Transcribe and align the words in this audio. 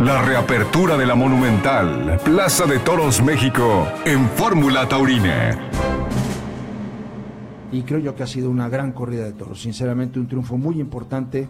la 0.00 0.22
reapertura 0.22 0.96
de 0.96 1.06
la 1.06 1.14
Monumental, 1.14 2.20
Plaza 2.22 2.66
de 2.66 2.78
Toros 2.78 3.22
México, 3.22 3.88
en 4.04 4.28
Fórmula 4.28 4.86
Taurina. 4.86 5.58
Y 7.72 7.82
creo 7.82 7.98
yo 7.98 8.14
que 8.14 8.22
ha 8.22 8.26
sido 8.26 8.50
una 8.50 8.68
gran 8.68 8.92
corrida 8.92 9.24
de 9.24 9.32
toros, 9.32 9.60
sinceramente 9.60 10.18
un 10.18 10.28
triunfo 10.28 10.58
muy 10.58 10.80
importante 10.80 11.48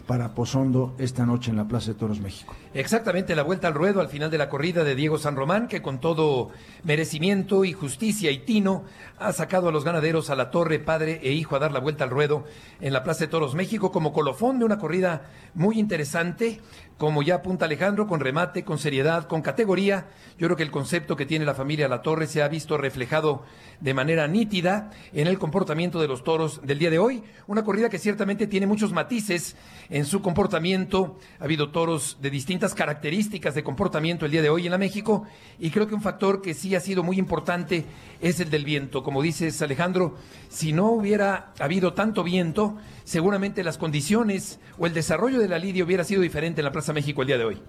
para 0.00 0.34
Pozondo 0.34 0.94
esta 0.98 1.26
noche 1.26 1.50
en 1.50 1.56
la 1.56 1.68
Plaza 1.68 1.92
de 1.92 1.98
Toros 1.98 2.20
México. 2.20 2.54
Exactamente, 2.74 3.34
la 3.34 3.42
vuelta 3.42 3.68
al 3.68 3.74
ruedo 3.74 4.00
al 4.00 4.08
final 4.08 4.30
de 4.30 4.38
la 4.38 4.48
corrida 4.48 4.84
de 4.84 4.94
Diego 4.94 5.18
San 5.18 5.36
Román, 5.36 5.68
que 5.68 5.82
con 5.82 6.00
todo 6.00 6.50
merecimiento 6.84 7.64
y 7.64 7.72
justicia 7.72 8.30
y 8.30 8.38
tino 8.38 8.84
ha 9.18 9.32
sacado 9.32 9.68
a 9.68 9.72
los 9.72 9.84
ganaderos 9.84 10.30
a 10.30 10.36
la 10.36 10.50
torre, 10.50 10.78
padre 10.78 11.20
e 11.22 11.32
hijo, 11.32 11.56
a 11.56 11.58
dar 11.58 11.72
la 11.72 11.80
vuelta 11.80 12.04
al 12.04 12.10
ruedo 12.10 12.44
en 12.80 12.92
la 12.92 13.02
Plaza 13.02 13.20
de 13.20 13.28
Toros 13.28 13.54
México 13.54 13.90
como 13.90 14.12
colofón 14.12 14.58
de 14.58 14.64
una 14.64 14.78
corrida 14.78 15.30
muy 15.54 15.78
interesante, 15.78 16.60
como 16.96 17.22
ya 17.22 17.36
apunta 17.36 17.64
Alejandro, 17.64 18.06
con 18.06 18.20
remate, 18.20 18.64
con 18.64 18.78
seriedad, 18.78 19.26
con 19.28 19.42
categoría. 19.42 20.08
Yo 20.38 20.46
creo 20.46 20.56
que 20.56 20.62
el 20.62 20.70
concepto 20.70 21.16
que 21.16 21.26
tiene 21.26 21.44
la 21.44 21.54
familia 21.54 21.88
La 21.88 22.02
Torre 22.02 22.26
se 22.26 22.42
ha 22.42 22.48
visto 22.48 22.76
reflejado 22.76 23.44
de 23.80 23.94
manera 23.94 24.26
nítida 24.26 24.90
en 25.12 25.26
el 25.26 25.38
comportamiento 25.38 26.00
de 26.00 26.08
los 26.08 26.24
toros 26.24 26.60
del 26.64 26.78
día 26.78 26.90
de 26.90 26.98
hoy. 26.98 27.22
Una 27.46 27.64
corrida 27.64 27.88
que 27.88 27.98
ciertamente 27.98 28.46
tiene 28.46 28.66
muchos 28.66 28.92
matices 28.92 29.56
en 29.90 30.04
su 30.04 30.20
comportamiento. 30.20 31.18
Ha 31.40 31.44
habido 31.44 31.70
toros 31.70 32.18
de 32.20 32.30
distintas 32.30 32.74
características 32.74 33.54
de 33.54 33.62
comportamiento 33.62 34.26
el 34.26 34.32
día 34.32 34.42
de 34.42 34.50
hoy 34.50 34.66
en 34.66 34.72
la 34.72 34.78
México 34.78 35.24
y 35.58 35.70
creo 35.70 35.86
que 35.86 35.94
un 35.94 36.02
factor 36.02 36.42
que 36.42 36.54
sí 36.54 36.74
ha 36.74 36.80
sido 36.80 37.02
muy 37.02 37.18
importante 37.18 37.84
es 38.20 38.40
el 38.40 38.50
del 38.50 38.64
viento. 38.64 39.02
Como 39.02 39.22
dices 39.22 39.60
Alejandro, 39.62 40.16
si 40.48 40.72
no 40.72 40.90
hubiera 40.90 41.52
habido 41.58 41.94
tanto 41.94 42.24
viento, 42.24 42.76
seguramente 43.04 43.64
las 43.64 43.78
condiciones 43.78 44.60
o 44.78 44.86
el 44.86 44.94
desarrollo 44.94 45.38
de 45.38 45.48
la 45.48 45.58
lidia 45.58 45.84
hubiera 45.84 46.04
sido 46.04 46.22
diferente 46.22 46.60
en 46.60 46.64
la 46.64 46.72
Plaza 46.72 46.92
México 46.92 47.22
el 47.22 47.28
día 47.28 47.38
de 47.38 47.44
hoy. 47.44 47.62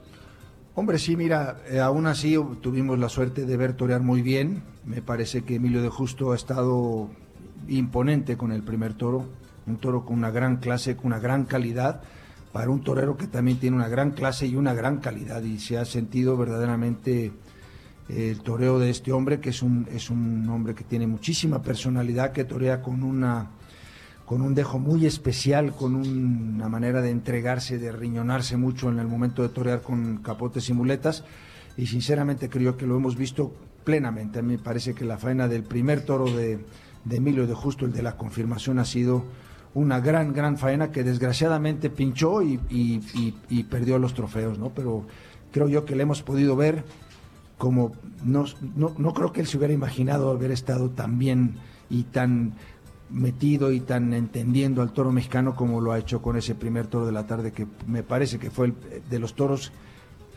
Hombre, 0.76 0.98
sí, 0.98 1.18
mira, 1.18 1.62
eh, 1.70 1.80
aún 1.80 2.08
así 2.08 2.38
tuvimos 2.62 2.98
la 3.00 3.10
suerte 3.10 3.46
de 3.46 3.58
ver 3.58 3.74
torear 3.74 4.02
muy 4.02 4.22
bien. 4.22 4.64
Me 4.86 5.02
parece 5.02 5.44
que 5.44 5.56
Emilio 5.56 5.82
de 5.82 5.90
Justo 5.90 6.32
ha 6.32 6.36
estado 6.36 7.10
imponente 7.68 8.38
con 8.38 8.52
el 8.52 8.64
primer 8.64 8.94
toro, 8.94 9.26
un 9.70 9.78
toro 9.78 10.06
con 10.06 10.18
una 10.18 10.32
gran 10.32 10.58
clase, 10.58 10.96
con 10.96 11.08
una 11.08 11.20
gran 11.20 11.46
calidad, 11.46 12.02
para 12.52 12.70
un 12.70 12.84
torero 12.84 13.16
que 13.18 13.28
también 13.28 13.60
tiene 13.60 13.78
una 13.78 13.88
gran 13.88 14.12
clase 14.12 14.48
y 14.48 14.56
una 14.56 14.74
gran 14.74 14.98
calidad 14.98 15.44
y 15.44 15.60
se 15.60 15.78
ha 15.78 15.86
sentido 15.86 16.36
verdaderamente 16.36 17.32
eh, 18.10 18.32
el 18.32 18.42
toreo 18.42 18.80
de 18.80 18.90
este 18.90 19.12
hombre, 19.12 19.40
que 19.40 19.50
es 19.50 19.62
un, 19.62 19.88
es 19.92 20.10
un 20.10 20.50
hombre 20.50 20.74
que 20.74 20.84
tiene 20.84 21.08
muchísima 21.08 21.62
personalidad, 21.62 22.32
que 22.32 22.44
torea 22.44 22.82
con 22.82 23.04
una 23.04 23.52
con 24.30 24.44
un 24.44 24.54
dejo 24.54 24.78
muy 24.78 25.08
especial, 25.08 25.74
con 25.76 25.96
una 25.96 26.70
manera 26.70 27.02
de 27.02 27.10
entregarse, 27.10 27.80
de 27.80 27.92
riñonarse 27.92 28.58
mucho 28.58 28.88
en 28.88 29.00
el 29.00 29.08
momento 29.08 29.42
de 29.42 29.50
torear 29.50 29.82
con 29.82 30.18
capotes 30.18 30.70
y 30.70 30.74
muletas. 30.74 31.24
Y 31.78 31.88
sinceramente 31.88 32.48
creo 32.48 32.78
que 32.78 32.86
lo 32.86 32.96
hemos 32.96 33.16
visto 33.16 33.52
plenamente. 33.84 34.38
A 34.38 34.44
mí 34.44 34.58
me 34.58 34.60
parece 34.60 34.94
que 34.94 35.04
la 35.04 35.18
faena 35.18 35.48
del 35.48 35.64
primer 35.64 36.06
toro 36.06 36.26
de, 36.26 36.64
Emilio 37.10 37.48
de 37.48 37.56
Justo, 37.56 37.86
el 37.88 37.92
de 37.92 38.04
la 38.04 38.18
confirmación, 38.18 38.78
ha 38.78 38.86
sido 38.86 39.26
una 39.74 40.00
gran, 40.00 40.34
gran 40.34 40.58
faena 40.58 40.92
que 40.92 41.04
desgraciadamente 41.04 41.90
pinchó 41.90 42.42
y, 42.42 42.58
perdió 43.70 44.00
los 44.00 44.14
trofeos, 44.14 44.58
¿no? 44.58 44.70
Pero 44.70 45.06
creo 45.52 45.68
yo 45.68 45.86
que 45.86 45.96
le 45.96 46.04
hemos 46.04 46.22
podido 46.22 46.56
ver 46.56 46.84
como 47.58 47.92
no, 48.24 48.46
no, 48.76 48.94
no 48.98 49.14
creo 49.14 49.34
que 49.34 49.42
él 49.42 49.48
se 49.48 49.58
hubiera 49.58 49.74
imaginado 49.74 50.32
haber 50.32 50.52
estado 50.52 50.90
tan 50.90 51.20
bien 51.20 51.56
y 51.90 52.04
tan 52.04 52.54
metido 53.10 53.72
y 53.72 53.80
tan 53.80 54.14
entendiendo 54.14 54.82
al 54.82 54.92
toro 54.92 55.12
mexicano 55.12 55.56
como 55.56 55.82
lo 55.82 55.92
ha 55.92 56.00
hecho 56.00 56.22
con 56.22 56.38
ese 56.38 56.56
primer 56.56 56.88
toro 56.88 57.06
de 57.06 57.12
la 57.12 57.26
tarde, 57.26 57.52
que 57.52 57.68
me 57.88 58.04
parece 58.04 58.40
que 58.40 58.52
fue 58.52 58.68
el, 58.68 58.76
de 59.10 59.20
los 59.20 59.34
toros 59.34 59.72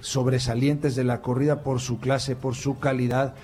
sobresalientes 0.00 0.96
de 0.96 1.04
la 1.04 1.20
corrida 1.20 1.62
por 1.62 1.80
su 1.80 2.00
clase, 2.00 2.34
por 2.34 2.54
su 2.54 2.78
calidad, 2.78 3.34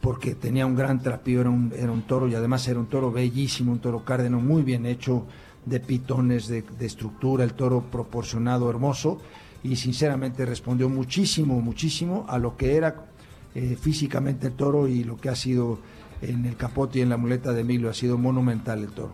porque 0.00 0.34
tenía 0.34 0.66
un 0.66 0.76
gran 0.76 1.00
trapío, 1.02 1.40
era 1.40 1.50
un, 1.50 1.72
era 1.76 1.90
un 1.90 2.02
toro 2.02 2.28
y 2.28 2.34
además 2.34 2.66
era 2.68 2.78
un 2.78 2.86
toro 2.86 3.10
bellísimo, 3.10 3.72
un 3.72 3.80
toro 3.80 4.04
cárdeno 4.04 4.40
muy 4.40 4.62
bien 4.62 4.86
hecho, 4.86 5.26
de 5.66 5.80
pitones, 5.80 6.48
de, 6.48 6.64
estructura, 6.80 7.44
el 7.44 7.54
toro 7.54 7.82
proporcionado, 7.90 8.70
hermoso, 8.70 9.20
y 9.62 9.76
sinceramente 9.76 10.46
respondió 10.46 10.88
muchísimo, 10.88 11.60
muchísimo 11.60 12.24
a 12.28 12.38
lo 12.38 12.56
que 12.56 12.76
era 12.76 13.06
eh, 13.54 13.76
físicamente 13.78 14.46
el 14.46 14.52
toro 14.54 14.86
y 14.86 15.02
lo 15.04 15.16
que 15.16 15.28
ha 15.28 15.36
sido 15.36 15.80
en 16.22 16.46
el 16.46 16.56
capote 16.56 17.00
y 17.00 17.02
en 17.02 17.08
la 17.08 17.16
muleta 17.16 17.52
de 17.52 17.62
Emilio. 17.62 17.90
Ha 17.90 17.94
sido 17.94 18.16
monumental 18.16 18.82
el 18.82 18.90
toro. 18.90 19.12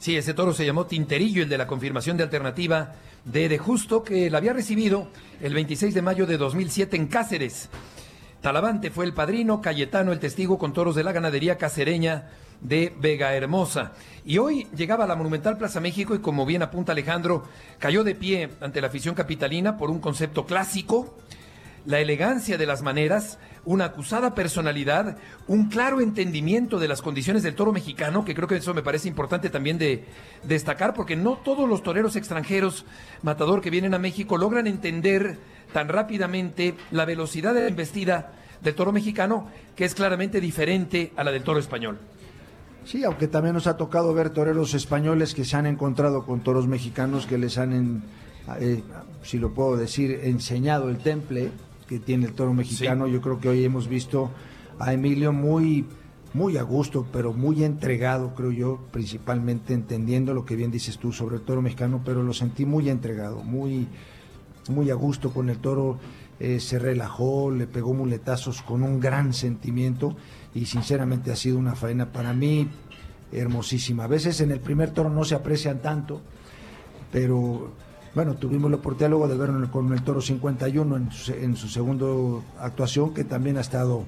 Sí, 0.00 0.16
ese 0.16 0.34
toro 0.34 0.52
se 0.52 0.66
llamó 0.66 0.84
Tinterillo, 0.84 1.44
el 1.44 1.48
de 1.48 1.56
la 1.56 1.66
confirmación 1.66 2.16
de 2.16 2.24
alternativa 2.24 2.92
de 3.24 3.48
De 3.48 3.56
Justo, 3.56 4.02
que 4.02 4.28
la 4.28 4.38
había 4.38 4.52
recibido 4.52 5.08
el 5.40 5.54
26 5.54 5.94
de 5.94 6.02
mayo 6.02 6.26
de 6.26 6.36
2007 6.36 6.96
en 6.96 7.06
Cáceres. 7.06 7.70
Talavante 8.42 8.90
fue 8.90 9.06
el 9.06 9.14
padrino, 9.14 9.62
Cayetano 9.62 10.12
el 10.12 10.18
testigo 10.18 10.58
con 10.58 10.74
toros 10.74 10.94
de 10.94 11.04
la 11.04 11.12
ganadería 11.12 11.56
cacereña 11.56 12.28
de 12.60 12.94
Vega 12.98 13.34
Hermosa. 13.34 13.92
Y 14.24 14.38
hoy 14.38 14.66
llegaba 14.74 15.04
a 15.04 15.06
la 15.06 15.16
Monumental 15.16 15.58
Plaza 15.58 15.80
México 15.80 16.14
y 16.14 16.20
como 16.20 16.46
bien 16.46 16.62
apunta 16.62 16.92
Alejandro, 16.92 17.44
cayó 17.78 18.04
de 18.04 18.14
pie 18.14 18.50
ante 18.60 18.80
la 18.80 18.86
afición 18.86 19.14
capitalina 19.14 19.76
por 19.76 19.90
un 19.90 20.00
concepto 20.00 20.46
clásico, 20.46 21.16
la 21.86 22.00
elegancia 22.00 22.56
de 22.56 22.66
las 22.66 22.82
maneras, 22.82 23.38
una 23.66 23.86
acusada 23.86 24.34
personalidad, 24.34 25.16
un 25.46 25.68
claro 25.68 26.00
entendimiento 26.00 26.78
de 26.78 26.88
las 26.88 27.02
condiciones 27.02 27.42
del 27.42 27.54
toro 27.54 27.72
mexicano, 27.72 28.24
que 28.24 28.34
creo 28.34 28.48
que 28.48 28.56
eso 28.56 28.74
me 28.74 28.82
parece 28.82 29.08
importante 29.08 29.50
también 29.50 29.78
de, 29.78 30.04
destacar, 30.44 30.94
porque 30.94 31.16
no 31.16 31.36
todos 31.36 31.68
los 31.68 31.82
toreros 31.82 32.16
extranjeros, 32.16 32.84
matador, 33.22 33.60
que 33.60 33.70
vienen 33.70 33.94
a 33.94 33.98
México, 33.98 34.38
logran 34.38 34.66
entender 34.66 35.38
tan 35.72 35.88
rápidamente 35.88 36.74
la 36.90 37.04
velocidad 37.04 37.54
de 37.54 37.60
la 37.60 37.68
embestida 37.68 38.32
del 38.62 38.74
toro 38.74 38.92
mexicano, 38.92 39.48
que 39.76 39.84
es 39.84 39.94
claramente 39.94 40.40
diferente 40.40 41.12
a 41.16 41.24
la 41.24 41.32
del 41.32 41.42
toro 41.42 41.58
español. 41.58 41.98
Sí, 42.84 43.02
aunque 43.02 43.28
también 43.28 43.54
nos 43.54 43.66
ha 43.66 43.76
tocado 43.76 44.12
ver 44.12 44.30
toreros 44.30 44.74
españoles 44.74 45.34
que 45.34 45.44
se 45.44 45.56
han 45.56 45.66
encontrado 45.66 46.26
con 46.26 46.40
toros 46.40 46.66
mexicanos 46.66 47.26
que 47.26 47.38
les 47.38 47.56
han, 47.56 48.02
eh, 48.60 48.82
si 49.22 49.38
lo 49.38 49.54
puedo 49.54 49.76
decir, 49.76 50.20
enseñado 50.24 50.90
el 50.90 50.98
temple 50.98 51.50
que 51.88 51.98
tiene 51.98 52.26
el 52.26 52.34
toro 52.34 52.52
mexicano. 52.52 53.06
Yo 53.06 53.22
creo 53.22 53.40
que 53.40 53.48
hoy 53.48 53.64
hemos 53.64 53.88
visto 53.88 54.30
a 54.78 54.92
Emilio 54.92 55.32
muy, 55.32 55.86
muy 56.34 56.58
a 56.58 56.62
gusto, 56.62 57.06
pero 57.10 57.32
muy 57.32 57.64
entregado, 57.64 58.34
creo 58.34 58.50
yo, 58.50 58.80
principalmente 58.90 59.72
entendiendo 59.72 60.34
lo 60.34 60.44
que 60.44 60.56
bien 60.56 60.70
dices 60.70 60.98
tú 60.98 61.10
sobre 61.10 61.36
el 61.36 61.42
toro 61.42 61.62
mexicano, 61.62 62.02
pero 62.04 62.22
lo 62.22 62.34
sentí 62.34 62.66
muy 62.66 62.90
entregado, 62.90 63.42
muy, 63.42 63.88
muy 64.68 64.90
a 64.90 64.94
gusto 64.94 65.30
con 65.30 65.48
el 65.48 65.58
toro. 65.58 65.98
Eh, 66.40 66.58
se 66.58 66.80
relajó, 66.80 67.52
le 67.52 67.68
pegó 67.68 67.94
muletazos 67.94 68.60
con 68.60 68.82
un 68.82 68.98
gran 68.98 69.32
sentimiento 69.32 70.16
y 70.54 70.66
sinceramente 70.66 71.32
ha 71.32 71.36
sido 71.36 71.58
una 71.58 71.74
faena 71.74 72.12
para 72.12 72.32
mí 72.32 72.68
hermosísima. 73.32 74.04
A 74.04 74.08
veces 74.08 74.40
en 74.40 74.52
el 74.52 74.60
primer 74.60 74.90
toro 74.90 75.10
no 75.10 75.24
se 75.24 75.34
aprecian 75.34 75.80
tanto, 75.80 76.20
pero 77.12 77.72
bueno, 78.14 78.34
tuvimos 78.34 78.70
la 78.70 78.76
oportunidad 78.76 79.10
luego 79.10 79.28
de 79.28 79.36
verlo 79.36 79.70
con 79.70 79.92
el 79.92 80.02
Toro 80.02 80.20
51 80.20 80.96
en 80.96 81.10
su, 81.10 81.32
en 81.32 81.56
su 81.56 81.68
segunda 81.68 82.06
actuación, 82.60 83.12
que 83.12 83.24
también 83.24 83.56
ha 83.56 83.60
estado 83.60 84.04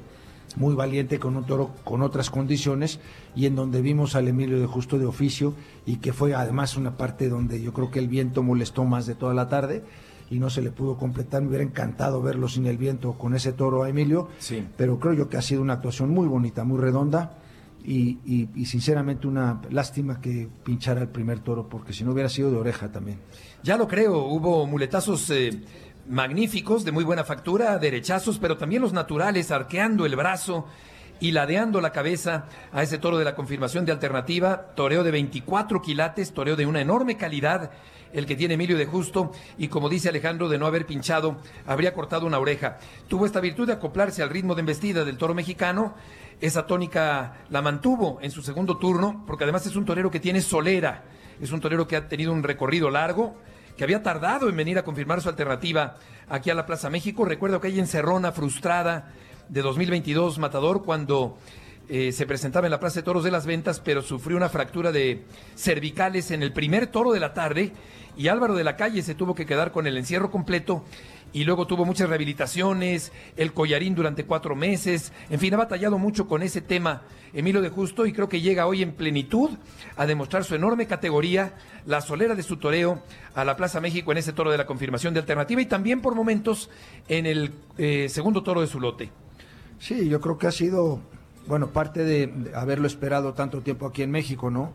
muy 0.55 0.75
valiente 0.75 1.19
con 1.19 1.37
un 1.37 1.45
toro 1.45 1.71
con 1.85 2.03
otras 2.03 2.31
condiciones 2.31 3.01
y 3.35 3.47
en 3.47 3.57
donde 3.57 3.83
vimos 3.83 4.15
al 4.15 4.29
Emilio 4.29 4.61
de 4.61 4.67
Justo 4.67 4.99
de 4.99 5.05
oficio 5.05 5.55
y 5.85 5.97
que 5.97 6.13
fue 6.13 6.35
además 6.35 6.77
una 6.77 6.97
parte 6.97 7.29
donde 7.29 7.61
yo 7.61 7.73
creo 7.73 7.91
que 7.91 7.99
el 7.99 8.09
viento 8.09 8.43
molestó 8.43 8.85
más 8.85 9.07
de 9.07 9.15
toda 9.15 9.35
la 9.35 9.49
tarde 9.49 9.83
y 10.31 10.39
no 10.39 10.51
se 10.51 10.63
le 10.63 10.71
pudo 10.71 10.97
completar. 10.97 11.43
Me 11.43 11.49
hubiera 11.49 11.65
encantado 11.65 12.23
verlo 12.23 12.49
sin 12.49 12.67
el 12.67 12.79
viento 12.79 13.15
con 13.15 13.35
ese 13.35 13.53
toro 13.53 13.83
a 13.83 13.89
Emilio, 13.89 14.29
sí. 14.39 14.67
pero 14.77 14.99
creo 14.99 15.15
yo 15.15 15.29
que 15.29 15.37
ha 15.37 15.43
sido 15.43 15.63
una 15.63 15.75
actuación 15.75 16.11
muy 16.11 16.27
bonita, 16.27 16.65
muy 16.65 16.79
redonda 16.79 17.39
y, 17.85 18.19
y, 18.53 18.67
sinceramente 18.67 19.29
una 19.29 19.63
lástima 19.71 20.21
que 20.21 20.49
pinchara 20.65 21.03
el 21.03 21.09
primer 21.09 21.39
toro, 21.39 21.69
porque 21.69 21.93
si 21.93 22.03
no 22.03 22.13
hubiera 22.13 22.29
sido 22.29 22.51
de 22.51 22.57
oreja 22.57 22.91
también. 22.91 23.21
Ya 23.63 23.77
lo 23.77 23.87
creo, 23.87 24.25
hubo 24.25 24.67
muletazos 24.67 25.31
eh, 25.31 25.63
magníficos, 26.09 26.85
de 26.85 26.91
muy 26.91 27.05
buena 27.05 27.23
factura, 27.23 27.79
derechazos, 27.79 28.39
pero 28.41 28.57
también 28.57 28.83
los 28.83 28.93
naturales, 28.93 29.53
arqueando 29.53 30.05
el 30.05 30.17
brazo 30.17 30.67
y 31.21 31.33
ladeando 31.33 31.81
la 31.81 31.93
cabeza 31.93 32.47
a 32.73 32.83
ese 32.83 32.99
toro 32.99 33.19
de 33.19 33.25
la 33.25 33.35
confirmación 33.35 33.85
de 33.85 33.93
alternativa, 33.93 34.75
toreo 34.75 35.03
de 35.03 35.11
24 35.11 35.81
quilates, 35.83 36.33
toreo 36.33 36.57
de 36.57 36.67
una 36.67 36.81
enorme 36.81 37.17
calidad, 37.17 37.71
el 38.13 38.27
que 38.27 38.37
tiene 38.37 38.55
Emilio 38.55 38.79
de 38.79 38.87
Justo, 38.87 39.33
y 39.59 39.69
como 39.69 39.89
dice 39.89 40.09
Alejandro, 40.09 40.49
de 40.49 40.59
no 40.59 40.67
haber 40.67 40.87
pinchado, 40.87 41.39
habría 41.67 41.93
cortado 41.93 42.27
una 42.27 42.39
oreja. 42.39 42.79
Tuvo 43.09 43.27
esta 43.27 43.41
virtud 43.41 43.67
de 43.67 43.75
acoplarse 43.75 44.23
al 44.23 44.31
ritmo 44.31 44.55
de 44.55 44.61
embestida 44.61 45.05
del 45.05 45.19
toro 45.19 45.35
mexicano, 45.35 45.95
esa 46.41 46.67
tónica 46.67 47.39
la 47.51 47.63
mantuvo 47.63 48.19
en 48.21 48.31
su 48.31 48.43
segundo 48.43 48.77
turno, 48.77 49.25
porque 49.27 49.45
además 49.45 49.67
es 49.67 49.77
un 49.77 49.85
torero 49.85 50.11
que 50.11 50.21
tiene 50.21 50.41
solera, 50.41 51.05
es 51.41 51.51
un 51.51 51.61
torero 51.61 51.87
que 51.87 51.97
ha 51.97 52.09
tenido 52.09 52.33
un 52.33 52.43
recorrido 52.43 52.91
largo, 52.91 53.37
que 53.77 53.85
había 53.85 54.03
tardado 54.03 54.49
en 54.49 54.57
venir 54.57 54.79
a 54.79 54.85
confirmar 54.85 55.21
su 55.21 55.29
alternativa 55.29 55.97
aquí 56.29 56.51
a 56.51 56.55
la 56.55 56.67
Plaza 56.67 56.91
México. 56.91 57.25
Recuerdo 57.25 57.61
que 57.61 57.69
hay 57.69 57.79
encerrona 57.79 58.33
frustrada 58.33 59.13
de 59.49 59.63
2022, 59.63 60.39
Matador, 60.39 60.85
cuando 60.85 61.37
eh, 61.89 62.11
se 62.13 62.27
presentaba 62.27 62.67
en 62.67 62.73
la 62.73 62.81
Plaza 62.81 63.01
de 63.01 63.05
Toros 63.05 63.23
de 63.23 63.31
las 63.31 63.47
Ventas, 63.47 63.81
pero 63.81 64.03
sufrió 64.03 64.37
una 64.37 64.49
fractura 64.49 64.91
de 64.91 65.23
cervicales 65.55 66.33
en 66.33 66.43
el 66.43 66.53
primer 66.53 66.89
toro 66.89 67.13
de 67.13 67.21
la 67.21 67.33
tarde 67.33 67.73
y 68.17 68.29
Álvaro 68.29 68.55
de 68.55 68.65
la 68.65 68.77
Calle 68.77 69.03
se 69.03 69.15
tuvo 69.15 69.35
que 69.35 69.47
quedar 69.47 69.71
con 69.71 69.87
el 69.87 69.97
encierro 69.97 70.31
completo 70.31 70.85
y 71.33 71.45
luego 71.45 71.67
tuvo 71.67 71.85
muchas 71.85 72.09
rehabilitaciones, 72.09 73.13
el 73.37 73.53
collarín 73.53 73.95
durante 73.95 74.25
cuatro 74.25 74.57
meses, 74.57 75.13
en 75.29 75.39
fin, 75.39 75.55
ha 75.55 75.59
batallado 75.59 75.99
mucho 75.99 76.27
con 76.27 76.43
ese 76.43 76.61
tema 76.61 77.03
Emilio 77.33 77.61
de 77.61 77.69
Justo 77.69 78.07
y 78.07 78.13
creo 78.13 78.29
que 78.29 78.41
llega 78.41 78.67
hoy 78.67 78.83
en 78.83 78.93
plenitud 78.93 79.51
a 79.97 80.07
demostrar 80.07 80.45
su 80.45 80.55
enorme 80.55 80.87
categoría, 80.87 81.55
la 81.85 82.01
solera 82.01 82.35
de 82.35 82.43
su 82.43 82.57
toreo 82.57 83.03
a 83.35 83.45
la 83.45 83.57
Plaza 83.57 83.81
México 83.81 84.11
en 84.11 84.19
ese 84.19 84.33
toro 84.33 84.51
de 84.51 84.59
la 84.59 84.67
confirmación 84.67 85.15
de 85.15 85.21
alternativa 85.21 85.61
y 85.61 85.67
también 85.67 86.01
por 86.01 86.15
momentos 86.15 86.71
en 87.07 87.27
el 87.27 87.53
eh, 87.77 88.09
segundo 88.09 88.43
toro 88.43 88.61
de 88.61 88.67
su 88.67 88.81
lote. 88.81 89.11
Sí, 89.79 90.09
yo 90.09 90.21
creo 90.21 90.39
que 90.39 90.47
ha 90.47 90.53
sido, 90.53 91.01
bueno, 91.47 91.69
parte 91.69 92.05
de 92.05 92.51
haberlo 92.55 92.87
esperado 92.87 93.35
tanto 93.35 93.61
tiempo 93.61 93.87
aquí 93.87 94.03
en 94.03 94.11
México, 94.11 94.51
¿no? 94.51 94.73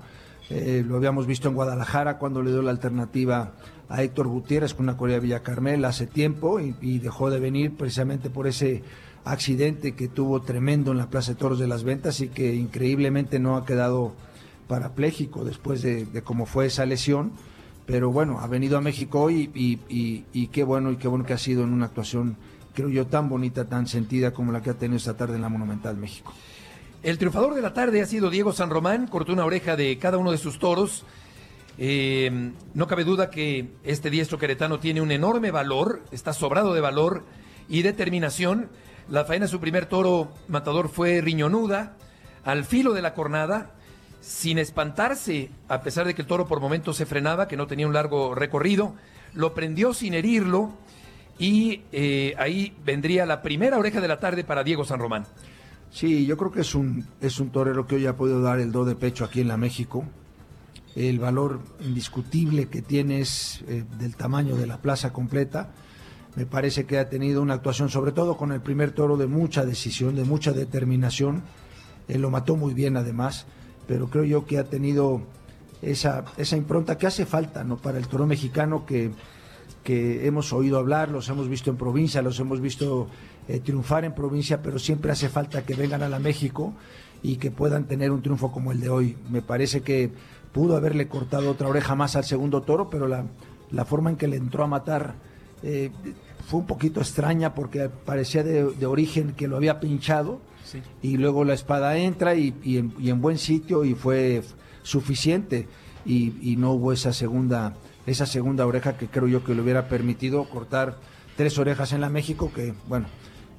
Eh, 0.49 0.83
lo 0.85 0.97
habíamos 0.97 1.27
visto 1.27 1.47
en 1.47 1.55
Guadalajara 1.55 2.17
cuando 2.17 2.41
le 2.41 2.51
dio 2.51 2.61
la 2.61 2.71
alternativa 2.71 3.53
a 3.87 4.03
Héctor 4.03 4.27
Gutiérrez 4.27 4.73
con 4.73 4.85
una 4.85 4.97
Corea 4.97 5.19
Villa 5.19 5.43
Carmel 5.43 5.85
hace 5.85 6.07
tiempo 6.07 6.59
y, 6.59 6.99
dejó 6.99 7.29
de 7.29 7.39
venir 7.39 7.75
precisamente 7.75 8.29
por 8.29 8.47
ese 8.47 8.83
accidente 9.23 9.93
que 9.93 10.07
tuvo 10.07 10.41
tremendo 10.41 10.91
en 10.91 10.97
la 10.97 11.09
Plaza 11.09 11.33
de 11.33 11.37
Toros 11.37 11.59
de 11.59 11.67
las 11.67 11.83
Ventas 11.83 12.19
y 12.21 12.29
que 12.29 12.55
increíblemente 12.55 13.39
no 13.39 13.55
ha 13.55 13.65
quedado 13.65 14.13
parapléjico 14.67 15.45
después 15.45 15.81
de, 15.81 16.07
cómo 16.23 16.45
fue 16.45 16.65
esa 16.65 16.85
lesión. 16.85 17.31
Pero 17.85 18.11
bueno, 18.11 18.39
ha 18.39 18.47
venido 18.47 18.77
a 18.77 18.81
México 18.81 19.21
hoy 19.21 19.51
y, 19.53 20.47
qué 20.47 20.63
bueno 20.63 20.91
y 20.91 20.97
qué 20.97 21.07
bueno 21.07 21.25
que 21.25 21.33
ha 21.33 21.37
sido 21.37 21.63
en 21.63 21.73
una 21.73 21.87
actuación, 21.87 22.37
creo 22.73 22.89
yo, 22.89 23.07
tan 23.07 23.29
bonita, 23.29 23.65
tan 23.65 23.87
sentida 23.87 24.31
como 24.31 24.51
la 24.51 24.61
que 24.61 24.69
ha 24.69 24.73
tenido 24.73 24.97
esta 24.97 25.15
tarde 25.17 25.35
en 25.35 25.41
la 25.41 25.49
Monumental 25.49 25.97
México. 25.97 26.33
El 27.03 27.17
triunfador 27.17 27.55
de 27.55 27.61
la 27.61 27.73
tarde 27.73 28.01
ha 28.01 28.05
sido 28.05 28.29
Diego 28.29 28.53
San 28.53 28.69
Román, 28.69 29.07
cortó 29.07 29.33
una 29.33 29.45
oreja 29.45 29.75
de 29.75 29.97
cada 29.97 30.17
uno 30.17 30.31
de 30.31 30.37
sus 30.37 30.59
toros. 30.59 31.03
Eh, 31.77 32.51
no 32.73 32.87
cabe 32.87 33.03
duda 33.03 33.31
que 33.31 33.71
este 33.83 34.09
diestro 34.09 34.37
queretano 34.37 34.79
tiene 34.79 35.01
un 35.01 35.11
enorme 35.11 35.49
valor, 35.49 36.03
está 36.11 36.31
sobrado 36.33 36.73
de 36.73 36.81
valor 36.81 37.23
y 37.67 37.81
determinación. 37.81 38.69
La 39.09 39.25
faena 39.25 39.45
de 39.45 39.51
su 39.51 39.59
primer 39.59 39.87
toro 39.87 40.31
matador 40.47 40.89
fue 40.89 41.21
riñonuda, 41.21 41.97
al 42.43 42.65
filo 42.65 42.93
de 42.93 43.01
la 43.01 43.13
cornada, 43.13 43.71
sin 44.19 44.59
espantarse, 44.59 45.49
a 45.67 45.81
pesar 45.81 46.05
de 46.05 46.13
que 46.13 46.21
el 46.21 46.27
toro 46.27 46.47
por 46.47 46.59
momentos 46.59 46.97
se 46.97 47.07
frenaba, 47.07 47.47
que 47.47 47.57
no 47.57 47.65
tenía 47.65 47.87
un 47.87 47.93
largo 47.93 48.35
recorrido, 48.35 48.93
lo 49.33 49.55
prendió 49.55 49.93
sin 49.95 50.13
herirlo 50.13 50.71
y 51.41 51.81
eh, 51.91 52.35
ahí 52.37 52.71
vendría 52.85 53.25
la 53.25 53.41
primera 53.41 53.79
oreja 53.79 53.99
de 53.99 54.07
la 54.07 54.19
tarde 54.19 54.43
para 54.43 54.63
Diego 54.63 54.85
San 54.85 54.99
Román. 54.99 55.25
Sí, 55.89 56.27
yo 56.27 56.37
creo 56.37 56.51
que 56.51 56.61
es 56.61 56.75
un, 56.75 57.07
es 57.19 57.39
un 57.39 57.49
torero 57.49 57.87
que 57.87 57.95
hoy 57.95 58.05
ha 58.05 58.15
podido 58.15 58.43
dar 58.43 58.59
el 58.59 58.71
do 58.71 58.85
de 58.85 58.95
pecho 58.95 59.25
aquí 59.25 59.41
en 59.41 59.47
la 59.47 59.57
México. 59.57 60.05
El 60.95 61.17
valor 61.17 61.59
indiscutible 61.83 62.67
que 62.67 62.83
tiene 62.83 63.21
es 63.21 63.63
eh, 63.67 63.83
del 63.97 64.15
tamaño 64.15 64.55
de 64.55 64.67
la 64.67 64.77
plaza 64.77 65.11
completa. 65.11 65.71
Me 66.35 66.45
parece 66.45 66.85
que 66.85 66.99
ha 66.99 67.09
tenido 67.09 67.41
una 67.41 67.55
actuación, 67.55 67.89
sobre 67.89 68.11
todo 68.11 68.37
con 68.37 68.51
el 68.51 68.61
primer 68.61 68.91
toro, 68.91 69.17
de 69.17 69.25
mucha 69.25 69.65
decisión, 69.65 70.15
de 70.15 70.25
mucha 70.25 70.51
determinación. 70.51 71.41
Él 72.07 72.21
lo 72.21 72.29
mató 72.29 72.55
muy 72.55 72.75
bien 72.75 72.97
además, 72.97 73.47
pero 73.87 74.11
creo 74.11 74.25
yo 74.25 74.45
que 74.45 74.59
ha 74.59 74.65
tenido 74.65 75.23
esa, 75.81 76.23
esa 76.37 76.55
impronta 76.55 76.99
que 76.99 77.07
hace 77.07 77.25
falta 77.25 77.63
¿no? 77.63 77.77
para 77.77 77.97
el 77.97 78.07
toro 78.07 78.27
mexicano 78.27 78.85
que, 78.85 79.09
que 79.83 80.25
hemos 80.25 80.53
oído 80.53 80.77
hablar, 80.77 81.09
los 81.09 81.29
hemos 81.29 81.49
visto 81.49 81.69
en 81.69 81.77
provincia, 81.77 82.21
los 82.21 82.39
hemos 82.39 82.61
visto 82.61 83.07
eh, 83.47 83.59
triunfar 83.59 84.05
en 84.05 84.13
provincia, 84.13 84.61
pero 84.61 84.79
siempre 84.79 85.11
hace 85.11 85.29
falta 85.29 85.65
que 85.65 85.75
vengan 85.75 86.03
a 86.03 86.09
la 86.09 86.19
México 86.19 86.73
y 87.23 87.37
que 87.37 87.51
puedan 87.51 87.85
tener 87.85 88.11
un 88.11 88.21
triunfo 88.21 88.51
como 88.51 88.71
el 88.71 88.79
de 88.79 88.89
hoy. 88.89 89.17
Me 89.29 89.41
parece 89.41 89.81
que 89.81 90.11
pudo 90.51 90.75
haberle 90.75 91.07
cortado 91.07 91.51
otra 91.51 91.67
oreja 91.67 91.95
más 91.95 92.15
al 92.15 92.23
segundo 92.23 92.61
toro, 92.61 92.89
pero 92.89 93.07
la, 93.07 93.25
la 93.71 93.85
forma 93.85 94.09
en 94.09 94.17
que 94.17 94.27
le 94.27 94.37
entró 94.37 94.63
a 94.63 94.67
matar 94.67 95.15
eh, 95.63 95.91
fue 96.47 96.59
un 96.59 96.65
poquito 96.65 96.99
extraña 96.99 97.53
porque 97.53 97.89
parecía 97.89 98.43
de, 98.43 98.85
origen 98.85 99.33
que 99.33 99.47
lo 99.47 99.57
había 99.57 99.79
pinchado 99.79 100.41
y 101.01 101.17
luego 101.17 101.43
la 101.43 101.53
espada 101.53 101.97
entra 101.97 102.35
y, 102.35 102.53
en, 102.63 103.21
buen 103.21 103.37
sitio 103.37 103.85
y 103.85 103.93
fue 103.93 104.41
suficiente 104.83 105.67
y, 106.05 106.33
y, 106.41 106.55
no 106.55 106.71
hubo 106.71 106.93
esa 106.93 107.13
segunda 107.13 107.75
esa 108.05 108.25
segunda 108.25 108.65
oreja 108.65 108.97
que 108.97 109.07
creo 109.07 109.27
yo 109.27 109.43
que 109.43 109.55
le 109.55 109.61
hubiera 109.61 109.87
permitido 109.87 110.43
cortar 110.49 110.97
tres 111.37 111.57
orejas 111.57 111.93
en 111.93 112.01
la 112.01 112.09
México 112.09 112.51
que 112.53 112.73
bueno 112.87 113.07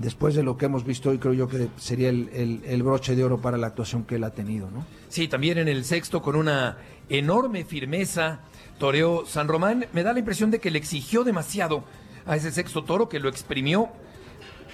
después 0.03 0.35
de 0.35 0.43
lo 0.43 0.57
que 0.57 0.67
hemos 0.67 0.85
visto 0.85 1.11
hoy, 1.11 1.19
creo 1.19 1.33
yo 1.33 1.49
que 1.49 1.69
sería 1.77 2.09
el, 2.09 2.83
broche 2.83 3.15
de 3.15 3.25
oro 3.25 3.41
para 3.41 3.57
la 3.57 3.69
actuación 3.69 4.05
que 4.05 4.17
él 4.17 4.25
ha 4.25 4.31
tenido, 4.31 4.71
¿no? 4.71 4.85
Sí, 5.09 5.29
también 5.29 5.59
en 5.59 5.69
el 5.69 5.85
sexto 5.85 6.21
con 6.21 6.37
una 6.37 6.79
enorme 7.09 7.65
firmeza 7.65 8.41
toreó 8.79 9.25
San 9.27 9.49
Román. 9.49 9.87
Me 9.93 10.03
da 10.03 10.13
la 10.13 10.19
impresión 10.19 10.51
de 10.51 10.59
que 10.59 10.71
le 10.71 10.79
exigió 10.79 11.25
demasiado 11.25 11.85
a 12.27 12.37
ese 12.37 12.51
sexto 12.51 12.85
toro, 12.85 13.09
que 13.09 13.21
lo 13.21 13.29
exprimió. 13.29 13.91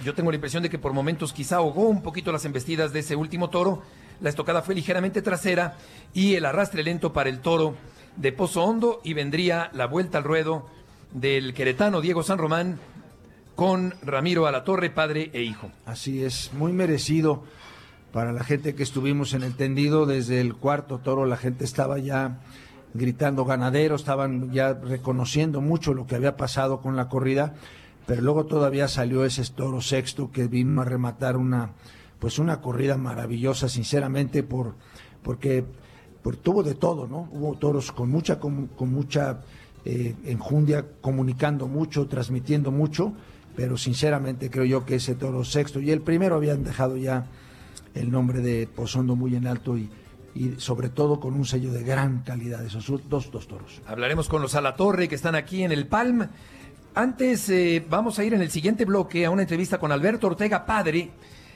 Yo 0.03 0.13
tengo 0.15 0.31
la 0.31 0.35
impresión 0.35 0.63
de 0.63 0.69
que 0.69 0.79
por 0.79 0.93
momentos 0.93 1.33
quizá 1.33 1.57
ahogó 1.57 1.87
un 1.87 2.01
poquito 2.01 2.31
las 2.31 2.45
embestidas 2.45 2.93
de 2.93 2.99
ese 2.99 3.15
último 3.15 3.49
toro. 3.49 3.83
La 4.21 4.29
estocada 4.29 4.61
fue 4.61 4.75
ligeramente 4.75 5.21
trasera 5.21 5.77
y 6.13 6.35
el 6.35 6.45
arrastre 6.45 6.83
lento 6.83 7.13
para 7.13 7.29
el 7.29 7.39
toro 7.39 7.75
de 8.19 8.33
Pozo 8.33 8.63
Hondo 8.65 8.99
y 9.03 9.13
vendría 9.13 9.69
la 9.73 9.87
vuelta 9.87 10.17
al 10.17 10.25
ruedo 10.25 10.67
del 11.13 11.53
queretano 11.53 12.01
Diego 12.01 12.21
San 12.21 12.37
Román 12.37 12.77
con 13.55 13.93
Ramiro 14.01 14.45
a 14.45 14.51
la 14.51 14.65
Torre, 14.65 14.89
padre 14.89 15.31
e 15.33 15.41
hijo. 15.41 15.71
Así 15.85 16.23
es, 16.23 16.51
muy 16.53 16.73
merecido 16.73 17.43
para 18.11 18.33
la 18.33 18.43
gente 18.43 18.75
que 18.75 18.83
estuvimos 18.83 19.33
en 19.33 19.43
el 19.43 19.55
tendido 19.55 20.05
desde 20.05 20.41
el 20.41 20.55
cuarto 20.55 20.97
toro, 20.97 21.25
la 21.25 21.37
gente 21.37 21.63
estaba 21.63 21.97
ya 21.97 22.41
gritando 22.93 23.45
ganadero, 23.45 23.95
estaban 23.95 24.51
ya 24.51 24.73
reconociendo 24.73 25.61
mucho 25.61 25.93
lo 25.93 26.05
que 26.05 26.15
había 26.15 26.35
pasado 26.35 26.81
con 26.81 26.97
la 26.97 27.07
corrida, 27.07 27.53
pero 28.05 28.21
luego 28.21 28.45
todavía 28.45 28.89
salió 28.89 29.23
ese 29.23 29.45
toro 29.53 29.79
sexto 29.79 30.31
que 30.31 30.47
vino 30.47 30.81
a 30.81 30.85
rematar 30.85 31.37
una 31.37 31.71
pues 32.19 32.37
una 32.37 32.59
corrida 32.59 32.97
maravillosa, 32.97 33.69
sinceramente, 33.69 34.43
por 34.43 34.75
porque 35.23 35.63
tuvo 36.37 36.63
de 36.63 36.75
todo, 36.75 37.07
¿no? 37.07 37.29
Hubo 37.31 37.55
toros 37.57 37.91
con 37.91 38.09
mucha 38.09 38.39
con, 38.39 38.69
mucha 38.79 39.41
eh, 39.85 40.15
enjundia, 40.25 40.85
comunicando 41.01 41.67
mucho, 41.67 42.07
transmitiendo 42.07 42.71
mucho, 42.71 43.13
pero 43.55 43.77
sinceramente 43.77 44.49
creo 44.49 44.65
yo 44.65 44.85
que 44.85 44.95
ese 44.95 45.15
toro 45.15 45.43
sexto 45.43 45.79
y 45.79 45.91
el 45.91 46.01
primero 46.01 46.35
habían 46.35 46.63
dejado 46.63 46.97
ya 46.97 47.27
el 47.93 48.11
nombre 48.11 48.41
de 48.41 48.67
Pozondo 48.67 49.15
muy 49.15 49.35
en 49.35 49.47
alto 49.47 49.77
y, 49.77 49.89
y 50.35 50.55
sobre 50.57 50.89
todo 50.89 51.19
con 51.19 51.33
un 51.33 51.45
sello 51.45 51.71
de 51.71 51.83
gran 51.83 52.19
calidad, 52.23 52.65
esos 52.65 52.87
dos, 53.09 53.31
dos 53.31 53.47
toros. 53.47 53.81
Hablaremos 53.85 54.29
con 54.29 54.41
los 54.41 54.55
Alatorre 54.55 55.07
que 55.07 55.15
están 55.15 55.35
aquí 55.35 55.63
en 55.63 55.71
el 55.71 55.87
Palm. 55.87 56.27
Antes 56.95 57.49
eh, 57.49 57.85
vamos 57.89 58.19
a 58.19 58.23
ir 58.23 58.33
en 58.33 58.41
el 58.41 58.51
siguiente 58.51 58.85
bloque 58.85 59.25
a 59.25 59.31
una 59.31 59.43
entrevista 59.43 59.77
con 59.77 59.91
Alberto 59.91 60.27
Ortega, 60.27 60.65
padre, 60.65 61.11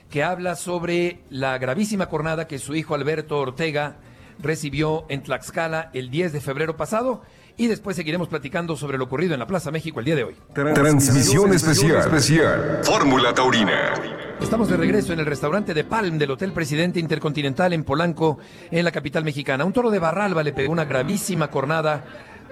que 0.10 0.24
habla 0.24 0.56
sobre 0.56 1.22
la 1.30 1.58
gravísima 1.58 2.08
cornada 2.08 2.48
que 2.48 2.60
su 2.60 2.76
hijo 2.76 2.96
Alberto 2.96 3.40
Ortega 3.40 3.98
recibió 4.40 5.06
en 5.10 5.24
Tlaxcala 5.24 5.90
el 5.94 6.10
10 6.10 6.34
de 6.34 6.42
febrero 6.42 6.78
pasado 6.78 7.22
y 7.58 7.68
después 7.68 7.96
seguiremos 7.96 8.28
platicando 8.28 8.76
sobre 8.76 8.98
lo 8.98 9.06
ocurrido 9.06 9.34
en 9.34 9.40
la 9.40 9.48
Plaza 9.48 9.72
México 9.72 10.00
el 10.00 10.06
día 10.06 10.16
de 10.16 10.24
hoy. 10.24 10.36
Transmisión 10.54 11.54
especial, 11.54 12.00
especial. 12.00 12.80
Fórmula 12.84 13.34
Taurina. 13.34 13.94
Estamos 14.42 14.68
de 14.70 14.78
regreso 14.78 15.14
en 15.14 15.20
el 15.20 15.26
restaurante 15.26 15.74
de 15.74 15.84
Palm 15.84 16.18
del 16.18 16.32
Hotel 16.32 16.52
Presidente 16.52 17.00
Intercontinental 17.00 17.72
en 17.74 17.84
Polanco, 17.84 18.40
en 18.72 18.84
la 18.84 18.92
capital 18.92 19.24
mexicana. 19.24 19.66
Un 19.66 19.74
toro 19.74 19.92
de 19.92 20.00
Barralba 20.00 20.44
le 20.44 20.54
pegó 20.54 20.72
una 20.72 20.86
gravísima 20.86 21.50
cornada 21.50 22.04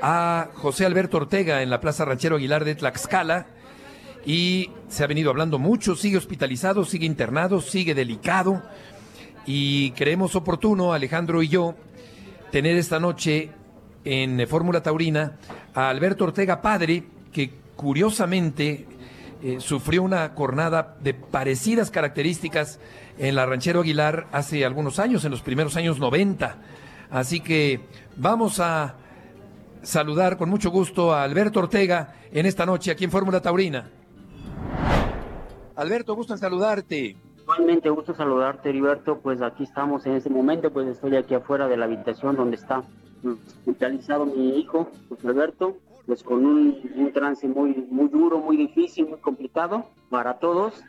a 0.01 0.49
José 0.53 0.85
Alberto 0.85 1.17
Ortega 1.17 1.61
en 1.61 1.69
la 1.69 1.79
Plaza 1.79 2.05
Ranchero 2.05 2.37
Aguilar 2.37 2.63
de 2.63 2.75
Tlaxcala 2.75 3.47
y 4.25 4.69
se 4.87 5.03
ha 5.03 5.07
venido 5.07 5.31
hablando 5.31 5.57
mucho, 5.57 5.95
sigue 5.95 6.17
hospitalizado, 6.17 6.85
sigue 6.85 7.05
internado, 7.05 7.59
sigue 7.61 7.95
delicado 7.95 8.61
y 9.45 9.91
creemos 9.91 10.35
oportuno, 10.35 10.93
Alejandro 10.93 11.41
y 11.41 11.47
yo, 11.47 11.75
tener 12.51 12.75
esta 12.77 12.99
noche 12.99 13.51
en 14.03 14.47
Fórmula 14.47 14.81
Taurina 14.81 15.37
a 15.73 15.89
Alberto 15.89 16.25
Ortega 16.25 16.61
Padre, 16.61 17.03
que 17.31 17.51
curiosamente 17.75 18.85
eh, 19.43 19.59
sufrió 19.59 20.03
una 20.03 20.33
cornada 20.35 20.97
de 21.01 21.13
parecidas 21.13 21.89
características 21.89 22.79
en 23.17 23.35
la 23.35 23.45
Ranchero 23.45 23.81
Aguilar 23.81 24.27
hace 24.31 24.65
algunos 24.65 24.99
años, 24.99 25.25
en 25.25 25.31
los 25.31 25.41
primeros 25.41 25.75
años 25.75 25.99
90. 25.99 26.57
Así 27.09 27.39
que 27.39 27.81
vamos 28.15 28.59
a 28.59 28.95
saludar 29.81 30.37
con 30.37 30.49
mucho 30.49 30.69
gusto 30.69 31.13
a 31.13 31.23
Alberto 31.23 31.59
Ortega 31.59 32.15
en 32.31 32.45
esta 32.45 32.65
noche 32.65 32.91
aquí 32.91 33.03
en 33.03 33.11
Fórmula 33.11 33.41
Taurina. 33.41 33.89
Alberto, 35.75 36.15
gusto 36.15 36.33
en 36.33 36.39
saludarte. 36.39 37.15
Igualmente, 37.51 37.89
gusto 37.89 38.13
saludarte, 38.13 38.69
Heriberto. 38.69 39.19
Pues 39.19 39.41
aquí 39.41 39.63
estamos 39.63 40.05
en 40.05 40.13
este 40.13 40.29
momento, 40.29 40.71
pues 40.71 40.87
estoy 40.87 41.17
aquí 41.17 41.33
afuera 41.33 41.67
de 41.67 41.75
la 41.75 41.83
habitación 41.83 42.37
donde 42.37 42.55
está 42.55 42.81
hospitalizado 43.25 44.25
mi 44.25 44.57
hijo, 44.57 44.89
José 45.09 45.27
Alberto, 45.27 45.75
pues 46.05 46.23
con 46.23 46.45
un, 46.45 47.11
trance 47.13 47.49
muy, 47.49 47.85
muy 47.89 48.07
duro, 48.07 48.39
muy 48.39 48.55
difícil, 48.55 49.09
muy 49.09 49.19
complicado 49.19 49.85
para 50.09 50.39
todos, 50.39 50.81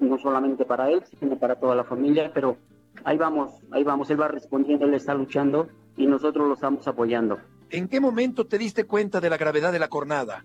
no 0.00 0.18
solamente 0.18 0.66
para 0.66 0.90
él, 0.90 1.02
sino 1.18 1.38
para 1.38 1.56
toda 1.56 1.74
la 1.74 1.84
familia, 1.84 2.30
pero 2.34 2.58
ahí 3.04 3.16
vamos, 3.16 3.50
ahí 3.70 3.82
vamos, 3.82 4.10
él 4.10 4.20
va 4.20 4.28
respondiendo, 4.28 4.84
él 4.84 4.92
está 4.92 5.14
luchando 5.14 5.68
y 5.96 6.06
nosotros 6.06 6.46
lo 6.46 6.54
estamos 6.54 6.86
apoyando. 6.86 7.38
¿En 7.70 7.88
qué 7.88 8.00
momento 8.00 8.46
te 8.46 8.58
diste 8.58 8.84
cuenta 8.84 9.18
de 9.22 9.30
la 9.30 9.38
gravedad 9.38 9.72
de 9.72 9.78
la 9.78 9.88
cornada? 9.88 10.44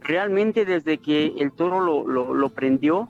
Realmente 0.00 0.64
desde 0.64 0.98
que 0.98 1.34
el 1.38 1.50
toro 1.50 1.80
lo, 1.80 2.06
lo, 2.06 2.34
lo 2.34 2.48
prendió, 2.50 3.08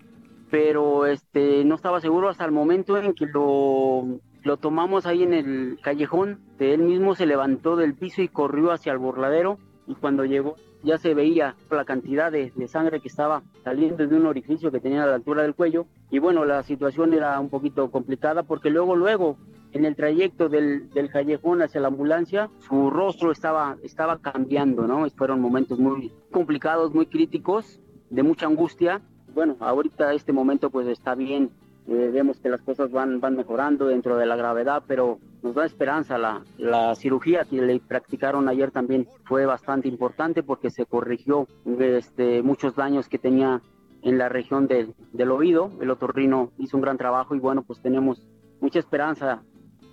pero 0.50 1.06
este 1.06 1.64
no 1.64 1.74
estaba 1.74 2.00
seguro 2.00 2.28
hasta 2.28 2.44
el 2.44 2.52
momento 2.52 2.96
en 2.96 3.14
que 3.14 3.26
lo, 3.26 4.20
lo 4.42 4.56
tomamos 4.56 5.06
ahí 5.06 5.22
en 5.22 5.34
el 5.34 5.78
callejón. 5.82 6.40
Él 6.58 6.82
mismo 6.82 7.14
se 7.14 7.26
levantó 7.26 7.76
del 7.76 7.94
piso 7.94 8.22
y 8.22 8.28
corrió 8.28 8.72
hacia 8.72 8.92
el 8.92 8.98
burladero 8.98 9.58
y 9.86 9.94
cuando 9.94 10.24
llegó 10.24 10.56
ya 10.82 10.98
se 10.98 11.14
veía 11.14 11.56
la 11.70 11.84
cantidad 11.84 12.30
de, 12.30 12.52
sangre 12.68 13.00
que 13.00 13.08
estaba 13.08 13.42
saliendo 13.64 14.06
de 14.06 14.14
un 14.14 14.26
orificio 14.26 14.70
que 14.70 14.80
tenía 14.80 15.02
a 15.02 15.06
la 15.06 15.14
altura 15.16 15.42
del 15.42 15.54
cuello 15.54 15.86
y 16.10 16.18
bueno, 16.18 16.44
la 16.44 16.62
situación 16.62 17.14
era 17.14 17.38
un 17.40 17.48
poquito 17.48 17.90
complicada 17.90 18.42
porque 18.42 18.70
luego, 18.70 18.94
luego, 18.94 19.36
en 19.72 19.84
el 19.84 19.96
trayecto 19.96 20.48
del, 20.48 20.88
del 20.90 21.10
callejón 21.10 21.62
hacia 21.62 21.80
la 21.80 21.88
ambulancia, 21.88 22.48
su 22.60 22.90
rostro 22.90 23.32
estaba, 23.32 23.76
estaba 23.82 24.18
cambiando, 24.18 24.86
¿no? 24.86 25.08
Fueron 25.10 25.40
momentos 25.40 25.78
muy 25.78 26.12
complicados, 26.30 26.94
muy 26.94 27.06
críticos, 27.06 27.80
de 28.08 28.22
mucha 28.22 28.46
angustia. 28.46 29.02
Bueno, 29.34 29.56
ahorita 29.60 30.12
este 30.14 30.32
momento 30.32 30.70
pues 30.70 30.86
está 30.88 31.14
bien, 31.14 31.50
eh, 31.86 32.10
vemos 32.12 32.38
que 32.38 32.48
las 32.48 32.60
cosas 32.60 32.90
van, 32.90 33.20
van 33.20 33.36
mejorando 33.36 33.86
dentro 33.86 34.16
de 34.16 34.26
la 34.26 34.36
gravedad, 34.36 34.82
pero 34.86 35.18
nos 35.42 35.54
da 35.54 35.64
esperanza. 35.64 36.18
La, 36.18 36.42
la 36.58 36.94
cirugía 36.94 37.44
que 37.44 37.62
le 37.62 37.80
practicaron 37.80 38.48
ayer 38.48 38.70
también 38.70 39.08
fue 39.24 39.46
bastante 39.46 39.88
importante 39.88 40.42
porque 40.42 40.70
se 40.70 40.86
corrigió 40.86 41.46
este, 41.78 42.42
muchos 42.42 42.74
daños 42.74 43.08
que 43.08 43.18
tenía 43.18 43.62
en 44.02 44.18
la 44.18 44.28
región 44.28 44.66
del, 44.66 44.94
del 45.12 45.30
oído. 45.30 45.70
El 45.80 45.90
otorrino 45.90 46.52
hizo 46.58 46.76
un 46.76 46.82
gran 46.82 46.98
trabajo 46.98 47.34
y 47.34 47.38
bueno, 47.38 47.62
pues 47.62 47.80
tenemos 47.80 48.26
mucha 48.60 48.78
esperanza 48.78 49.42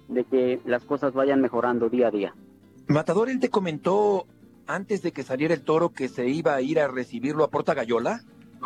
de 0.08 0.24
que 0.24 0.60
las 0.66 0.84
cosas 0.86 1.14
vayan 1.14 1.42
mejorando 1.42 1.90
día 1.90 2.08
a 2.08 2.12
día. 2.12 2.36
Matador, 2.88 3.30
él 3.30 3.40
te 3.40 3.50
comentó 3.50 4.26
antes 4.68 5.02
de 5.02 5.12
que 5.12 5.24
saliera 5.24 5.54
el 5.54 5.64
toro 5.64 5.90
que 5.90 6.08
se 6.08 6.28
iba 6.28 6.56
a 6.56 6.62
ir 6.62 6.80
a 6.80 6.88
recibirlo 6.88 7.44
a 7.44 7.50
Porta 7.50 7.74
Gallola? 7.74 8.22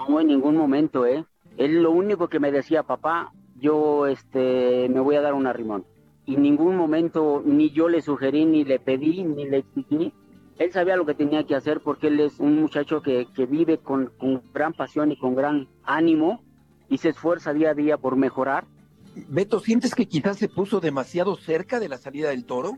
No, 0.07 0.19
en 0.19 0.27
ningún 0.27 0.55
momento, 0.55 1.05
¿eh? 1.05 1.25
Él 1.57 1.83
lo 1.83 1.91
único 1.91 2.27
que 2.27 2.39
me 2.39 2.51
decía, 2.51 2.83
papá, 2.83 3.33
yo 3.59 4.07
este, 4.07 4.87
me 4.89 4.99
voy 4.99 5.15
a 5.15 5.21
dar 5.21 5.33
un 5.33 5.47
arrimón. 5.47 5.85
Y 6.25 6.35
en 6.35 6.43
ningún 6.43 6.75
momento 6.75 7.41
ni 7.45 7.71
yo 7.71 7.89
le 7.89 8.01
sugerí, 8.01 8.45
ni 8.45 8.63
le 8.63 8.79
pedí, 8.79 9.23
ni 9.23 9.45
le 9.47 9.57
exigí. 9.57 10.13
Él 10.57 10.71
sabía 10.71 10.95
lo 10.95 11.05
que 11.05 11.15
tenía 11.15 11.45
que 11.45 11.55
hacer 11.55 11.81
porque 11.81 12.07
él 12.07 12.19
es 12.19 12.39
un 12.39 12.59
muchacho 12.59 13.01
que, 13.01 13.27
que 13.33 13.45
vive 13.45 13.77
con, 13.77 14.11
con 14.17 14.43
gran 14.53 14.73
pasión 14.73 15.11
y 15.11 15.17
con 15.17 15.35
gran 15.35 15.67
ánimo 15.83 16.43
y 16.89 16.97
se 16.97 17.09
esfuerza 17.09 17.53
día 17.53 17.71
a 17.71 17.73
día 17.73 17.97
por 17.97 18.15
mejorar. 18.15 18.65
Beto, 19.27 19.59
¿sientes 19.59 19.95
que 19.95 20.05
quizás 20.05 20.37
se 20.37 20.49
puso 20.49 20.79
demasiado 20.79 21.35
cerca 21.35 21.79
de 21.79 21.89
la 21.89 21.97
salida 21.97 22.29
del 22.29 22.45
toro? 22.45 22.77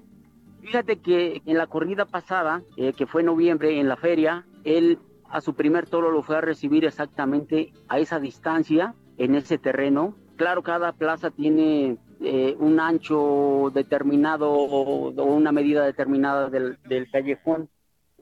Fíjate 0.61 0.99
que 0.99 1.41
en 1.45 1.57
la 1.57 1.67
corrida 1.67 2.05
pasada, 2.05 2.61
eh, 2.77 2.93
que 2.93 3.07
fue 3.07 3.21
en 3.21 3.27
noviembre, 3.27 3.79
en 3.79 3.89
la 3.89 3.97
feria, 3.97 4.45
él 4.63 4.99
a 5.31 5.41
su 5.41 5.53
primer 5.55 5.87
toro 5.87 6.11
lo 6.11 6.23
fue 6.23 6.37
a 6.37 6.41
recibir 6.41 6.85
exactamente 6.85 7.71
a 7.87 7.99
esa 7.99 8.19
distancia, 8.19 8.95
en 9.17 9.35
ese 9.35 9.57
terreno. 9.57 10.15
Claro, 10.35 10.63
cada 10.63 10.93
plaza 10.93 11.29
tiene 11.31 11.97
eh, 12.19 12.55
un 12.59 12.79
ancho 12.79 13.71
determinado 13.73 14.51
o, 14.51 15.09
o 15.09 15.23
una 15.23 15.51
medida 15.51 15.85
determinada 15.85 16.49
del, 16.49 16.77
del, 16.87 17.09
callejón. 17.09 17.69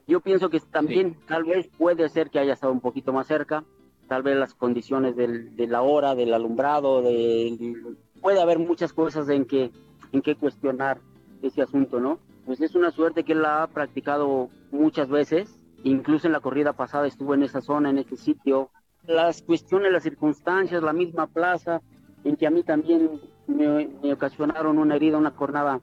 Yo 0.07 0.21
pienso 0.21 0.49
que 0.49 0.59
también 0.59 1.13
sí. 1.13 1.25
tal 1.27 1.45
vez 1.45 1.67
puede 1.77 2.09
ser 2.09 2.29
que 2.29 2.39
haya 2.39 2.53
estado 2.53 2.73
un 2.73 2.81
poquito 2.81 3.13
más 3.13 3.27
cerca, 3.27 3.63
tal 4.07 4.23
vez 4.23 4.37
las 4.37 4.53
condiciones 4.53 5.15
del, 5.15 5.55
de 5.55 5.67
la 5.67 5.81
hora, 5.81 6.15
del 6.15 6.33
alumbrado, 6.33 7.01
de, 7.01 7.75
puede 8.21 8.41
haber 8.41 8.59
muchas 8.59 8.91
cosas 8.91 9.29
en 9.29 9.45
que, 9.45 9.71
en 10.11 10.21
que 10.21 10.35
cuestionar 10.35 10.99
ese 11.41 11.61
asunto, 11.61 11.99
¿no? 11.99 12.19
Pues 12.45 12.59
es 12.61 12.75
una 12.75 12.91
suerte 12.91 13.23
que 13.23 13.33
él 13.33 13.43
la 13.43 13.63
ha 13.63 13.67
practicado 13.67 14.49
muchas 14.71 15.09
veces, 15.09 15.58
incluso 15.83 16.27
en 16.27 16.33
la 16.33 16.39
corrida 16.39 16.74
pasada 16.74 17.07
estuvo 17.07 17.33
en 17.33 17.43
esa 17.43 17.62
zona, 17.62 17.89
en 17.89 17.98
este 18.00 18.17
sitio. 18.17 18.69
Las 19.05 19.41
cuestiones, 19.41 19.91
las 19.91 20.03
circunstancias, 20.03 20.83
la 20.83 20.93
misma 20.93 21.27
plaza, 21.27 21.81
en 22.24 22.36
que 22.36 22.48
a 22.48 22.51
mí 22.51 22.63
también 22.63 23.21
me, 23.48 23.88
me 24.01 24.13
ocasionaron 24.13 24.77
una 24.77 24.95
herida, 24.95 25.17
una 25.17 25.36
cornada 25.36 25.79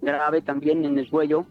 grave 0.00 0.42
también 0.42 0.84
en 0.84 0.98
el 0.98 1.10
cuello. 1.10 1.46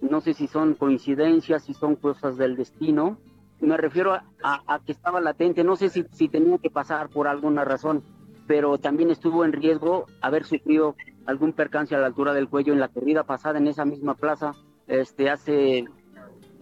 No 0.00 0.20
sé 0.20 0.34
si 0.34 0.46
son 0.46 0.74
coincidencias, 0.74 1.64
si 1.64 1.74
son 1.74 1.96
cosas 1.96 2.36
del 2.36 2.56
destino. 2.56 3.18
Me 3.60 3.76
refiero 3.76 4.18
a, 4.42 4.80
que 4.84 4.90
estaba 4.90 5.20
latente, 5.20 5.62
no 5.62 5.76
sé 5.76 5.88
si, 5.88 6.04
si 6.10 6.28
tenía 6.28 6.58
que 6.58 6.70
pasar 6.70 7.08
por 7.08 7.28
alguna 7.28 7.64
razón, 7.64 8.02
pero 8.48 8.78
también 8.78 9.10
estuvo 9.10 9.44
en 9.44 9.52
riesgo 9.52 10.06
haber 10.20 10.44
sufrido 10.44 10.96
algún 11.26 11.52
percance 11.52 11.94
a 11.94 11.98
la 11.98 12.06
altura 12.06 12.34
del 12.34 12.48
cuello 12.48 12.72
en 12.72 12.80
la 12.80 12.88
corrida 12.88 13.22
pasada 13.22 13.58
en 13.58 13.68
esa 13.68 13.84
misma 13.84 14.14
plaza, 14.14 14.52
este, 14.88 15.30
hace 15.30 15.84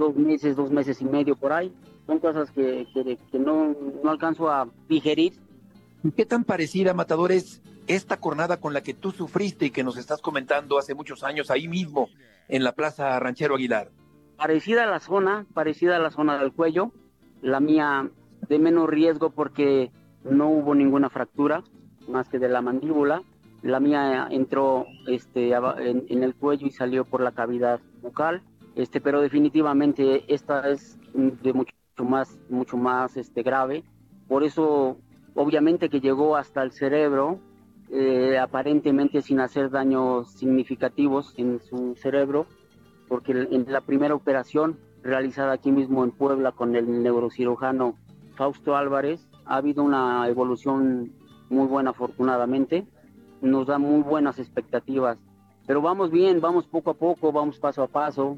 dos 0.00 0.16
meses, 0.16 0.57
dos 0.57 0.73
meses 0.73 1.00
y 1.00 1.04
medio 1.04 1.37
por 1.37 1.52
ahí. 1.52 1.73
Son 2.07 2.19
cosas 2.19 2.50
que, 2.50 2.88
que, 2.92 3.19
que 3.30 3.38
no, 3.38 3.76
no 4.02 4.11
alcanzo 4.11 4.50
a 4.50 4.66
digerir. 4.88 5.35
¿Qué 6.16 6.26
tan 6.26 6.45
parecida, 6.45 6.95
Matador, 6.95 7.30
es 7.30 7.62
esta 7.87 8.16
jornada 8.16 8.59
con 8.59 8.73
la 8.73 8.83
que 8.83 8.95
tú 8.95 9.12
sufriste 9.12 9.66
y 9.66 9.71
que 9.71 9.85
nos 9.85 9.99
estás 9.99 10.23
comentando 10.23 10.78
hace 10.78 10.95
muchos 10.95 11.23
años 11.23 11.50
ahí 11.50 11.69
mismo, 11.69 12.09
en 12.49 12.64
la 12.64 12.73
Plaza 12.73 13.21
Ranchero 13.21 13.54
Aguilar? 13.54 13.90
Parecida 14.37 14.85
a 14.85 14.87
la 14.87 15.00
zona, 15.00 15.47
parecida 15.52 15.97
a 15.97 15.99
la 16.00 16.11
zona 16.11 16.38
del 16.38 16.52
cuello, 16.52 16.92
la 17.42 17.61
mía 17.61 18.11
de 18.49 18.59
menos 18.59 18.88
riesgo 18.88 19.30
porque 19.30 19.92
no 20.25 20.49
hubo 20.49 20.75
ninguna 20.75 21.11
fractura, 21.11 21.62
más 22.09 22.28
que 22.28 22.38
de 22.38 22.49
la 22.49 22.62
mandíbula. 22.62 23.23
La 23.62 23.78
mía 23.78 24.26
entró 24.30 24.87
este, 25.07 25.52
en, 25.52 26.07
en 26.09 26.23
el 26.23 26.35
cuello 26.35 26.66
y 26.66 26.71
salió 26.71 27.04
por 27.04 27.21
la 27.21 27.33
cavidad 27.33 27.80
bucal 28.00 28.42
este 28.74 29.00
pero 29.00 29.20
definitivamente 29.20 30.24
esta 30.32 30.68
es 30.70 30.98
de 31.14 31.52
mucho 31.52 31.74
más 31.98 32.38
mucho 32.48 32.76
más 32.76 33.16
este 33.16 33.42
grave. 33.42 33.84
Por 34.28 34.44
eso 34.44 34.98
obviamente 35.34 35.88
que 35.88 36.00
llegó 36.00 36.36
hasta 36.36 36.62
el 36.62 36.72
cerebro 36.72 37.40
eh, 37.90 38.38
aparentemente 38.38 39.22
sin 39.22 39.40
hacer 39.40 39.70
daños 39.70 40.30
significativos 40.32 41.34
en 41.36 41.60
su 41.60 41.96
cerebro 41.96 42.46
porque 43.08 43.32
en 43.32 43.64
la 43.68 43.80
primera 43.80 44.14
operación 44.14 44.78
realizada 45.02 45.52
aquí 45.52 45.72
mismo 45.72 46.04
en 46.04 46.12
Puebla 46.12 46.52
con 46.52 46.76
el 46.76 47.02
neurocirujano 47.02 47.96
Fausto 48.36 48.76
Álvarez 48.76 49.26
ha 49.44 49.56
habido 49.56 49.82
una 49.82 50.26
evolución 50.28 51.12
muy 51.50 51.66
buena 51.66 51.90
afortunadamente. 51.90 52.86
Nos 53.42 53.66
da 53.66 53.78
muy 53.78 54.02
buenas 54.02 54.38
expectativas. 54.38 55.18
Pero 55.66 55.82
vamos 55.82 56.10
bien, 56.10 56.40
vamos 56.40 56.66
poco 56.66 56.90
a 56.90 56.94
poco, 56.94 57.32
vamos 57.32 57.58
paso 57.58 57.82
a 57.82 57.88
paso, 57.88 58.36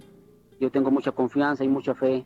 yo 0.62 0.70
tengo 0.70 0.92
mucha 0.92 1.10
confianza 1.10 1.64
y 1.64 1.68
mucha 1.68 1.92
fe 1.92 2.24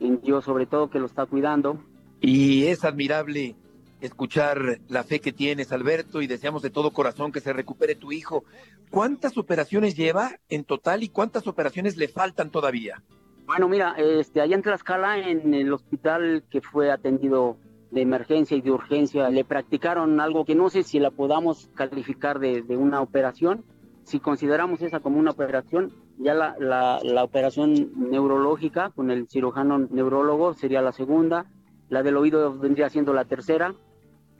en 0.00 0.20
Dios, 0.20 0.44
sobre 0.44 0.66
todo 0.66 0.90
que 0.90 0.98
lo 0.98 1.06
está 1.06 1.24
cuidando. 1.26 1.78
Y 2.20 2.64
es 2.66 2.84
admirable 2.84 3.54
escuchar 4.00 4.80
la 4.88 5.04
fe 5.04 5.20
que 5.20 5.32
tienes, 5.32 5.70
Alberto, 5.70 6.20
y 6.20 6.26
deseamos 6.26 6.62
de 6.62 6.70
todo 6.70 6.90
corazón 6.90 7.30
que 7.30 7.40
se 7.40 7.52
recupere 7.52 7.94
tu 7.94 8.10
hijo. 8.10 8.42
¿Cuántas 8.90 9.38
operaciones 9.38 9.96
lleva 9.96 10.32
en 10.48 10.64
total 10.64 11.04
y 11.04 11.10
cuántas 11.10 11.46
operaciones 11.46 11.96
le 11.96 12.08
faltan 12.08 12.50
todavía? 12.50 13.04
Bueno, 13.46 13.68
mira, 13.68 13.94
este, 13.98 14.40
allá 14.40 14.56
en 14.56 14.62
Tlaxcala, 14.62 15.28
en 15.28 15.54
el 15.54 15.72
hospital 15.72 16.42
que 16.50 16.60
fue 16.60 16.90
atendido 16.90 17.56
de 17.92 18.02
emergencia 18.02 18.56
y 18.56 18.62
de 18.62 18.72
urgencia, 18.72 19.30
le 19.30 19.44
practicaron 19.44 20.18
algo 20.18 20.44
que 20.44 20.56
no 20.56 20.70
sé 20.70 20.82
si 20.82 20.98
la 20.98 21.12
podamos 21.12 21.70
calificar 21.76 22.40
de, 22.40 22.62
de 22.62 22.76
una 22.76 23.00
operación, 23.00 23.64
si 24.10 24.18
consideramos 24.18 24.82
esa 24.82 24.98
como 24.98 25.20
una 25.20 25.30
operación, 25.30 25.92
ya 26.18 26.34
la, 26.34 26.56
la, 26.58 27.22
operación 27.22 27.92
neurológica 28.10 28.90
con 28.90 29.12
el 29.12 29.28
cirujano 29.28 29.78
neurólogo 29.78 30.54
sería 30.54 30.82
la 30.82 30.90
segunda, 30.90 31.46
la 31.88 32.02
del 32.02 32.16
oído 32.16 32.58
vendría 32.58 32.90
siendo 32.90 33.12
la 33.12 33.24
tercera. 33.24 33.72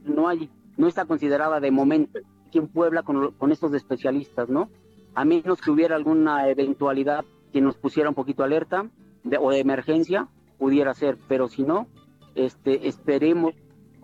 No 0.05 0.27
hay, 0.27 0.51
no 0.77 0.89
está 0.89 1.05
considerada 1.05 1.61
de 1.61 1.71
momento 1.71 2.19
aquí 2.49 2.59
en 2.59 2.67
Puebla 2.67 3.05
con, 3.05 3.31
con 3.35 3.53
estos 3.53 3.73
especialistas, 3.73 4.49
¿no? 4.49 4.71
A 5.15 5.25
menos 5.25 5.61
que 5.61 5.71
hubiera 5.71 5.95
alguna 5.95 6.49
eventualidad 6.49 7.25
que 7.53 7.61
nos 7.61 7.77
pusiera 7.77 8.09
un 8.09 8.17
poquito 8.17 8.43
alerta 8.43 8.91
de, 9.23 9.39
o 9.39 9.51
de 9.51 9.61
emergencia, 9.61 10.27
pudiera 10.59 10.95
ser, 10.95 11.17
pero 11.29 11.47
si 11.49 11.63
no, 11.63 11.87
este, 12.35 12.89
esperemos 12.89 13.55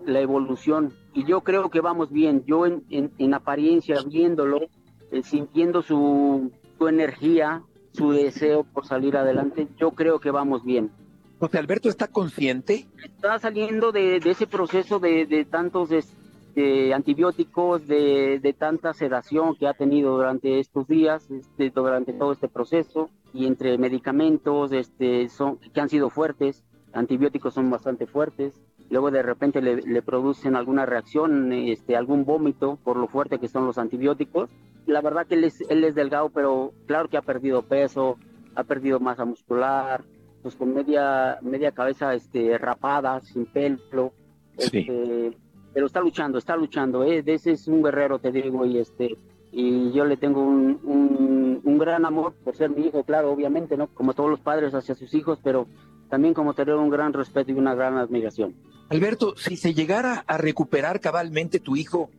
la 0.05 0.21
evolución. 0.21 0.93
Y 1.13 1.25
yo 1.25 1.41
creo 1.41 1.69
que 1.69 1.81
vamos 1.81 2.09
bien. 2.09 2.45
Yo 2.45 2.65
en, 2.65 2.85
en, 2.89 3.11
en 3.17 3.33
apariencia, 3.33 3.97
viéndolo, 4.07 4.61
eh, 5.11 5.23
sintiendo 5.23 5.81
su, 5.81 6.51
su, 6.77 6.87
energía, 6.87 7.63
su 7.93 8.11
deseo 8.11 8.63
por 8.63 8.85
salir 8.85 9.17
adelante, 9.17 9.67
yo 9.77 9.91
creo 9.91 10.19
que 10.19 10.31
vamos 10.31 10.63
bien. 10.63 10.91
José 11.39 11.59
Alberto 11.59 11.89
está 11.89 12.07
consciente. 12.07 12.87
Está 13.03 13.37
saliendo 13.39 13.91
de, 13.91 14.19
de 14.19 14.31
ese 14.31 14.47
proceso 14.47 14.99
de, 14.99 15.25
de 15.25 15.45
tantos 15.45 15.89
de 15.89 16.91
antibióticos, 16.93 17.87
de, 17.87 18.39
de, 18.41 18.53
tanta 18.53 18.93
sedación 18.93 19.55
que 19.55 19.67
ha 19.67 19.75
tenido 19.75 20.15
durante 20.15 20.59
estos 20.59 20.87
días, 20.87 21.29
este, 21.29 21.69
durante 21.69 22.13
todo 22.13 22.31
este 22.31 22.47
proceso, 22.47 23.11
y 23.31 23.45
entre 23.45 23.77
medicamentos 23.77 24.71
este, 24.71 25.29
son, 25.29 25.59
que 25.59 25.79
han 25.79 25.89
sido 25.89 26.09
fuertes, 26.09 26.63
antibióticos 26.93 27.53
son 27.53 27.69
bastante 27.69 28.07
fuertes, 28.07 28.59
luego 28.89 29.11
de 29.11 29.21
repente 29.21 29.61
le, 29.61 29.77
le 29.81 30.01
producen 30.01 30.55
alguna 30.55 30.85
reacción, 30.85 31.51
este, 31.51 31.95
algún 31.95 32.25
vómito 32.25 32.77
por 32.83 32.97
lo 32.97 33.07
fuerte 33.07 33.39
que 33.39 33.47
son 33.47 33.65
los 33.65 33.77
antibióticos, 33.77 34.49
la 34.85 35.01
verdad 35.01 35.27
que 35.27 35.35
él 35.35 35.43
es, 35.43 35.61
él 35.69 35.83
es 35.83 35.95
delgado, 35.95 36.29
pero 36.29 36.71
claro 36.85 37.09
que 37.09 37.17
ha 37.17 37.21
perdido 37.21 37.61
peso, 37.61 38.17
ha 38.55 38.63
perdido 38.63 38.99
masa 38.99 39.25
muscular, 39.25 40.03
pues 40.41 40.55
con 40.55 40.73
media, 40.73 41.39
media 41.41 41.71
cabeza 41.71 42.13
este, 42.13 42.57
rapada, 42.57 43.19
sin 43.21 43.45
pelo. 43.45 44.13
Este, 44.57 45.37
pero 45.73 45.85
está 45.85 45.99
luchando, 45.99 46.37
está 46.37 46.55
luchando, 46.55 47.03
¿eh? 47.03 47.21
ese 47.25 47.51
es 47.51 47.67
un 47.67 47.83
guerrero, 47.83 48.17
te 48.17 48.31
digo, 48.31 48.65
y 48.65 48.79
este 48.79 49.17
y 49.51 49.91
yo 49.91 50.05
le 50.05 50.17
tengo 50.17 50.41
un, 50.41 51.61
un, 51.63 51.77
gran 51.77 52.05
amor 52.05 52.33
por 52.43 52.55
ser 52.55 52.69
mi 52.69 52.87
hijo, 52.87 53.03
claro, 53.03 53.31
obviamente, 53.31 53.77
¿no? 53.77 53.87
Como 53.87 54.13
todos 54.13 54.29
los 54.29 54.39
padres 54.39 54.73
hacia 54.73 54.95
sus 54.95 55.13
hijos, 55.13 55.39
pero 55.43 55.67
también 56.09 56.33
como 56.33 56.53
tener 56.53 56.75
un 56.75 56.89
gran 56.89 57.13
respeto 57.13 57.51
y 57.51 57.55
una 57.55 57.75
gran 57.75 57.97
admiración. 57.97 58.55
Alberto, 58.89 59.35
si 59.35 59.57
se 59.57 59.73
llegara 59.73 60.23
a 60.27 60.37
recuperar 60.37 60.99
cabalmente 61.01 61.59
tu 61.59 61.75
hijo, 61.75 62.09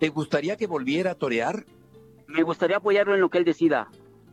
¿te 0.00 0.08
gustaría 0.08 0.56
que 0.56 0.66
volviera 0.66 1.12
a 1.12 1.14
torear? 1.14 1.64
Me 2.26 2.42
gustaría 2.42 2.78
apoyarlo 2.78 3.14
en 3.14 3.20
lo 3.20 3.28
que 3.28 3.38
él 3.38 3.44
decida, 3.44 3.88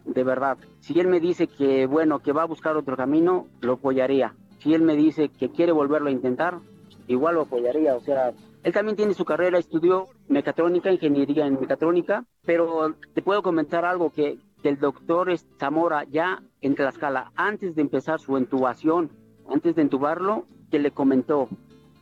de 0.06 0.24
verdad. 0.24 0.58
Si 0.80 1.00
él 1.00 1.08
me 1.08 1.20
dice 1.20 1.48
que, 1.48 1.86
bueno, 1.86 2.20
que 2.20 2.32
va 2.32 2.44
a 2.44 2.48
buscar 2.48 2.78
otro 2.78 2.98
camino, 2.98 3.48
lo 3.62 3.74
apoyaría. 3.74 4.34
Si 4.60 4.74
él 4.74 4.82
me 4.82 4.96
dice 4.96 5.30
que 5.30 5.50
quiere 5.50 5.72
volverlo 5.72 6.10
a 6.10 6.12
intentar, 6.12 6.60
igual 7.08 7.36
lo 7.36 7.42
apoyaría. 7.42 7.96
O 7.96 8.02
sea, 8.02 8.34
él 8.64 8.74
también 8.74 8.96
tiene 8.96 9.14
su 9.14 9.26
carrera, 9.26 9.58
estudió 9.58 10.08
mecatrónica, 10.28 10.92
ingeniería 10.92 11.46
en 11.46 11.60
mecatrónica, 11.60 12.26
pero 12.46 12.96
te 13.14 13.22
puedo 13.22 13.42
comentar 13.42 13.86
algo 13.86 14.12
que, 14.12 14.38
el 14.70 14.80
doctor 14.80 15.32
Zamora 15.60 16.04
ya 16.06 16.44
en 16.62 16.76
Tlaxcala, 16.76 17.32
antes 17.36 17.76
de 17.76 17.82
empezar 17.82 18.20
su 18.20 18.38
intubación, 18.38 19.12
antes 19.50 19.76
de 19.76 19.82
entubarlo, 19.82 20.46
que 20.70 20.80
le 20.80 20.92
comentó, 20.92 21.50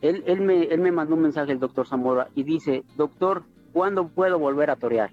él, 0.00 0.22
él, 0.26 0.40
me, 0.40 0.64
él 0.64 0.80
me 0.80 0.92
mandó 0.92 1.14
un 1.14 1.22
mensaje 1.22 1.52
el 1.52 1.58
doctor 1.58 1.86
Zamora 1.86 2.28
y 2.34 2.42
dice, 2.42 2.84
doctor, 2.96 3.44
¿cuándo 3.72 4.08
puedo 4.08 4.38
volver 4.38 4.70
a 4.70 4.76
torear? 4.76 5.10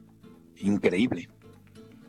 Increíble. 0.57 1.29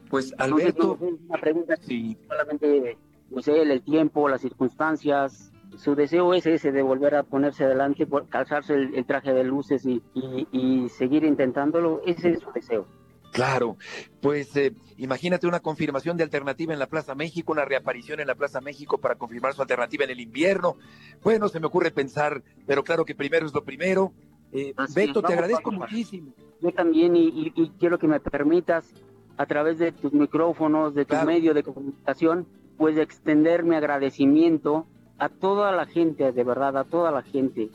Pues 0.08 0.34
Alberto, 0.38 0.98
una 1.00 1.38
pregunta 1.40 1.76
sí. 1.80 2.16
solamente 2.26 2.96
pues 3.30 3.46
él, 3.48 3.70
el 3.70 3.82
tiempo, 3.82 4.28
las 4.28 4.40
circunstancias, 4.40 5.52
su 5.76 5.94
deseo 5.94 6.32
es 6.32 6.46
ese 6.46 6.72
de 6.72 6.82
volver 6.82 7.14
a 7.14 7.24
ponerse 7.24 7.64
adelante, 7.64 8.06
calzarse 8.28 8.74
el, 8.74 9.04
traje 9.04 9.32
de 9.32 9.44
luces 9.44 9.84
y, 9.84 10.88
seguir 10.88 11.24
intentándolo, 11.24 12.00
ese 12.06 12.30
es 12.30 12.40
su 12.40 12.50
deseo. 12.52 12.86
Claro, 13.32 13.76
pues 14.20 14.56
eh, 14.56 14.74
imagínate 14.96 15.46
una 15.46 15.60
confirmación 15.60 16.16
de 16.16 16.24
alternativa 16.24 16.72
en 16.72 16.78
la 16.78 16.86
Plaza 16.86 17.14
México, 17.14 17.52
una 17.52 17.64
reaparición 17.64 18.20
en 18.20 18.26
la 18.26 18.34
Plaza 18.34 18.60
México 18.60 18.98
para 18.98 19.16
confirmar 19.16 19.54
su 19.54 19.62
alternativa 19.62 20.04
en 20.04 20.10
el 20.10 20.20
invierno. 20.20 20.76
Bueno, 21.22 21.48
se 21.48 21.60
me 21.60 21.66
ocurre 21.66 21.90
pensar, 21.90 22.42
pero 22.66 22.82
claro 22.82 23.04
que 23.04 23.14
primero 23.14 23.46
es 23.46 23.54
lo 23.54 23.64
primero. 23.64 24.12
Eh, 24.52 24.74
Beto, 24.94 25.22
te 25.22 25.34
agradezco 25.34 25.70
muchísimo. 25.70 26.32
Yo 26.60 26.72
también 26.72 27.14
y, 27.16 27.52
quiero 27.78 27.98
que 27.98 28.08
me 28.08 28.18
permitas 28.18 28.92
a 29.36 29.46
través 29.46 29.78
de 29.78 29.92
tus 29.92 30.12
micrófonos, 30.12 30.94
de 30.94 31.04
tu 31.04 31.14
medio 31.24 31.54
de 31.54 31.62
comunicación, 31.62 32.46
pues 32.76 32.96
extender 32.96 33.62
mi 33.62 33.76
agradecimiento 33.76 34.86
a 35.18 35.28
toda 35.28 35.70
la 35.72 35.86
gente, 35.86 36.32
de 36.32 36.44
verdad, 36.44 36.76
a 36.76 36.84
toda 36.84 37.10
la 37.10 37.22
gente. 37.22 37.70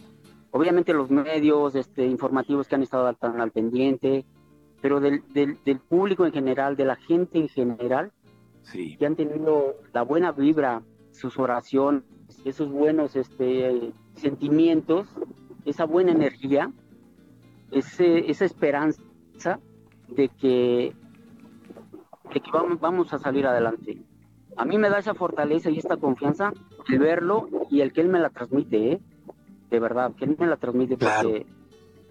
Obviamente 0.52 0.94
los 0.94 1.10
medios 1.10 1.76
este, 1.76 2.06
informativos 2.06 2.68
que 2.68 2.76
han 2.76 2.84
estado 2.84 3.08
al, 3.08 3.18
al 3.22 3.52
pendiente, 3.52 4.26
pero 4.84 5.00
del, 5.00 5.24
del, 5.34 5.80
público 5.80 6.26
en 6.26 6.34
general, 6.34 6.76
de 6.76 6.84
la 6.84 6.98
gente 6.98 7.40
en 7.40 7.48
general, 7.48 8.12
sí. 8.64 8.98
que 8.98 9.06
han 9.06 9.16
tenido 9.16 9.78
la 9.94 10.02
buena 10.02 10.34
vibra, 10.34 10.82
sus 11.12 11.40
oraciones, 11.40 12.04
esos 12.44 12.70
buenos 12.70 13.16
este, 13.16 13.94
sentimientos, 14.16 15.08
esa 15.64 15.86
buena 15.86 16.12
energía, 16.12 16.70
ese, 17.72 18.30
esa 18.30 18.44
esperanza 18.44 19.62
de 20.10 20.28
que, 20.28 20.94
de 22.34 22.40
que 22.42 22.52
vamos, 22.52 22.82
vamos 22.82 23.14
a 23.14 23.20
salir 23.20 23.48
adelante. 23.48 24.02
A 24.58 24.66
mí 24.66 24.78
me 24.78 24.90
da 24.90 25.00
esa 25.00 25.14
fortaleza 25.14 25.70
y 25.70 25.78
esta 25.78 25.96
confianza 25.96 26.52
el 26.90 27.00
verlo 27.00 27.48
y 27.72 27.80
el 27.80 27.94
que 27.94 28.02
él 28.02 28.10
me 28.10 28.20
la 28.20 28.32
transmite, 28.32 28.92
¿eh? 28.92 29.02
De 29.72 29.80
verdad, 29.80 30.14
que 30.14 30.26
él 30.26 30.36
me 30.38 30.46
la 30.46 30.58
transmite 30.58 30.98
porque 30.98 31.46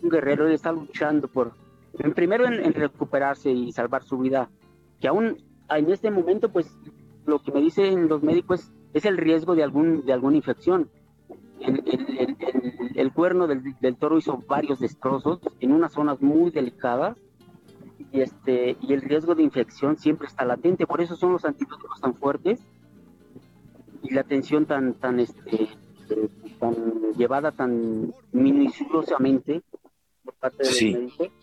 un 0.02 0.08
guerrero 0.08 0.48
está 0.48 0.72
luchando 0.72 1.28
por, 1.28 1.52
en 1.98 2.14
primero 2.14 2.46
en, 2.46 2.72
recuperarse 2.72 3.50
y 3.50 3.72
salvar 3.72 4.04
su 4.04 4.18
vida, 4.18 4.50
que 5.00 5.08
aún 5.08 5.38
en 5.68 5.90
este 5.90 6.10
momento, 6.10 6.50
pues, 6.50 6.74
lo 7.26 7.40
que 7.40 7.52
me 7.52 7.60
dicen 7.60 8.08
los 8.08 8.22
médicos 8.22 8.72
es 8.94 9.04
el 9.04 9.16
riesgo 9.16 9.54
de 9.54 9.62
algún 9.62 10.04
de 10.04 10.12
alguna 10.12 10.36
infección. 10.36 10.90
El, 12.94 13.12
cuerno 13.12 13.46
del, 13.46 13.62
del, 13.80 13.96
toro 13.96 14.18
hizo 14.18 14.42
varios 14.48 14.80
destrozos 14.80 15.40
en 15.60 15.72
unas 15.72 15.92
zonas 15.92 16.20
muy 16.20 16.50
delicadas 16.50 17.16
y 18.10 18.20
este 18.20 18.76
y 18.80 18.92
el 18.92 19.00
riesgo 19.00 19.34
de 19.34 19.44
infección 19.44 19.96
siempre 19.96 20.26
está 20.26 20.44
latente. 20.44 20.86
Por 20.86 21.00
eso 21.00 21.16
son 21.16 21.32
los 21.32 21.44
antibióticos 21.44 22.00
tan 22.00 22.14
fuertes 22.14 22.60
y 24.02 24.12
la 24.12 24.22
atención 24.22 24.66
tan 24.66 24.94
tan 24.94 25.20
este 25.20 25.68
tan 26.58 26.74
llevada 27.16 27.52
tan 27.52 28.12
minuciosamente 28.32 29.62
por 30.24 30.34
parte 30.34 30.64
del 30.64 30.94
médico 30.94 31.41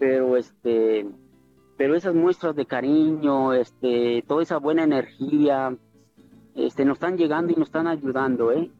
pero 0.00 0.36
este 0.36 1.06
pero 1.76 1.94
esas 1.94 2.14
muestras 2.14 2.56
de 2.56 2.66
cariño 2.66 3.52
este 3.52 4.24
toda 4.26 4.42
esa 4.42 4.56
buena 4.56 4.82
energía 4.82 5.76
este 6.56 6.84
nos 6.84 6.96
están 6.96 7.16
llegando 7.16 7.52
y 7.52 7.56
nos 7.56 7.68
están 7.68 7.86
ayudando 7.86 8.50
eh 8.50 8.70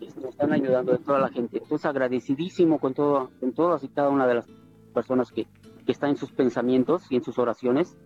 este, 0.00 0.20
nos 0.20 0.30
están 0.30 0.52
ayudando 0.52 0.92
de 0.92 0.98
toda 0.98 1.18
la 1.18 1.28
gente. 1.28 1.58
Entonces 1.58 1.84
agradecidísimo 1.84 2.78
con 2.78 2.94
todo 2.94 3.30
con 3.40 3.52
todas 3.52 3.82
y 3.82 3.88
cada 3.88 4.10
una 4.10 4.26
de 4.26 4.34
las 4.34 4.46
personas 4.94 5.32
que, 5.32 5.46
que 5.84 5.92
está 5.92 6.08
en 6.08 6.16
sus 6.16 6.30
pensamientos 6.30 7.10
y 7.10 7.16
en 7.16 7.24
sus 7.24 7.38
oraciones 7.38 7.96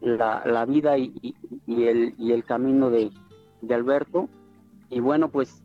la, 0.00 0.42
la 0.46 0.64
vida 0.64 0.96
y, 0.96 1.34
y, 1.66 1.84
el, 1.84 2.14
y 2.18 2.32
el 2.32 2.44
camino 2.44 2.90
de, 2.90 3.10
de 3.60 3.74
Alberto. 3.74 4.28
Y 4.88 5.00
bueno 5.00 5.28
pues 5.28 5.62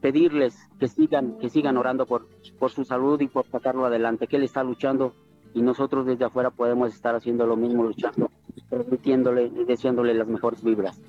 pedirles 0.00 0.56
que 0.78 0.88
sigan 0.88 1.38
que 1.38 1.48
sigan 1.48 1.76
orando 1.76 2.06
por 2.06 2.28
por 2.58 2.70
su 2.70 2.84
salud 2.84 3.20
y 3.20 3.28
por 3.28 3.46
sacarlo 3.46 3.86
adelante 3.86 4.26
que 4.26 4.36
él 4.36 4.44
está 4.44 4.62
luchando 4.62 5.14
y 5.54 5.62
nosotros 5.62 6.06
desde 6.06 6.24
afuera 6.24 6.50
podemos 6.50 6.94
estar 6.94 7.14
haciendo 7.14 7.46
lo 7.46 7.56
mismo 7.56 7.82
luchando 7.82 8.30
permitiéndole 8.68 9.46
y 9.46 9.64
deseándole 9.64 10.14
las 10.14 10.28
mejores 10.28 10.62
vibras 10.62 11.00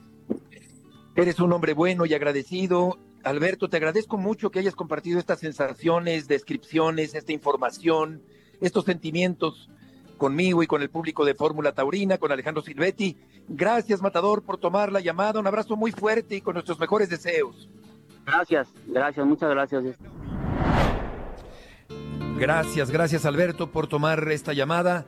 eres 1.15 1.39
un 1.39 1.54
hombre 1.54 1.73
bueno 1.73 2.06
y 2.06 2.13
agradecido 2.13 2.97
Alberto 3.23 3.69
te 3.69 3.77
agradezco 3.77 4.17
mucho 4.17 4.49
que 4.49 4.60
hayas 4.60 4.75
compartido 4.75 5.19
estas 5.19 5.39
sensaciones 5.39 6.27
descripciones 6.27 7.15
esta 7.15 7.32
información 7.32 8.21
estos 8.62 8.86
sentimientos 8.86 9.69
conmigo 10.21 10.62
y 10.62 10.67
con 10.67 10.84
el 10.84 10.91
público 10.91 11.25
de 11.25 11.34
Fórmula 11.34 11.71
Taurina, 11.71 12.19
con 12.19 12.32
Alejandro 12.32 12.62
Silvetti. 12.62 13.17
Gracias, 13.47 14.04
Matador, 14.04 14.43
por 14.43 14.60
tomar 14.60 14.91
la 14.91 14.99
llamada. 14.99 15.39
Un 15.39 15.47
abrazo 15.47 15.75
muy 15.75 15.91
fuerte 15.91 16.36
y 16.36 16.41
con 16.41 16.54
nuestros 16.54 16.80
mejores 16.80 17.10
deseos. 17.10 17.67
Gracias, 18.23 18.71
gracias, 18.86 19.25
muchas 19.25 19.49
gracias. 19.49 19.84
Gracias, 22.41 22.89
gracias 22.89 23.27
Alberto 23.27 23.71
por 23.71 23.86
tomar 23.86 24.27
esta 24.32 24.54
llamada 24.54 25.06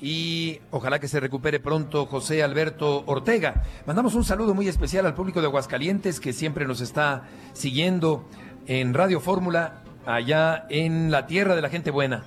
y 0.00 0.58
ojalá 0.72 0.98
que 0.98 1.06
se 1.06 1.20
recupere 1.20 1.60
pronto 1.60 2.04
José 2.06 2.42
Alberto 2.42 3.04
Ortega. 3.06 3.62
Mandamos 3.86 4.16
un 4.16 4.24
saludo 4.24 4.54
muy 4.54 4.66
especial 4.66 5.06
al 5.06 5.14
público 5.14 5.40
de 5.40 5.46
Aguascalientes 5.46 6.18
que 6.18 6.32
siempre 6.32 6.66
nos 6.66 6.80
está 6.80 7.28
siguiendo 7.52 8.28
en 8.66 8.92
Radio 8.92 9.20
Fórmula 9.20 9.84
allá 10.04 10.66
en 10.68 11.12
la 11.12 11.28
tierra 11.28 11.54
de 11.54 11.62
la 11.62 11.68
gente 11.68 11.92
buena. 11.92 12.24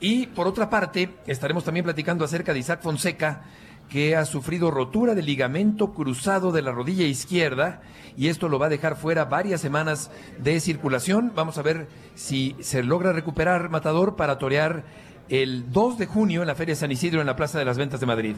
Y 0.00 0.26
por 0.26 0.48
otra 0.48 0.68
parte, 0.68 1.08
estaremos 1.28 1.62
también 1.62 1.84
platicando 1.84 2.24
acerca 2.24 2.52
de 2.52 2.58
Isaac 2.58 2.82
Fonseca, 2.82 3.44
que 3.88 4.16
ha 4.16 4.24
sufrido 4.24 4.70
rotura 4.70 5.14
del 5.14 5.26
ligamento 5.26 5.92
cruzado 5.92 6.52
de 6.52 6.62
la 6.62 6.72
rodilla 6.72 7.04
izquierda 7.04 7.80
y 8.16 8.28
esto 8.28 8.48
lo 8.48 8.58
va 8.58 8.66
a 8.66 8.70
dejar 8.70 8.96
fuera 8.96 9.26
varias 9.26 9.60
semanas 9.60 10.10
de 10.38 10.60
circulación. 10.60 11.32
Vamos 11.34 11.56
a 11.58 11.62
ver 11.62 11.88
si 12.14 12.56
se 12.60 12.82
logra 12.82 13.12
recuperar 13.12 13.70
Matador 13.70 14.16
para 14.16 14.38
torear 14.38 14.84
el 15.28 15.70
2 15.70 15.98
de 15.98 16.06
junio 16.06 16.42
en 16.42 16.48
la 16.48 16.54
Feria 16.54 16.74
San 16.74 16.90
Isidro 16.90 17.20
en 17.20 17.26
la 17.26 17.36
Plaza 17.36 17.58
de 17.58 17.64
las 17.64 17.78
Ventas 17.78 18.00
de 18.00 18.06
Madrid. 18.06 18.36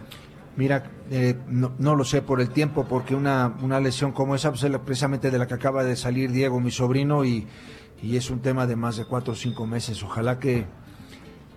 Mira, 0.57 0.91
eh, 1.11 1.37
no, 1.49 1.95
lo 1.95 2.05
sé 2.05 2.23
por 2.23 2.41
el 2.41 2.51
tiempo, 2.51 2.85
porque 2.89 3.15
una, 3.15 3.55
una 3.63 3.81
lesión 3.81 4.13
como 4.13 4.35
esa, 4.35 4.51
pues, 4.51 4.65
es 4.65 4.79
precisamente 4.79 5.31
de 5.31 5.39
la 5.39 5.47
que 5.47 5.55
acaba 5.55 5.85
de 5.85 5.97
salir 5.97 6.33
Diego, 6.33 6.61
mi 6.61 6.73
sobrino, 6.73 7.25
y, 7.25 7.47
y 8.03 8.17
es 8.17 8.31
un 8.31 8.41
tema 8.41 8.67
de 8.67 8.77
más 8.77 8.97
de 8.97 9.05
cuatro 9.05 9.33
o 9.33 9.37
cinco 9.37 9.67
meses. 9.67 10.03
Ojalá 10.03 10.39
que, 10.39 10.67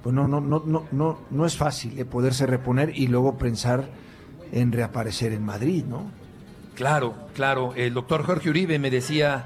pues 0.04 0.14
no, 0.14 0.28
no, 0.28 0.42
no, 0.42 0.62
no, 0.66 0.86
no, 0.92 1.20
no 1.32 1.46
es 1.46 1.58
fácil 1.58 1.98
eh, 1.98 2.04
poderse 2.04 2.46
reponer 2.46 2.92
y 2.94 3.08
luego 3.08 3.38
pensar 3.38 3.86
en 4.52 4.72
reaparecer 4.74 5.32
en 5.32 5.44
Madrid, 5.44 5.86
¿no? 5.86 6.12
Claro, 6.76 7.16
claro. 7.34 7.74
El 7.76 7.94
doctor 7.94 8.24
Jorge 8.24 8.50
Uribe 8.50 8.78
me 8.80 8.92
decía 8.92 9.46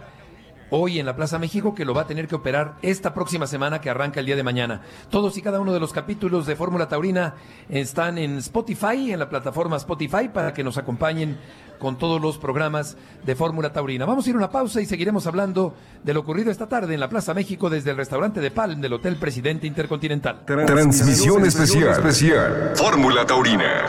hoy 0.69 0.99
en 0.99 1.05
la 1.05 1.15
Plaza 1.15 1.39
México 1.39 1.75
que 1.75 1.85
lo 1.85 1.93
va 1.93 2.01
a 2.01 2.07
tener 2.07 2.27
que 2.27 2.35
operar 2.35 2.75
esta 2.81 3.13
próxima 3.13 3.47
semana 3.47 3.79
que 3.79 3.89
arranca 3.89 4.19
el 4.19 4.25
día 4.25 4.35
de 4.35 4.43
mañana. 4.43 4.81
Todos 5.09 5.37
y 5.37 5.41
cada 5.41 5.59
uno 5.59 5.73
de 5.73 5.79
los 5.79 5.93
capítulos 5.93 6.45
de 6.45 6.55
Fórmula 6.55 6.87
Taurina 6.87 7.35
están 7.69 8.17
en 8.17 8.37
Spotify, 8.37 9.11
en 9.11 9.19
la 9.19 9.29
plataforma 9.29 9.77
Spotify, 9.77 10.29
para 10.33 10.53
que 10.53 10.63
nos 10.63 10.77
acompañen 10.77 11.37
con 11.79 11.97
todos 11.97 12.21
los 12.21 12.37
programas 12.37 12.97
de 13.25 13.35
Fórmula 13.35 13.71
Taurina. 13.71 14.05
Vamos 14.05 14.25
a 14.25 14.29
ir 14.29 14.35
a 14.35 14.39
una 14.39 14.49
pausa 14.49 14.81
y 14.81 14.85
seguiremos 14.85 15.27
hablando 15.27 15.73
de 16.03 16.13
lo 16.13 16.21
ocurrido 16.21 16.51
esta 16.51 16.67
tarde 16.67 16.93
en 16.93 16.99
la 16.99 17.09
Plaza 17.09 17.33
México 17.33 17.69
desde 17.69 17.91
el 17.91 17.97
restaurante 17.97 18.39
de 18.39 18.51
Palm 18.51 18.81
del 18.81 18.93
Hotel 18.93 19.17
Presidente 19.17 19.67
Intercontinental. 19.67 20.45
Transmisión 20.45 21.45
especial, 21.45 21.91
especial. 21.91 22.71
Fórmula 22.75 23.25
Taurina. 23.25 23.85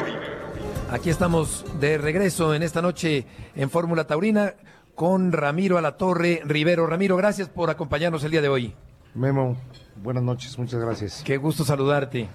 Aquí 0.90 1.10
estamos 1.10 1.66
de 1.80 1.98
regreso 1.98 2.54
en 2.54 2.62
esta 2.62 2.80
noche 2.80 3.26
en 3.54 3.68
Fórmula 3.68 4.06
Taurina 4.06 4.54
con 4.94 5.32
Ramiro 5.32 5.78
Alatorre 5.78 6.42
Rivero. 6.44 6.86
Ramiro, 6.86 7.16
gracias 7.16 7.48
por 7.48 7.70
acompañarnos 7.70 8.24
el 8.24 8.30
día 8.30 8.42
de 8.42 8.48
hoy. 8.48 8.74
Memo, 9.14 9.56
buenas 10.02 10.22
noches, 10.22 10.58
muchas 10.58 10.80
gracias. 10.80 11.22
Qué 11.24 11.36
gusto 11.36 11.64
saludarte. 11.64 12.28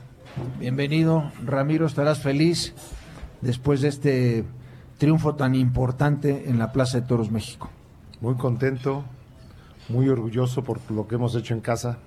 Bienvenido, 0.60 1.32
Ramiro, 1.44 1.86
estarás 1.86 2.20
feliz 2.20 2.74
después 3.42 3.82
de 3.82 3.88
este 3.88 4.44
triunfo 5.04 5.36
tan 5.36 5.54
importante 5.54 6.50
en 6.50 6.58
la 6.58 6.72
Plaza 6.72 7.02
de 7.02 7.06
Toros 7.06 7.30
México. 7.30 7.70
Muy 8.22 8.36
contento, 8.36 9.04
muy 9.90 10.08
orgulloso 10.08 10.64
por 10.64 10.80
lo 10.90 11.10
que 11.10 11.16
hemos 11.16 11.36
hecho 11.36 11.54
en 11.54 11.60
casa. 11.60 11.98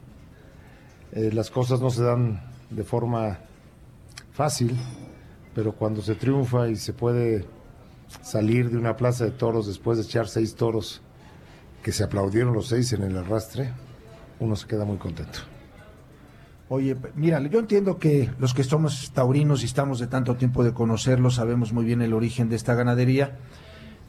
Eh, 1.13 1.31
las 1.31 1.51
cosas 1.51 1.83
no 1.83 1.91
se 1.91 2.03
dan 2.03 2.41
de 2.71 2.85
forma 2.85 3.37
fácil, 4.33 4.75
pero 5.55 5.73
cuando 5.73 6.01
se 6.01 6.15
triunfa 6.15 6.69
y 6.69 6.77
se 6.77 6.95
puede 6.95 7.45
salir 8.23 8.71
de 8.71 8.79
una 8.79 8.97
plaza 8.97 9.27
de 9.27 9.33
toros 9.33 9.67
después 9.67 9.99
de 9.99 10.05
echar 10.05 10.27
seis 10.27 10.55
toros 10.55 11.03
que 11.83 11.93
se 11.93 12.03
aplaudieron 12.03 12.55
los 12.55 12.69
seis 12.69 12.95
en 12.95 13.03
el 13.03 13.19
arrastre, 13.19 13.75
uno 14.41 14.57
se 14.57 14.67
queda 14.67 14.87
muy 14.87 14.97
contento. 14.97 15.41
Oye, 16.69 16.97
mira, 17.15 17.41
yo 17.43 17.61
entiendo 17.61 17.99
que 17.99 18.29
los 18.41 18.53
que 18.53 18.65
somos 18.65 19.13
taurinos 19.13 19.63
y 19.63 19.67
estamos 19.67 20.01
de 20.01 20.09
tanto 20.09 20.35
tiempo 20.35 20.65
de 20.65 20.75
conocerlo, 20.75 21.31
sabemos 21.31 21.73
muy 21.73 21.85
bien 21.85 22.03
el 22.03 22.13
origen 22.13 22.49
de 22.49 22.57
esta 22.57 22.75
ganadería, 22.75 23.37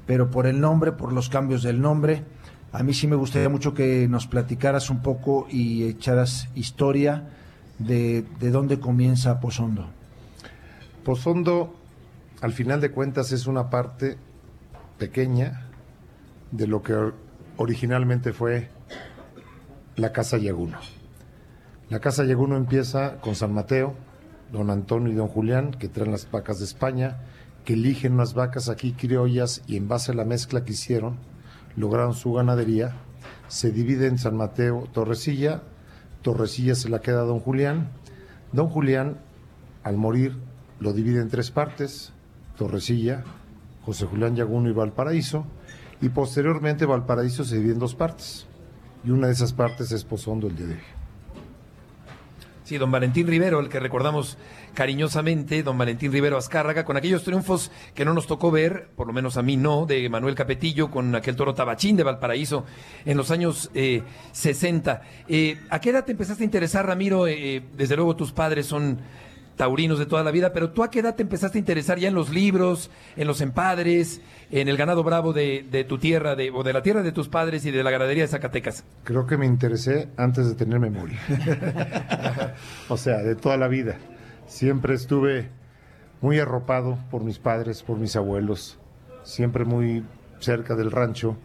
pero 0.08 0.32
por 0.32 0.48
el 0.48 0.60
nombre, 0.60 0.92
por 0.92 1.14
los 1.14 1.30
cambios 1.30 1.62
del 1.62 1.82
nombre, 1.82 2.24
a 2.72 2.82
mí 2.82 2.96
sí 2.96 3.06
me 3.06 3.16
gustaría 3.16 3.48
mucho 3.48 3.76
que 3.76 4.08
nos 4.08 4.26
platicaras 4.26 4.90
un 4.90 5.04
poco 5.04 5.46
y 5.52 5.84
echaras 5.84 6.50
historia 6.56 7.30
de, 7.78 8.26
de 8.40 8.50
dónde 8.50 8.80
comienza 8.80 9.40
Pozondo. 9.40 9.88
Pozondo, 11.04 11.76
al 12.42 12.54
final 12.54 12.82
de 12.82 12.90
cuentas, 12.90 13.32
es 13.34 13.46
una 13.46 13.70
parte 13.70 14.18
pequeña 14.98 15.68
de 16.50 16.66
lo 16.66 16.82
que 16.82 17.12
originalmente 17.58 18.34
fue 18.34 18.70
la 19.96 20.12
Casa 20.12 20.38
Yaguno. 20.38 20.80
La 21.90 22.02
Casa 22.02 22.26
Yaguno 22.26 22.58
empieza 22.58 23.16
con 23.22 23.36
San 23.36 23.54
Mateo, 23.54 23.96
don 24.52 24.70
Antonio 24.72 25.14
y 25.14 25.16
don 25.16 25.30
Julián, 25.30 25.72
que 25.72 25.88
traen 25.88 26.12
las 26.12 26.30
vacas 26.30 26.60
de 26.60 26.66
España, 26.66 27.22
que 27.64 27.74
eligen 27.74 28.16
unas 28.16 28.34
vacas 28.34 28.68
aquí 28.68 28.92
criollas 28.92 29.62
y 29.68 29.78
en 29.78 29.88
base 29.88 30.12
a 30.12 30.16
la 30.16 30.26
mezcla 30.26 30.66
que 30.66 30.74
hicieron, 30.74 31.16
lograron 31.78 32.14
su 32.14 32.34
ganadería. 32.34 32.98
Se 33.48 33.72
divide 33.72 34.08
en 34.08 34.18
San 34.18 34.36
Mateo 34.36 34.90
Torresilla, 34.92 35.64
Torresilla 36.24 36.76
se 36.76 36.90
la 36.90 37.00
queda 37.00 37.22
a 37.22 37.26
don 37.26 37.40
Julián. 37.40 37.92
Don 38.52 38.68
Julián, 38.68 39.20
al 39.84 39.96
morir, 39.96 40.36
lo 40.82 40.92
divide 40.92 41.22
en 41.22 41.30
tres 41.30 41.52
partes, 41.52 42.12
Torresilla, 42.58 43.24
José 43.86 44.08
Julián 44.08 44.36
Yaguno 44.36 44.70
y 44.70 44.74
Valparaíso, 44.74 45.46
y 46.02 46.10
posteriormente 46.10 46.86
Valparaíso 46.86 47.46
se 47.46 47.56
divide 47.56 47.76
en 47.76 47.80
dos 47.80 47.96
partes, 47.96 48.46
y 49.06 49.12
una 49.12 49.28
de 49.28 49.34
esas 49.34 49.54
partes 49.54 49.94
es 49.94 50.04
Pozondo 50.04 50.48
el 50.48 50.56
día. 50.58 50.97
Sí, 52.68 52.78
don 52.78 52.92
Valentín 52.92 53.28
Rivero, 53.28 53.62
el 53.62 53.70
que 53.70 53.80
recordamos 53.80 54.38
cariñosamente, 54.74 55.64
don 55.64 55.78
Valentín 55.78 56.12
Rivero 56.12 56.36
Azcárraga, 56.36 56.84
con 56.84 56.98
aquellos 56.98 57.24
triunfos 57.24 57.72
que 57.96 58.04
no 58.04 58.14
nos 58.14 58.28
tocó 58.28 58.52
ver, 58.52 58.90
por 58.98 59.08
lo 59.08 59.14
menos 59.14 59.38
a 59.38 59.42
mí 59.42 59.56
no, 59.56 59.86
de 59.86 60.10
Manuel 60.10 60.36
Capetillo, 60.36 60.92
con 60.92 61.16
aquel 61.16 61.38
toro 61.38 61.54
tabachín 61.54 61.96
de 61.96 62.04
Valparaíso 62.04 62.66
en 63.06 63.16
los 63.16 63.32
años 63.32 63.72
eh, 63.74 64.04
60. 64.34 65.02
Eh, 65.30 65.62
¿A 65.70 65.80
qué 65.80 65.92
edad 65.92 66.04
te 66.04 66.12
empezaste 66.12 66.44
a 66.44 66.46
interesar, 66.46 66.86
Ramiro? 66.86 67.26
Eh, 67.26 67.64
desde 67.78 67.96
luego 67.96 68.18
tus 68.18 68.34
padres 68.34 68.66
son 68.66 69.00
taurinos 69.58 70.00
de 70.00 70.06
toda 70.06 70.24
la 70.24 70.32
vida, 70.32 70.54
pero 70.54 70.70
tú 70.70 70.84
a 70.84 70.90
qué 70.90 71.00
edad 71.00 71.16
te 71.16 71.24
empezaste 71.24 71.58
a 71.58 71.60
interesar 71.60 72.00
ya 72.00 72.08
en 72.08 72.14
los 72.14 72.30
libros, 72.30 72.90
en 73.18 73.28
los 73.28 73.42
empadres, 73.42 74.22
en 74.52 74.70
el 74.70 74.78
ganado 74.78 75.04
bravo 75.04 75.34
de, 75.34 75.86
tu 75.90 75.98
tierra, 75.98 76.36
de, 76.36 76.52
o 76.52 76.64
de 76.64 76.72
la 76.72 76.82
tierra 76.82 77.04
de 77.04 77.12
tus 77.12 77.28
padres 77.28 77.66
y 77.66 77.72
de 77.72 77.84
la 77.84 77.92
ganadería 77.92 78.24
de 78.24 78.30
Zacatecas? 78.30 78.86
Creo 79.04 79.26
que 79.26 79.36
me 79.36 79.46
interesé 79.46 80.08
antes 80.16 80.48
de 80.48 80.56
tener 80.56 80.80
memoria. 80.80 81.20
o 82.88 82.96
sea, 82.96 83.18
de 83.18 83.36
toda 83.36 83.58
la 83.58 83.68
vida. 83.68 83.98
Siempre 84.46 84.94
estuve 84.94 85.50
muy 86.22 86.40
arropado 86.40 86.98
por 87.12 87.24
mis 87.24 87.40
padres, 87.40 87.84
por 87.84 87.98
mis 87.98 88.16
abuelos, 88.16 88.80
siempre 89.24 89.66
muy 89.66 90.06
cerca 90.40 90.76
del 90.76 90.92
rancho. 90.92 91.36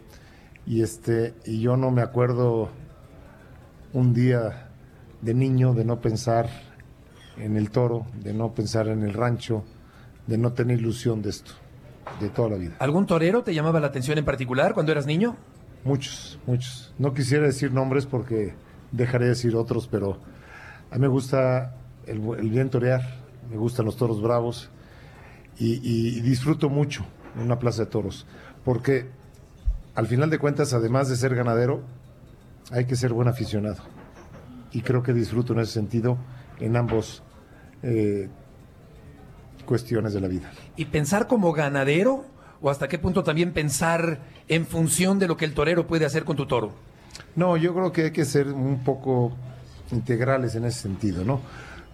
Y 0.65 0.81
este, 0.81 1.33
y 1.45 1.59
yo 1.59 1.75
no 1.75 1.91
me 1.91 2.01
acuerdo 2.01 2.69
un 3.91 4.13
día 4.13 4.69
de 5.21 5.33
niño 5.33 5.73
de 5.73 5.83
no 5.83 5.99
pensar 5.99 6.49
en 7.37 7.57
el 7.57 7.71
toro, 7.71 8.05
de 8.21 8.33
no 8.33 8.53
pensar 8.53 8.87
en 8.87 9.03
el 9.03 9.13
rancho, 9.13 9.63
de 10.27 10.37
no 10.37 10.53
tener 10.53 10.79
ilusión 10.79 11.21
de 11.21 11.29
esto, 11.29 11.51
de 12.19 12.29
toda 12.29 12.49
la 12.49 12.57
vida. 12.57 12.75
¿Algún 12.79 13.05
torero 13.05 13.43
te 13.43 13.53
llamaba 13.53 13.79
la 13.79 13.87
atención 13.87 14.17
en 14.17 14.25
particular 14.25 14.73
cuando 14.73 14.91
eras 14.91 15.05
niño? 15.05 15.35
Muchos, 15.83 16.39
muchos. 16.45 16.93
No 16.97 17.13
quisiera 17.13 17.45
decir 17.45 17.71
nombres 17.71 18.05
porque 18.05 18.53
dejaré 18.91 19.25
de 19.25 19.29
decir 19.31 19.55
otros, 19.55 19.87
pero 19.87 20.19
a 20.91 20.95
mí 20.95 21.01
me 21.01 21.07
gusta 21.07 21.75
el, 22.05 22.21
el 22.37 22.49
bien 22.49 22.69
torear, 22.69 23.01
me 23.49 23.57
gustan 23.57 23.85
los 23.85 23.97
toros 23.97 24.21
bravos 24.21 24.69
y, 25.57 25.73
y, 25.75 26.17
y 26.17 26.21
disfruto 26.21 26.69
mucho 26.69 27.05
en 27.35 27.41
una 27.41 27.59
plaza 27.59 27.85
de 27.85 27.89
toros, 27.89 28.25
porque 28.63 29.09
al 29.95 30.07
final 30.07 30.29
de 30.29 30.39
cuentas, 30.39 30.73
además 30.73 31.09
de 31.09 31.15
ser 31.15 31.35
ganadero, 31.35 31.81
hay 32.71 32.85
que 32.85 32.95
ser 32.95 33.13
buen 33.13 33.27
aficionado. 33.27 33.83
Y 34.71 34.81
creo 34.81 35.03
que 35.03 35.13
disfruto 35.13 35.53
en 35.53 35.59
ese 35.59 35.73
sentido 35.73 36.17
en 36.59 36.75
ambos 36.75 37.23
eh, 37.81 38.29
cuestiones 39.65 40.13
de 40.13 40.21
la 40.21 40.27
vida. 40.27 40.51
¿Y 40.75 40.85
pensar 40.85 41.27
como 41.27 41.51
ganadero? 41.53 42.25
¿O 42.61 42.69
hasta 42.69 42.87
qué 42.87 42.97
punto 42.97 43.23
también 43.23 43.51
pensar 43.51 44.19
en 44.47 44.65
función 44.65 45.19
de 45.19 45.27
lo 45.27 45.35
que 45.35 45.45
el 45.45 45.53
torero 45.53 45.85
puede 45.85 46.05
hacer 46.05 46.23
con 46.23 46.37
tu 46.37 46.45
toro? 46.45 46.71
No, 47.35 47.57
yo 47.57 47.73
creo 47.73 47.91
que 47.91 48.03
hay 48.05 48.11
que 48.11 48.25
ser 48.25 48.47
un 48.47 48.83
poco 48.83 49.33
integrales 49.91 50.55
en 50.55 50.65
ese 50.65 50.79
sentido, 50.81 51.23
¿no? 51.25 51.41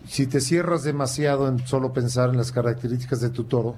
Si 0.08 0.28
te 0.28 0.40
cierras 0.40 0.84
demasiado 0.84 1.48
en 1.48 1.66
solo 1.68 1.92
pensar 1.92 2.30
en 2.30 2.38
las 2.38 2.52
características 2.52 3.20
de 3.22 3.30
tu 3.30 3.46
toro, 3.46 3.76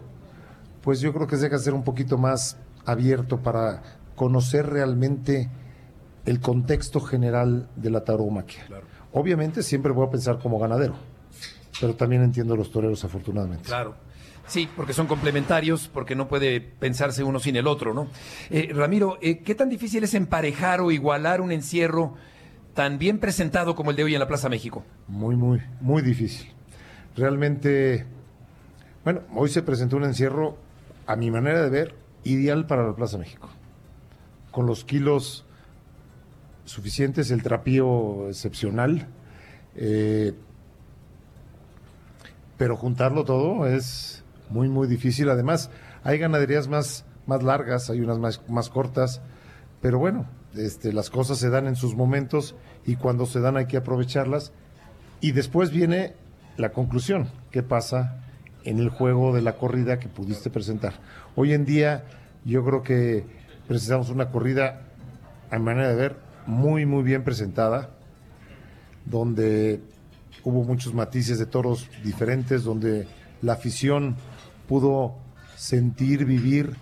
pues 0.81 0.99
yo 0.99 1.13
creo 1.13 1.27
que 1.27 1.37
deja 1.37 1.57
ser 1.59 1.73
un 1.73 1.83
poquito 1.83 2.17
más 2.17 2.57
abierto 2.85 3.39
para 3.39 3.81
conocer 4.15 4.67
realmente 4.67 5.49
el 6.25 6.39
contexto 6.39 6.99
general 6.99 7.69
de 7.75 7.89
la 7.89 8.03
tauromaquia. 8.03 8.65
Claro. 8.67 8.85
Obviamente 9.13 9.63
siempre 9.63 9.91
voy 9.91 10.07
a 10.07 10.09
pensar 10.09 10.39
como 10.39 10.59
ganadero, 10.59 10.95
pero 11.79 11.95
también 11.95 12.23
entiendo 12.23 12.55
los 12.55 12.71
toreros 12.71 13.03
afortunadamente. 13.03 13.65
Claro. 13.65 13.95
Sí, 14.47 14.67
porque 14.75 14.93
son 14.93 15.07
complementarios, 15.07 15.87
porque 15.87 16.15
no 16.15 16.27
puede 16.27 16.59
pensarse 16.59 17.23
uno 17.23 17.39
sin 17.39 17.55
el 17.55 17.67
otro, 17.67 17.93
¿no? 17.93 18.07
Eh, 18.49 18.71
Ramiro, 18.73 19.17
eh, 19.21 19.39
¿qué 19.39 19.55
tan 19.55 19.69
difícil 19.69 20.03
es 20.03 20.13
emparejar 20.13 20.81
o 20.81 20.91
igualar 20.91 21.41
un 21.41 21.51
encierro 21.51 22.15
tan 22.73 22.97
bien 22.97 23.19
presentado 23.19 23.75
como 23.75 23.91
el 23.91 23.95
de 23.95 24.03
hoy 24.03 24.13
en 24.13 24.19
la 24.19 24.27
Plaza 24.27 24.49
México? 24.49 24.83
Muy, 25.07 25.35
muy, 25.35 25.61
muy 25.79 26.01
difícil. 26.01 26.51
Realmente, 27.15 28.05
bueno, 29.03 29.21
hoy 29.35 29.49
se 29.49 29.61
presentó 29.61 29.97
un 29.97 30.05
encierro, 30.05 30.57
a 31.07 31.15
mi 31.15 31.31
manera 31.31 31.61
de 31.61 31.69
ver, 31.69 31.95
ideal 32.23 32.65
para 32.67 32.85
la 32.85 32.93
Plaza 32.93 33.17
México. 33.17 33.49
Con 34.51 34.65
los 34.65 34.83
kilos 34.83 35.45
suficientes, 36.65 37.31
el 37.31 37.43
trapío 37.43 38.27
excepcional. 38.29 39.07
Eh, 39.75 40.33
pero 42.57 42.77
juntarlo 42.77 43.23
todo 43.25 43.65
es 43.65 44.23
muy, 44.49 44.69
muy 44.69 44.87
difícil. 44.87 45.29
Además, 45.29 45.71
hay 46.03 46.19
ganaderías 46.19 46.67
más, 46.67 47.05
más 47.25 47.41
largas, 47.41 47.89
hay 47.89 48.01
unas 48.01 48.19
más, 48.19 48.41
más 48.47 48.69
cortas, 48.69 49.21
pero 49.81 49.97
bueno, 49.97 50.27
este, 50.55 50.93
las 50.93 51.09
cosas 51.09 51.39
se 51.39 51.49
dan 51.49 51.67
en 51.67 51.75
sus 51.75 51.95
momentos 51.95 52.55
y 52.85 52.97
cuando 52.97 53.25
se 53.25 53.39
dan 53.39 53.57
hay 53.57 53.65
que 53.65 53.77
aprovecharlas. 53.77 54.51
Y 55.21 55.31
después 55.31 55.71
viene 55.71 56.13
la 56.57 56.71
conclusión, 56.71 57.29
¿qué 57.51 57.63
pasa 57.63 58.23
en 58.63 58.79
el 58.79 58.89
juego 58.89 59.33
de 59.33 59.41
la 59.41 59.53
corrida 59.53 59.99
que 59.99 60.07
pudiste 60.07 60.49
presentar? 60.49 60.93
Hoy 61.35 61.53
en 61.53 61.65
día 61.65 62.05
yo 62.45 62.63
creo 62.63 62.83
que 62.83 63.25
presentamos 63.67 64.09
una 64.09 64.29
corrida, 64.29 64.81
a 65.49 65.59
manera 65.59 65.89
de 65.89 65.95
ver, 65.95 66.15
muy, 66.45 66.85
muy 66.85 67.03
bien 67.03 67.23
presentada, 67.23 67.91
donde 69.05 69.81
hubo 70.43 70.63
muchos 70.63 70.93
matices 70.93 71.39
de 71.39 71.45
toros 71.45 71.89
diferentes, 72.03 72.63
donde 72.63 73.07
la 73.41 73.53
afición 73.53 74.15
pudo 74.67 75.15
sentir, 75.55 76.25
vivir 76.25 76.75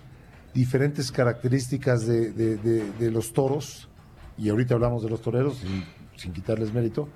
diferentes 0.54 1.12
características 1.12 2.06
de, 2.06 2.32
de, 2.32 2.56
de, 2.56 3.10
los 3.10 3.32
toros, 3.32 3.88
y 4.36 4.48
ahorita 4.48 4.74
hablamos 4.74 5.02
de 5.02 5.10
los 5.10 5.20
toreros, 5.20 5.58
sin, 5.58 5.84
sin 6.16 6.32
quitarles 6.32 6.72
mérito, 6.72 7.08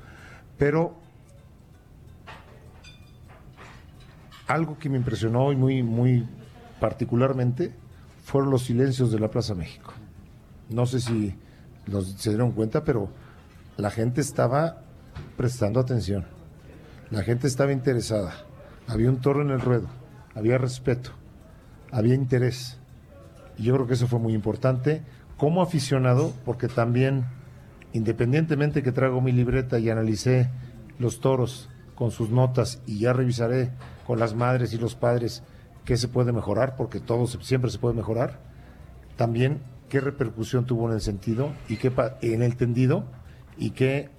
pero 0.58 0.96
algo 4.46 4.78
que 4.78 4.88
me 4.88 4.98
impresionó 4.98 5.52
y 5.52 5.56
muy, 5.56 5.82
muy 5.82 6.28
particularmente 6.80 7.72
fueron 8.24 8.50
los 8.50 8.64
silencios 8.64 9.10
de 9.10 9.18
la 9.18 9.30
Plaza 9.30 9.54
México. 9.54 9.92
No 10.70 10.86
sé 10.86 11.00
si 11.00 11.34
los, 11.86 12.12
se 12.12 12.30
dieron 12.30 12.52
cuenta, 12.52 12.84
pero 12.84 13.08
la 13.76 13.90
gente 13.90 14.20
estaba 14.20 14.78
prestando 15.36 15.80
atención. 15.80 16.24
La 17.10 17.22
gente 17.22 17.46
estaba 17.46 17.72
interesada. 17.72 18.34
Había 18.86 19.10
un 19.10 19.20
toro 19.20 19.42
en 19.42 19.50
el 19.50 19.60
ruedo. 19.60 19.88
había 20.34 20.58
respeto, 20.58 21.10
había 21.92 22.14
interés. 22.14 22.78
Y 23.56 23.64
yo 23.64 23.74
creo 23.74 23.86
que 23.86 23.94
eso 23.94 24.08
fue 24.08 24.18
muy 24.18 24.34
importante 24.34 25.02
como 25.36 25.62
aficionado, 25.62 26.32
porque 26.44 26.68
también, 26.68 27.24
independientemente 27.92 28.82
que 28.82 28.92
traigo 28.92 29.20
mi 29.20 29.32
libreta 29.32 29.78
y 29.78 29.90
analicé 29.90 30.50
los 30.98 31.20
toros 31.20 31.68
con 31.94 32.10
sus 32.10 32.30
notas 32.30 32.80
y 32.86 32.98
ya 32.98 33.12
revisaré 33.12 33.70
con 34.06 34.18
las 34.18 34.34
madres 34.34 34.72
y 34.72 34.78
los 34.78 34.94
padres 34.94 35.42
qué 35.84 35.96
se 35.96 36.08
puede 36.08 36.32
mejorar, 36.32 36.76
porque 36.76 37.00
todo 37.00 37.26
siempre 37.26 37.70
se 37.70 37.78
puede 37.78 37.94
mejorar, 37.94 38.40
también 39.16 39.60
qué 39.88 40.00
repercusión 40.00 40.66
tuvo 40.66 40.88
en 40.88 40.94
el 40.94 41.00
sentido 41.00 41.52
y 41.68 41.76
qué 41.76 41.92
en 42.22 42.42
el 42.42 42.56
tendido 42.56 43.04
y 43.58 43.70
qué 43.70 44.10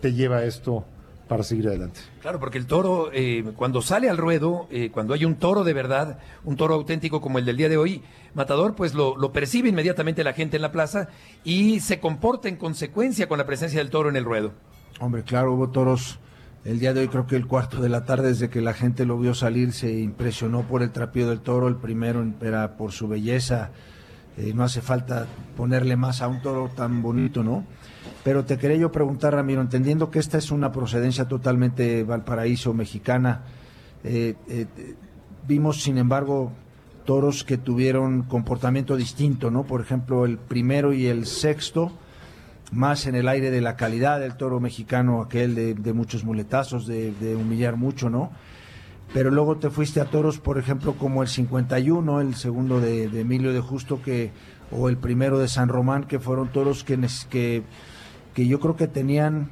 te 0.00 0.12
lleva 0.12 0.44
esto 0.44 0.84
para 1.28 1.44
seguir 1.44 1.68
adelante. 1.68 2.00
Claro, 2.22 2.40
porque 2.40 2.58
el 2.58 2.66
toro, 2.66 3.10
eh, 3.12 3.44
cuando 3.54 3.82
sale 3.82 4.10
al 4.10 4.18
ruedo, 4.18 4.66
eh, 4.70 4.90
cuando 4.90 5.14
hay 5.14 5.24
un 5.24 5.36
toro 5.36 5.62
de 5.62 5.72
verdad, 5.72 6.18
un 6.42 6.56
toro 6.56 6.74
auténtico 6.74 7.20
como 7.20 7.38
el 7.38 7.44
del 7.44 7.56
día 7.56 7.68
de 7.68 7.76
hoy, 7.76 8.02
Matador, 8.34 8.74
pues 8.74 8.94
lo, 8.94 9.16
lo, 9.16 9.32
percibe 9.32 9.68
inmediatamente 9.68 10.24
la 10.24 10.32
gente 10.32 10.56
en 10.56 10.62
la 10.62 10.72
plaza 10.72 11.08
y 11.44 11.78
se 11.80 12.00
comporta 12.00 12.48
en 12.48 12.56
consecuencia 12.56 13.28
con 13.28 13.38
la 13.38 13.46
presencia 13.46 13.78
del 13.78 13.90
toro 13.90 14.08
en 14.08 14.16
el 14.16 14.24
ruedo. 14.24 14.52
Hombre, 14.98 15.22
claro, 15.22 15.54
hubo 15.54 15.70
toros. 15.70 16.18
El 16.64 16.78
día 16.78 16.92
de 16.92 17.00
hoy 17.00 17.08
creo 17.08 17.26
que 17.26 17.36
el 17.36 17.46
cuarto 17.46 17.80
de 17.80 17.88
la 17.88 18.04
tarde, 18.04 18.28
desde 18.28 18.50
que 18.50 18.60
la 18.60 18.74
gente 18.74 19.06
lo 19.06 19.16
vio 19.16 19.32
salir, 19.32 19.72
se 19.72 20.00
impresionó 20.00 20.62
por 20.62 20.82
el 20.82 20.90
trapío 20.90 21.28
del 21.28 21.40
toro. 21.40 21.68
El 21.68 21.76
primero 21.76 22.26
era 22.42 22.76
por 22.76 22.92
su 22.92 23.08
belleza. 23.08 23.70
Eh, 24.36 24.52
no 24.54 24.64
hace 24.64 24.80
falta 24.80 25.26
ponerle 25.56 25.96
más 25.96 26.22
a 26.22 26.28
un 26.28 26.40
toro 26.40 26.70
tan 26.74 27.02
bonito, 27.02 27.42
¿no? 27.42 27.64
Pero 28.22 28.44
te 28.44 28.58
quería 28.58 28.76
yo 28.76 28.92
preguntar, 28.92 29.34
Ramiro, 29.34 29.60
entendiendo 29.60 30.10
que 30.10 30.18
esta 30.18 30.38
es 30.38 30.50
una 30.50 30.72
procedencia 30.72 31.26
totalmente 31.26 32.04
valparaíso 32.04 32.72
mexicana, 32.72 33.42
eh, 34.04 34.34
eh, 34.48 34.66
vimos, 35.46 35.82
sin 35.82 35.98
embargo, 35.98 36.52
toros 37.04 37.44
que 37.44 37.58
tuvieron 37.58 38.22
comportamiento 38.22 38.96
distinto, 38.96 39.50
¿no? 39.50 39.64
Por 39.64 39.80
ejemplo, 39.80 40.24
el 40.24 40.38
primero 40.38 40.92
y 40.92 41.06
el 41.06 41.26
sexto, 41.26 41.90
más 42.72 43.06
en 43.06 43.14
el 43.14 43.26
aire 43.26 43.50
de 43.50 43.60
la 43.60 43.76
calidad 43.76 44.20
del 44.20 44.36
toro 44.36 44.60
mexicano, 44.60 45.20
aquel 45.22 45.82
de, 45.82 45.92
muchos 45.92 46.24
muletazos, 46.24 46.86
de, 46.86 47.36
humillar 47.36 47.76
mucho, 47.76 48.10
¿no? 48.10 48.30
Pero 49.12 49.30
luego 49.30 49.56
te 49.56 49.70
fuiste 49.70 50.00
a 50.00 50.04
toros, 50.04 50.38
por 50.38 50.58
ejemplo, 50.58 50.94
como 50.94 51.22
el 51.22 51.28
51, 51.28 52.20
el 52.20 52.34
segundo 52.36 52.80
de, 52.80 53.04
Emilio 53.04 53.52
de 53.52 53.60
Justo, 53.60 54.00
que, 54.02 54.30
o 54.70 54.88
el 54.88 54.96
primero 54.96 55.38
de 55.38 55.48
San 55.48 55.68
Román, 55.68 56.04
que 56.04 56.20
fueron 56.20 56.52
toros 56.52 56.84
que, 56.84 56.98
que 57.28 57.64
que 58.34 58.46
yo 58.46 58.60
creo 58.60 58.76
que 58.76 58.88
tenían 58.88 59.50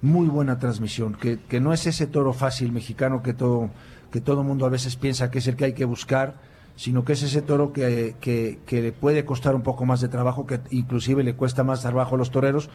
muy 0.00 0.26
buena 0.26 0.58
transmisión, 0.58 1.14
que, 1.14 1.38
que 1.38 1.60
no 1.60 1.72
es 1.72 1.86
ese 1.86 2.06
toro 2.06 2.32
fácil 2.32 2.72
mexicano 2.72 3.22
que 3.22 3.34
todo 3.34 3.70
que 4.10 4.20
todo 4.20 4.42
mundo 4.42 4.66
a 4.66 4.68
veces 4.68 4.96
piensa 4.96 5.30
que 5.30 5.38
es 5.38 5.46
el 5.46 5.56
que 5.56 5.64
hay 5.64 5.72
que 5.72 5.86
buscar, 5.86 6.34
sino 6.76 7.02
que 7.02 7.14
es 7.14 7.22
ese 7.22 7.40
toro 7.40 7.72
que, 7.72 8.14
que, 8.20 8.82
le 8.82 8.92
puede 8.92 9.24
costar 9.24 9.54
un 9.54 9.62
poco 9.62 9.86
más 9.86 10.02
de 10.02 10.08
trabajo, 10.08 10.46
que 10.46 10.60
inclusive 10.70 11.24
le 11.24 11.34
cuesta 11.34 11.64
más 11.64 11.80
trabajo 11.80 12.16
a 12.16 12.18
los 12.18 12.30
toreros, 12.30 12.68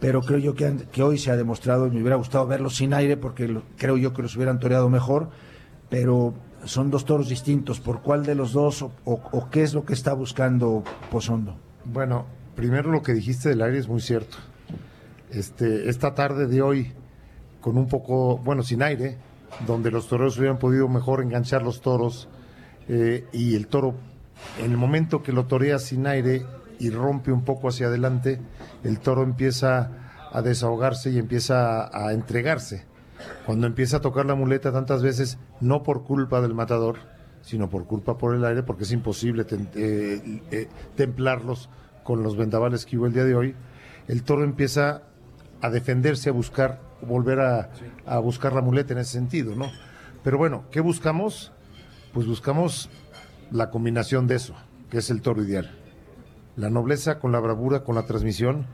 pero 0.00 0.22
creo 0.22 0.38
yo 0.38 0.54
que, 0.54 1.02
hoy 1.02 1.18
se 1.18 1.30
ha 1.30 1.36
demostrado, 1.36 1.86
y 1.86 1.90
me 1.90 2.00
hubiera 2.00 2.16
gustado 2.16 2.46
verlos 2.46 2.76
sin 2.76 2.94
aire, 2.94 3.16
porque 3.16 3.60
creo 3.76 3.96
yo 3.96 4.12
que 4.12 4.22
los 4.22 4.36
hubieran 4.36 4.60
toreado 4.60 4.88
mejor, 4.88 5.30
pero 5.88 6.34
son 6.64 6.90
dos 6.90 7.04
toros 7.04 7.28
distintos. 7.28 7.80
¿Por 7.80 8.02
cuál 8.02 8.24
de 8.24 8.34
los 8.34 8.52
dos 8.52 8.82
o, 8.82 8.92
o 9.04 9.50
qué 9.50 9.62
es 9.62 9.74
lo 9.74 9.84
que 9.84 9.94
está 9.94 10.12
buscando 10.12 10.84
Pozondo? 11.10 11.56
Bueno, 11.84 12.26
primero 12.54 12.90
lo 12.90 13.02
que 13.02 13.14
dijiste 13.14 13.48
del 13.48 13.62
aire 13.62 13.78
es 13.78 13.88
muy 13.88 14.00
cierto. 14.00 14.36
Este, 15.30 15.88
esta 15.88 16.14
tarde 16.14 16.46
de 16.46 16.62
hoy, 16.62 16.92
con 17.60 17.76
un 17.76 17.88
poco, 17.88 18.38
bueno, 18.38 18.62
sin 18.62 18.82
aire, 18.82 19.18
donde 19.66 19.90
los 19.90 20.08
toreros 20.08 20.38
hubieran 20.38 20.58
podido 20.58 20.88
mejor 20.88 21.22
enganchar 21.22 21.62
los 21.62 21.80
toros 21.80 22.28
eh, 22.88 23.26
y 23.32 23.54
el 23.54 23.66
toro, 23.66 23.94
en 24.58 24.70
el 24.70 24.76
momento 24.76 25.22
que 25.22 25.32
lo 25.32 25.46
torea 25.46 25.78
sin 25.78 26.06
aire 26.06 26.44
y 26.78 26.90
rompe 26.90 27.32
un 27.32 27.44
poco 27.44 27.68
hacia 27.68 27.86
adelante, 27.86 28.40
el 28.84 29.00
toro 29.00 29.22
empieza 29.22 29.90
a 30.32 30.42
desahogarse 30.42 31.10
y 31.10 31.18
empieza 31.18 31.88
a, 31.92 32.12
entregarse. 32.12 32.86
Cuando 33.46 33.66
empieza 33.66 33.98
a 33.98 34.00
tocar 34.00 34.26
la 34.26 34.34
muleta 34.34 34.72
tantas 34.72 35.02
veces, 35.02 35.38
no 35.60 35.82
por 35.82 36.04
culpa 36.04 36.40
del 36.40 36.54
matador, 36.54 36.96
sino 37.42 37.68
por 37.68 37.86
culpa 37.86 38.18
por 38.18 38.34
el 38.34 38.44
aire, 38.44 38.62
porque 38.62 38.84
es 38.84 38.92
imposible 38.92 39.46
eh, 39.50 40.42
eh, 40.50 40.68
templarlos 40.94 41.68
con 42.04 42.22
los 42.22 42.36
vendavales 42.36 42.86
que 42.86 42.96
hubo 42.96 43.06
el 43.06 43.12
día 43.12 43.24
de 43.24 43.34
hoy, 43.34 43.54
el 44.06 44.22
toro 44.22 44.44
empieza 44.44 45.02
a 45.60 45.70
defenderse, 45.70 46.30
a 46.30 46.32
buscar, 46.32 46.80
volver 47.02 47.40
a, 47.40 47.70
buscar 48.20 48.52
la 48.52 48.62
muleta 48.62 48.92
en 48.92 49.00
ese 49.00 49.12
sentido, 49.12 49.54
¿no? 49.54 49.70
Pero 50.22 50.38
bueno, 50.38 50.64
¿qué 50.70 50.80
buscamos? 50.80 51.52
Pues 52.12 52.26
buscamos 52.26 52.88
la 53.50 53.70
combinación 53.70 54.26
de 54.26 54.36
eso, 54.36 54.54
que 54.90 54.98
es 54.98 55.10
el 55.10 55.20
toro 55.20 55.42
ideal. 55.42 55.77
La 56.58 56.68
nobleza 56.68 57.20
con 57.20 57.32
la 57.32 57.40
bravura, 57.40 57.84
con 57.84 57.94
la 57.94 58.02
transmisión, 58.02 58.66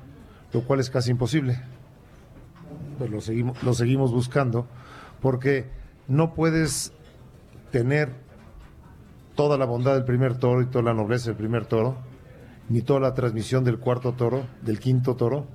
lo 0.52 0.62
cual 0.64 0.80
es 0.80 0.90
casi 0.90 1.10
imposible. 1.10 1.60
Pues 2.98 3.10
lo 3.10 3.20
seguimos, 3.20 3.62
lo 3.62 3.74
seguimos 3.74 4.10
buscando, 4.10 4.66
porque 5.20 5.66
no 6.08 6.34
puedes 6.34 6.92
tener 7.70 8.10
toda 9.34 9.58
la 9.58 9.66
bondad 9.66 9.94
del 9.94 10.04
primer 10.04 10.38
toro 10.38 10.62
y 10.62 10.66
toda 10.66 10.84
la 10.84 10.94
nobleza 10.94 11.26
del 11.26 11.36
primer 11.36 11.66
toro, 11.66 11.96
ni 12.70 12.80
toda 12.80 13.00
la 13.00 13.14
transmisión 13.14 13.64
del 13.64 13.78
cuarto 13.78 14.14
toro, 14.14 14.46
del 14.62 14.80
quinto 14.80 15.14
toro, 15.14 15.46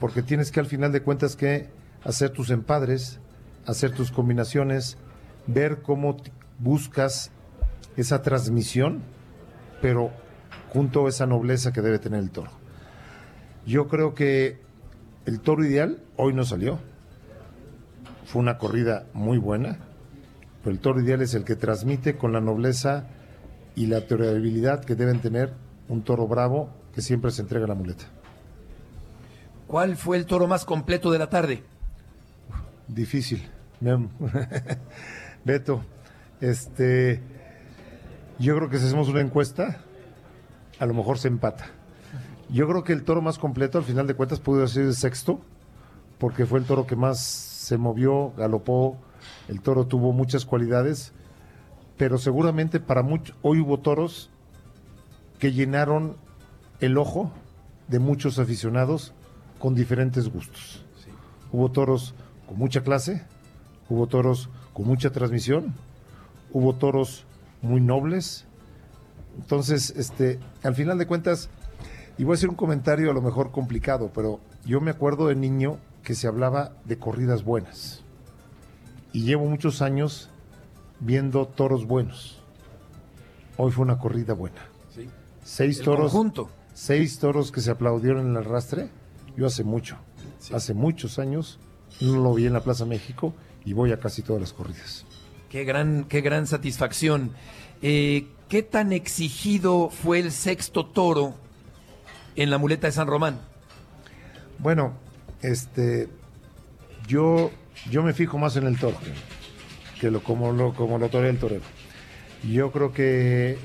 porque 0.00 0.22
tienes 0.22 0.50
que 0.50 0.58
al 0.58 0.66
final 0.66 0.90
de 0.90 1.02
cuentas 1.02 1.36
que 1.36 1.68
hacer 2.02 2.30
tus 2.30 2.50
empadres, 2.50 3.20
hacer 3.66 3.92
tus 3.92 4.10
combinaciones, 4.10 4.96
ver 5.46 5.82
cómo 5.82 6.16
buscas 6.58 7.30
esa 7.96 8.22
transmisión, 8.22 9.02
pero 9.80 10.10
junto 10.72 11.06
a 11.06 11.08
esa 11.08 11.26
nobleza 11.26 11.72
que 11.72 11.82
debe 11.82 11.98
tener 11.98 12.20
el 12.20 12.30
toro. 12.30 12.50
Yo 13.66 13.88
creo 13.88 14.14
que 14.14 14.60
el 15.26 15.40
toro 15.40 15.64
ideal 15.64 16.02
hoy 16.16 16.32
no 16.32 16.44
salió. 16.44 16.78
Fue 18.24 18.40
una 18.40 18.58
corrida 18.58 19.06
muy 19.12 19.38
buena, 19.38 19.78
pero 20.62 20.72
el 20.72 20.80
toro 20.80 21.00
ideal 21.00 21.20
es 21.22 21.34
el 21.34 21.44
que 21.44 21.56
transmite 21.56 22.16
con 22.16 22.32
la 22.32 22.40
nobleza 22.40 23.06
y 23.74 23.86
la 23.86 24.06
toreabilidad 24.06 24.84
que 24.84 24.94
deben 24.94 25.20
tener 25.20 25.52
un 25.88 26.02
toro 26.02 26.26
bravo 26.26 26.70
que 26.94 27.02
siempre 27.02 27.30
se 27.30 27.42
entrega 27.42 27.66
la 27.66 27.74
muleta. 27.74 28.04
¿Cuál 29.66 29.96
fue 29.96 30.16
el 30.16 30.26
toro 30.26 30.46
más 30.46 30.64
completo 30.64 31.10
de 31.10 31.18
la 31.18 31.28
tarde? 31.28 31.62
Difícil. 32.88 33.48
Beto, 35.44 35.82
este, 36.40 37.22
yo 38.40 38.56
creo 38.56 38.68
que 38.68 38.78
si 38.78 38.86
hacemos 38.86 39.08
una 39.08 39.20
encuesta, 39.20 39.82
a 40.80 40.86
lo 40.86 40.94
mejor 40.94 41.18
se 41.18 41.28
empata. 41.28 41.66
Yo 42.48 42.66
creo 42.66 42.82
que 42.82 42.92
el 42.92 43.04
toro 43.04 43.22
más 43.22 43.38
completo, 43.38 43.78
al 43.78 43.84
final 43.84 44.08
de 44.08 44.14
cuentas, 44.14 44.40
pudo 44.40 44.66
ser 44.66 44.86
el 44.86 44.96
sexto, 44.96 45.40
porque 46.18 46.46
fue 46.46 46.58
el 46.58 46.64
toro 46.64 46.86
que 46.86 46.96
más 46.96 47.20
se 47.20 47.78
movió, 47.78 48.32
galopó. 48.36 48.96
El 49.46 49.60
toro 49.60 49.86
tuvo 49.86 50.12
muchas 50.12 50.44
cualidades 50.44 51.12
pero 52.00 52.16
seguramente 52.16 52.80
para 52.80 53.02
muchos, 53.02 53.36
hoy 53.42 53.60
hubo 53.60 53.78
toros 53.78 54.30
que 55.38 55.52
llenaron 55.52 56.16
el 56.80 56.96
ojo 56.96 57.30
de 57.88 57.98
muchos 57.98 58.38
aficionados 58.38 59.12
con 59.58 59.74
diferentes 59.74 60.30
gustos. 60.30 60.82
Hubo 61.52 61.70
toros 61.70 62.14
con 62.48 62.56
mucha 62.56 62.82
clase, 62.82 63.26
hubo 63.90 64.06
toros 64.06 64.48
con 64.72 64.86
mucha 64.86 65.10
transmisión, 65.10 65.74
hubo 66.54 66.74
toros 66.74 67.26
muy 67.62 67.80
nobles. 67.80 68.46
Entonces, 69.36 69.94
este, 69.96 70.38
al 70.62 70.74
final 70.74 70.98
de 70.98 71.06
cuentas, 71.06 71.50
y 72.18 72.24
voy 72.24 72.34
a 72.34 72.34
hacer 72.34 72.50
un 72.50 72.56
comentario 72.56 73.10
a 73.10 73.14
lo 73.14 73.22
mejor 73.22 73.50
complicado, 73.50 74.10
pero 74.14 74.40
yo 74.64 74.80
me 74.80 74.90
acuerdo 74.90 75.28
de 75.28 75.36
niño 75.36 75.78
que 76.02 76.14
se 76.14 76.26
hablaba 76.26 76.72
de 76.84 76.98
corridas 76.98 77.44
buenas. 77.44 78.02
Y 79.12 79.24
llevo 79.24 79.46
muchos 79.46 79.82
años 79.82 80.30
viendo 81.00 81.46
toros 81.46 81.86
buenos. 81.86 82.42
Hoy 83.56 83.72
fue 83.72 83.84
una 83.84 83.98
corrida 83.98 84.34
buena. 84.34 84.60
Seis 85.42 85.80
toros. 85.80 86.12
Seis 86.74 87.18
toros 87.18 87.50
que 87.52 87.60
se 87.60 87.70
aplaudieron 87.70 88.26
en 88.26 88.30
el 88.32 88.38
arrastre. 88.38 88.90
Yo 89.36 89.46
hace 89.46 89.64
mucho, 89.64 89.96
hace 90.52 90.74
muchos 90.74 91.18
años, 91.18 91.58
no 92.00 92.16
lo 92.18 92.34
vi 92.34 92.46
en 92.46 92.52
la 92.52 92.62
Plaza 92.62 92.84
México 92.84 93.34
y 93.64 93.72
voy 93.72 93.92
a 93.92 94.00
casi 94.00 94.22
todas 94.22 94.40
las 94.40 94.52
corridas. 94.52 95.04
Qué 95.50 95.64
gran, 95.64 96.04
qué 96.04 96.20
gran 96.20 96.46
satisfacción. 96.46 97.32
Eh, 97.82 98.28
¿Qué 98.48 98.62
tan 98.62 98.92
exigido 98.92 99.90
fue 99.90 100.20
el 100.20 100.30
sexto 100.30 100.86
toro 100.86 101.34
en 102.36 102.50
la 102.50 102.58
muleta 102.58 102.86
de 102.86 102.92
San 102.92 103.08
Román? 103.08 103.40
Bueno, 104.58 104.94
este, 105.42 106.08
yo, 107.08 107.50
yo 107.90 108.04
me 108.04 108.12
fijo 108.12 108.38
más 108.38 108.56
en 108.56 108.66
el 108.66 108.78
toro 108.78 108.96
que 110.00 110.10
lo, 110.10 110.22
como 110.22 110.52
lo, 110.52 110.72
como 110.72 110.98
lo 110.98 111.08
torea 111.08 111.30
el 111.30 111.38
torero. 111.38 111.62
Yo 112.48 112.70
creo 112.70 112.92
que 112.92 113.58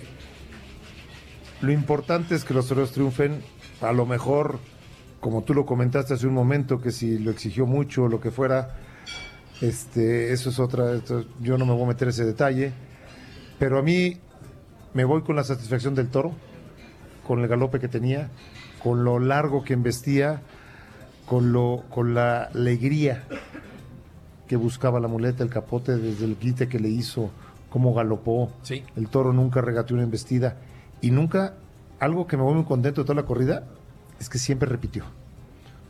lo 1.62 1.71
importante 1.71 2.34
es 2.34 2.43
que 2.43 2.56
los 2.56 2.67
toreros 2.67 2.93
triunfen, 2.93 3.43
a 3.82 3.91
lo 3.91 4.08
mejor, 4.08 4.60
como 5.19 5.43
tú 5.43 5.54
lo 5.54 5.67
comentaste 5.67 6.15
hace 6.15 6.26
un 6.26 6.34
momento, 6.34 6.82
que 6.82 6.91
si 6.91 7.19
lo 7.19 7.30
exigió 7.30 7.67
mucho 7.67 8.04
o 8.04 8.08
lo 8.08 8.19
que 8.19 8.32
fuera, 8.32 8.76
Este, 9.62 10.34
eso 10.34 10.50
es 10.50 10.60
otra, 10.60 11.02
yo 11.39 11.58
no 11.58 11.65
me 11.65 11.74
voy 11.74 11.84
a 11.84 11.88
meter 11.88 12.10
ese 12.10 12.26
detalle, 12.26 12.74
pero 13.58 13.80
a 13.80 13.82
mí 13.82 14.18
me 14.94 15.06
voy 15.06 15.22
con 15.22 15.36
la 15.36 15.44
satisfacción 15.44 15.96
del 15.96 16.10
toro, 16.10 16.34
con 17.26 17.39
el 17.39 17.48
galope 17.48 17.80
que 17.80 17.88
tenía, 17.88 18.30
con 18.84 19.04
lo 19.04 19.20
largo 19.20 19.63
que 19.63 19.74
embestía, 19.74 20.41
con 21.26 21.52
lo, 21.52 21.84
con 21.89 22.13
la 22.13 22.44
alegría 22.44 23.24
que 24.48 24.58
buscaba 24.58 25.00
la 25.00 25.08
muleta, 25.08 25.44
el 25.44 25.50
capote 25.50 25.98
desde 25.98 26.26
el 26.26 26.36
quite 26.36 26.68
que 26.68 26.80
le 26.80 26.89
hizo, 26.89 27.32
cómo 27.70 27.94
galopó. 27.94 28.52
Sí. 28.62 28.84
El 28.96 29.08
toro 29.10 29.34
nunca 29.34 29.62
regateó 29.62 29.96
una 29.96 30.04
embestida 30.04 30.58
y 31.02 31.12
nunca, 31.12 31.56
algo 32.00 32.28
que 32.28 32.38
me 32.38 32.44
voy 32.44 32.54
muy 32.54 32.65
contento 32.65 33.02
de 33.02 33.06
toda 33.06 33.22
la 33.22 33.28
corrida, 33.28 33.63
es 34.20 34.30
que 34.30 34.38
siempre 34.38 34.70
repitió. 34.70 35.04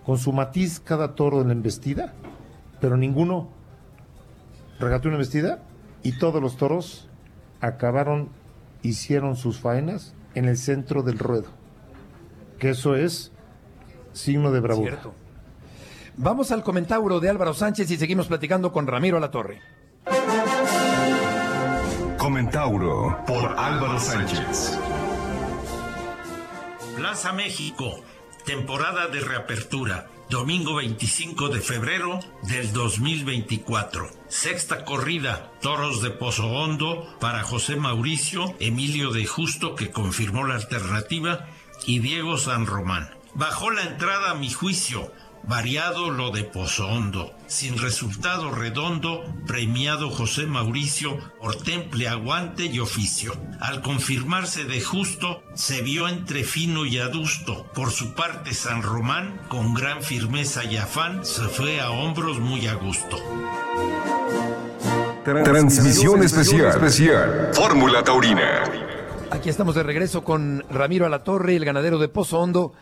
Con 0.05 0.17
su 0.17 0.31
matiz 0.31 0.79
cada 0.79 1.15
toro 1.15 1.41
en 1.41 1.47
la 1.47 1.53
embestida, 1.53 2.13
pero 2.79 2.97
ninguno 2.97 3.49
regateó 4.79 5.09
una 5.09 5.17
embestida 5.17 5.63
y 6.03 6.17
todos 6.17 6.41
los 6.41 6.57
toros 6.57 7.09
acabaron, 7.61 8.29
hicieron 8.81 9.35
sus 9.35 9.59
faenas 9.59 10.13
en 10.35 10.45
el 10.45 10.57
centro 10.57 11.01
del 11.01 11.17
ruedo. 11.17 11.47
Que 12.59 12.69
eso 12.71 12.95
es 12.95 13.31
signo 14.13 14.51
de 14.51 14.59
bravura. 14.59 14.91
Cierto. 14.91 15.13
Vamos 16.17 16.51
al 16.51 16.63
comentauro 16.63 17.19
de 17.19 17.29
Álvaro 17.29 17.53
Sánchez 17.53 17.91
y 17.91 17.97
seguimos 17.97 18.27
platicando 18.27 18.71
con 18.71 18.87
Ramiro 18.87 19.17
Alatorre. 19.17 19.61
Comentauro 22.17 23.23
por 23.27 23.57
Álvaro 23.57 23.99
Sánchez. 23.99 24.79
Plaza 26.95 27.33
México, 27.33 28.01
temporada 28.45 29.07
de 29.09 29.19
reapertura, 29.19 30.07
domingo 30.29 30.75
25 30.75 31.49
de 31.49 31.61
febrero 31.61 32.19
del 32.43 32.73
2024. 32.73 34.09
Sexta 34.27 34.83
corrida, 34.83 35.51
toros 35.61 36.01
de 36.01 36.09
Pozo 36.09 36.47
Hondo 36.47 37.07
para 37.19 37.43
José 37.43 37.75
Mauricio, 37.75 38.55
Emilio 38.59 39.11
de 39.11 39.25
Justo 39.25 39.75
que 39.75 39.91
confirmó 39.91 40.45
la 40.45 40.55
alternativa 40.55 41.47
y 41.85 41.99
Diego 41.99 42.37
San 42.37 42.65
Román. 42.65 43.09
Bajó 43.35 43.69
la 43.69 43.83
entrada 43.83 44.31
a 44.31 44.35
mi 44.35 44.49
juicio, 44.49 45.11
variado 45.47 46.09
lo 46.09 46.31
de 46.31 46.43
Pozo 46.43 46.87
Hondo, 46.87 47.31
sin 47.47 47.77
resultado 47.77 48.51
redondo, 48.51 49.23
premiado 49.45 50.09
José 50.09 50.45
Mauricio 50.45 51.17
por 51.39 51.55
temple, 51.57 52.07
aguante 52.07 52.65
y 52.65 52.79
oficio. 52.79 53.33
Al 53.59 53.81
confirmarse 53.81 54.65
de 54.65 54.81
justo, 54.81 55.43
se 55.53 55.81
vio 55.81 56.07
entre 56.07 56.43
fino 56.43 56.85
y 56.85 56.97
adusto. 56.97 57.65
Por 57.73 57.91
su 57.91 58.13
parte, 58.13 58.53
San 58.53 58.81
Román, 58.81 59.39
con 59.47 59.73
gran 59.73 60.01
firmeza 60.01 60.63
y 60.63 60.77
afán, 60.77 61.25
se 61.25 61.43
fue 61.43 61.79
a 61.79 61.91
hombros 61.91 62.39
muy 62.39 62.67
a 62.67 62.73
gusto. 62.73 63.17
Transmisión 65.23 66.23
especial. 66.23 66.69
especial. 66.69 67.49
Fórmula 67.53 68.03
Taurina. 68.03 68.63
Aquí 69.31 69.49
estamos 69.49 69.75
de 69.75 69.83
regreso 69.83 70.23
con 70.23 70.63
Ramiro 70.69 71.05
Alatorre, 71.05 71.55
el 71.55 71.65
ganadero 71.65 71.97
de 71.97 72.07
Pozo 72.07 72.39
Hondo. 72.39 72.73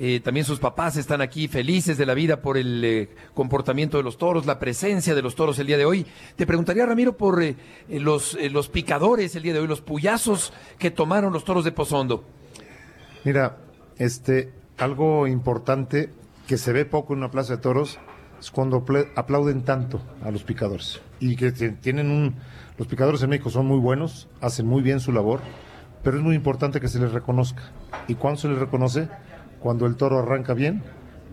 Eh, 0.00 0.20
también 0.20 0.46
sus 0.46 0.60
papás 0.60 0.96
están 0.96 1.20
aquí 1.20 1.48
felices 1.48 1.98
de 1.98 2.06
la 2.06 2.14
vida 2.14 2.40
por 2.40 2.56
el 2.56 2.84
eh, 2.84 3.08
comportamiento 3.34 3.96
de 3.96 4.04
los 4.04 4.16
toros, 4.16 4.46
la 4.46 4.58
presencia 4.58 5.14
de 5.14 5.22
los 5.22 5.34
toros 5.34 5.58
el 5.58 5.66
día 5.66 5.76
de 5.76 5.84
hoy. 5.84 6.06
Te 6.36 6.46
preguntaría, 6.46 6.86
Ramiro, 6.86 7.16
por 7.16 7.42
eh, 7.42 7.56
los, 7.88 8.38
los 8.50 8.68
picadores 8.68 9.34
el 9.34 9.42
día 9.42 9.52
de 9.52 9.58
hoy, 9.58 9.66
los 9.66 9.80
puyazos 9.80 10.52
que 10.78 10.90
tomaron 10.90 11.32
los 11.32 11.44
toros 11.44 11.64
de 11.64 11.72
Pozondo. 11.72 12.24
Mira, 13.24 13.56
este, 13.96 14.52
algo 14.78 15.26
importante 15.26 16.10
que 16.46 16.56
se 16.56 16.72
ve 16.72 16.84
poco 16.84 17.12
en 17.12 17.18
una 17.18 17.30
plaza 17.30 17.56
de 17.56 17.62
toros 17.62 17.98
es 18.40 18.50
cuando 18.50 18.84
aplauden 19.16 19.64
tanto 19.64 20.00
a 20.22 20.30
los 20.30 20.44
picadores. 20.44 21.00
Y 21.18 21.34
que 21.34 21.50
tienen 21.50 22.10
un. 22.10 22.36
Los 22.78 22.86
picadores 22.86 23.22
en 23.22 23.30
México 23.30 23.50
son 23.50 23.66
muy 23.66 23.78
buenos, 23.78 24.28
hacen 24.40 24.66
muy 24.66 24.82
bien 24.82 25.00
su 25.00 25.10
labor, 25.10 25.40
pero 26.04 26.16
es 26.16 26.22
muy 26.22 26.36
importante 26.36 26.80
que 26.80 26.86
se 26.86 27.00
les 27.00 27.10
reconozca. 27.10 27.72
¿Y 28.06 28.14
cuándo 28.14 28.40
se 28.40 28.48
les 28.48 28.58
reconoce? 28.58 29.08
Cuando 29.60 29.86
el 29.86 29.96
toro 29.96 30.18
arranca 30.18 30.54
bien, 30.54 30.82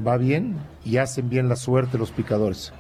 va 0.05 0.17
bien 0.17 0.57
y 0.83 0.97
hacen 0.97 1.29
bien 1.29 1.49
la 1.49 1.55
suerte 1.55 1.97
los 1.97 2.11
picadores. 2.11 2.73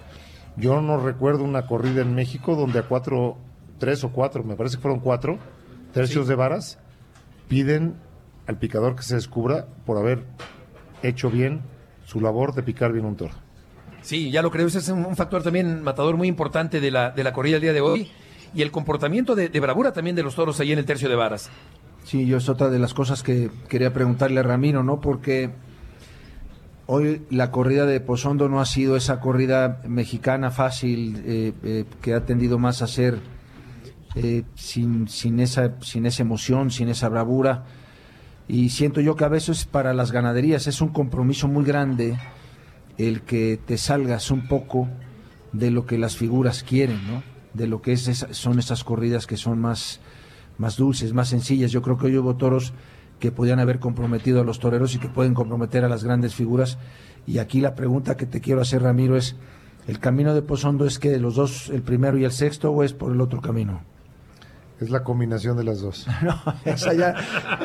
Yo 0.57 0.81
no 0.81 0.97
recuerdo 0.97 1.43
una 1.43 1.67
corrida 1.67 2.01
en 2.01 2.15
México 2.15 2.55
donde 2.55 2.79
a 2.79 2.83
cuatro, 2.83 3.37
tres 3.77 4.03
o 4.03 4.09
cuatro, 4.09 4.43
me 4.43 4.55
parece 4.55 4.77
que 4.77 4.81
fueron 4.81 4.99
cuatro, 4.99 5.37
tercios 5.93 6.27
de 6.27 6.35
varas, 6.35 6.79
piden 7.47 7.95
al 8.47 8.57
picador 8.57 8.95
que 8.95 9.03
se 9.03 9.15
descubra 9.15 9.67
por 9.85 9.97
haber 9.97 10.23
hecho 11.03 11.29
bien 11.29 11.61
su 12.05 12.21
labor 12.21 12.53
de 12.53 12.63
picar 12.63 12.93
bien 12.93 13.05
un 13.05 13.15
toro. 13.15 13.33
Sí, 14.01 14.29
ya 14.29 14.41
lo 14.41 14.51
creo, 14.51 14.67
ese 14.67 14.79
es 14.79 14.89
un 14.89 15.15
factor 15.15 15.41
también 15.41 15.81
matador 15.81 16.15
muy 16.15 16.27
importante 16.27 16.79
de 16.79 16.91
la, 16.91 17.09
de 17.09 17.23
la 17.23 17.33
corrida 17.33 17.55
el 17.55 17.61
día 17.61 17.73
de 17.73 17.81
hoy 17.81 18.11
y 18.53 18.61
el 18.61 18.71
comportamiento 18.71 19.35
de, 19.35 19.49
de 19.49 19.59
bravura 19.59 19.91
también 19.93 20.15
de 20.15 20.23
los 20.23 20.35
toros 20.35 20.59
ahí 20.59 20.71
en 20.71 20.79
el 20.79 20.85
tercio 20.85 21.09
de 21.09 21.15
varas. 21.15 21.49
Sí, 22.05 22.27
yo 22.27 22.37
es 22.37 22.49
otra 22.49 22.69
de 22.69 22.77
las 22.77 22.93
cosas 22.93 23.23
que 23.23 23.49
quería 23.67 23.91
preguntarle 23.91 24.39
a 24.39 24.43
Ramiro, 24.43 24.83
¿no? 24.83 25.01
Porque 25.01 25.49
hoy 26.85 27.23
la 27.31 27.49
corrida 27.49 27.87
de 27.87 27.99
Pozondo 27.99 28.47
no 28.47 28.61
ha 28.61 28.65
sido 28.67 28.95
esa 28.95 29.19
corrida 29.19 29.81
mexicana 29.87 30.51
fácil 30.51 31.23
eh, 31.25 31.53
eh, 31.63 31.85
que 32.03 32.13
ha 32.13 32.23
tendido 32.23 32.59
más 32.59 32.83
a 32.83 32.87
ser 32.87 33.17
eh, 34.13 34.43
sin, 34.53 35.07
sin, 35.07 35.39
esa, 35.39 35.81
sin 35.81 36.05
esa 36.05 36.21
emoción, 36.21 36.69
sin 36.69 36.89
esa 36.89 37.09
bravura. 37.09 37.65
Y 38.47 38.69
siento 38.69 39.01
yo 39.01 39.15
que 39.15 39.25
a 39.25 39.29
veces 39.29 39.65
para 39.65 39.91
las 39.95 40.11
ganaderías 40.11 40.67
es 40.67 40.81
un 40.81 40.89
compromiso 40.89 41.47
muy 41.47 41.65
grande 41.65 42.19
el 42.99 43.23
que 43.23 43.59
te 43.65 43.79
salgas 43.79 44.29
un 44.29 44.47
poco 44.47 44.87
de 45.53 45.71
lo 45.71 45.87
que 45.87 45.97
las 45.97 46.17
figuras 46.17 46.61
quieren, 46.61 46.99
¿no? 47.07 47.23
De 47.55 47.65
lo 47.65 47.81
que 47.81 47.93
es 47.93 48.27
son 48.29 48.59
esas 48.59 48.83
corridas 48.83 49.25
que 49.25 49.37
son 49.37 49.59
más 49.59 50.01
más 50.57 50.77
dulces, 50.77 51.13
más 51.13 51.29
sencillas. 51.29 51.71
Yo 51.71 51.81
creo 51.81 51.97
que 51.97 52.07
hoy 52.07 52.17
hubo 52.17 52.35
toros 52.35 52.73
que 53.19 53.31
podían 53.31 53.59
haber 53.59 53.79
comprometido 53.79 54.41
a 54.41 54.43
los 54.43 54.59
toreros 54.59 54.95
y 54.95 54.99
que 54.99 55.07
pueden 55.07 55.33
comprometer 55.33 55.85
a 55.85 55.89
las 55.89 56.03
grandes 56.03 56.35
figuras. 56.35 56.77
Y 57.25 57.39
aquí 57.39 57.61
la 57.61 57.75
pregunta 57.75 58.17
que 58.17 58.25
te 58.25 58.41
quiero 58.41 58.61
hacer, 58.61 58.83
Ramiro, 58.83 59.17
es, 59.17 59.35
¿el 59.87 59.99
camino 59.99 60.33
de 60.33 60.41
Pozondo 60.41 60.85
es 60.85 60.99
que 60.99 61.09
de 61.09 61.19
los 61.19 61.35
dos, 61.35 61.69
el 61.69 61.81
primero 61.81 62.17
y 62.17 62.25
el 62.25 62.31
sexto, 62.31 62.71
o 62.71 62.83
es 62.83 62.93
por 62.93 63.11
el 63.11 63.21
otro 63.21 63.41
camino? 63.41 63.81
Es 64.79 64.89
la 64.89 65.03
combinación 65.03 65.55
de 65.55 65.63
las 65.63 65.79
dos. 65.79 66.05
no, 66.21 66.37
esa 66.65 66.93
ya, 66.93 67.15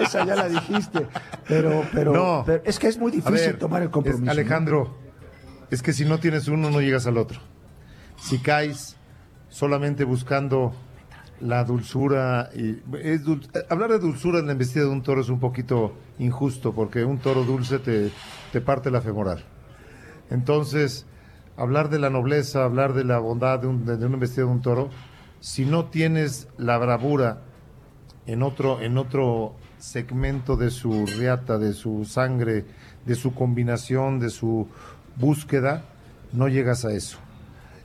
esa 0.00 0.24
ya 0.24 0.36
la 0.36 0.48
dijiste. 0.48 1.06
Pero, 1.48 1.84
pero, 1.92 2.12
no, 2.12 2.44
es 2.64 2.78
que 2.78 2.86
es 2.86 2.98
muy 2.98 3.10
difícil 3.10 3.58
tomar 3.58 3.82
el 3.82 3.90
compromiso. 3.90 4.30
Alejandro, 4.30 4.96
es 5.70 5.82
que 5.82 5.92
si 5.92 6.04
no 6.04 6.18
tienes 6.18 6.46
uno, 6.46 6.70
no 6.70 6.80
llegas 6.80 7.06
al 7.06 7.18
otro. 7.18 7.40
Si 8.16 8.38
caes 8.38 8.96
solamente 9.48 10.04
buscando 10.04 10.72
la 11.40 11.64
dulzura 11.64 12.50
y 12.54 12.78
es 13.02 13.22
hablar 13.70 13.90
de 13.90 13.98
dulzura 13.98 14.38
en 14.38 14.46
la 14.46 14.52
embestida 14.52 14.84
de 14.84 14.90
un 14.90 15.02
toro 15.02 15.20
es 15.20 15.28
un 15.28 15.40
poquito 15.40 15.94
injusto 16.18 16.74
porque 16.74 17.04
un 17.04 17.18
toro 17.18 17.44
dulce 17.44 17.78
te, 17.78 18.10
te 18.52 18.60
parte 18.60 18.90
la 18.90 19.00
femoral. 19.00 19.44
Entonces, 20.30 21.06
hablar 21.56 21.88
de 21.90 21.98
la 21.98 22.10
nobleza, 22.10 22.64
hablar 22.64 22.94
de 22.94 23.04
la 23.04 23.18
bondad 23.18 23.58
de, 23.58 23.66
un, 23.66 23.84
de, 23.84 23.94
una 23.94 24.14
embestida 24.14 24.44
de 24.44 24.50
un 24.50 24.62
toro, 24.62 24.90
si 25.40 25.64
no 25.64 25.86
tienes 25.86 26.48
la 26.58 26.78
bravura 26.78 27.42
en 28.26 28.42
otro, 28.42 28.80
en 28.80 28.98
otro 28.98 29.54
segmento 29.78 30.56
de 30.56 30.70
su 30.70 31.06
riata, 31.06 31.58
de 31.58 31.72
su 31.72 32.04
sangre, 32.04 32.66
de 33.06 33.14
su 33.14 33.34
combinación, 33.34 34.20
de 34.20 34.30
su 34.30 34.68
búsqueda, 35.16 35.84
no 36.32 36.48
llegas 36.48 36.84
a 36.84 36.92
eso. 36.92 37.18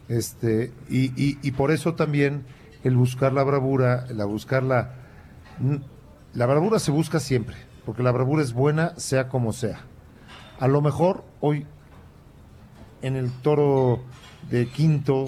Este, 0.08 0.72
y, 0.88 1.12
y 1.16 1.52
por 1.52 1.72
eso 1.72 1.96
también 1.96 2.44
el 2.86 2.96
buscar 2.96 3.34
la 3.34 3.44
bravura, 3.44 4.06
la 4.14 4.26
buscar 4.26 4.64
la... 4.64 4.92
La 6.34 6.46
bravura 6.46 6.78
se 6.80 6.92
busca 6.92 7.20
siempre, 7.20 7.56
porque 7.84 8.04
la 8.04 8.12
bravura 8.12 8.44
es 8.44 8.54
buena, 8.54 8.94
sea 8.98 9.28
como 9.28 9.54
sea. 9.54 9.80
A 10.60 10.68
lo 10.68 10.82
mejor 10.82 11.24
hoy, 11.42 11.66
en 13.02 13.16
el 13.16 13.32
toro 13.42 14.04
de 14.52 14.68
quinto, 14.68 15.26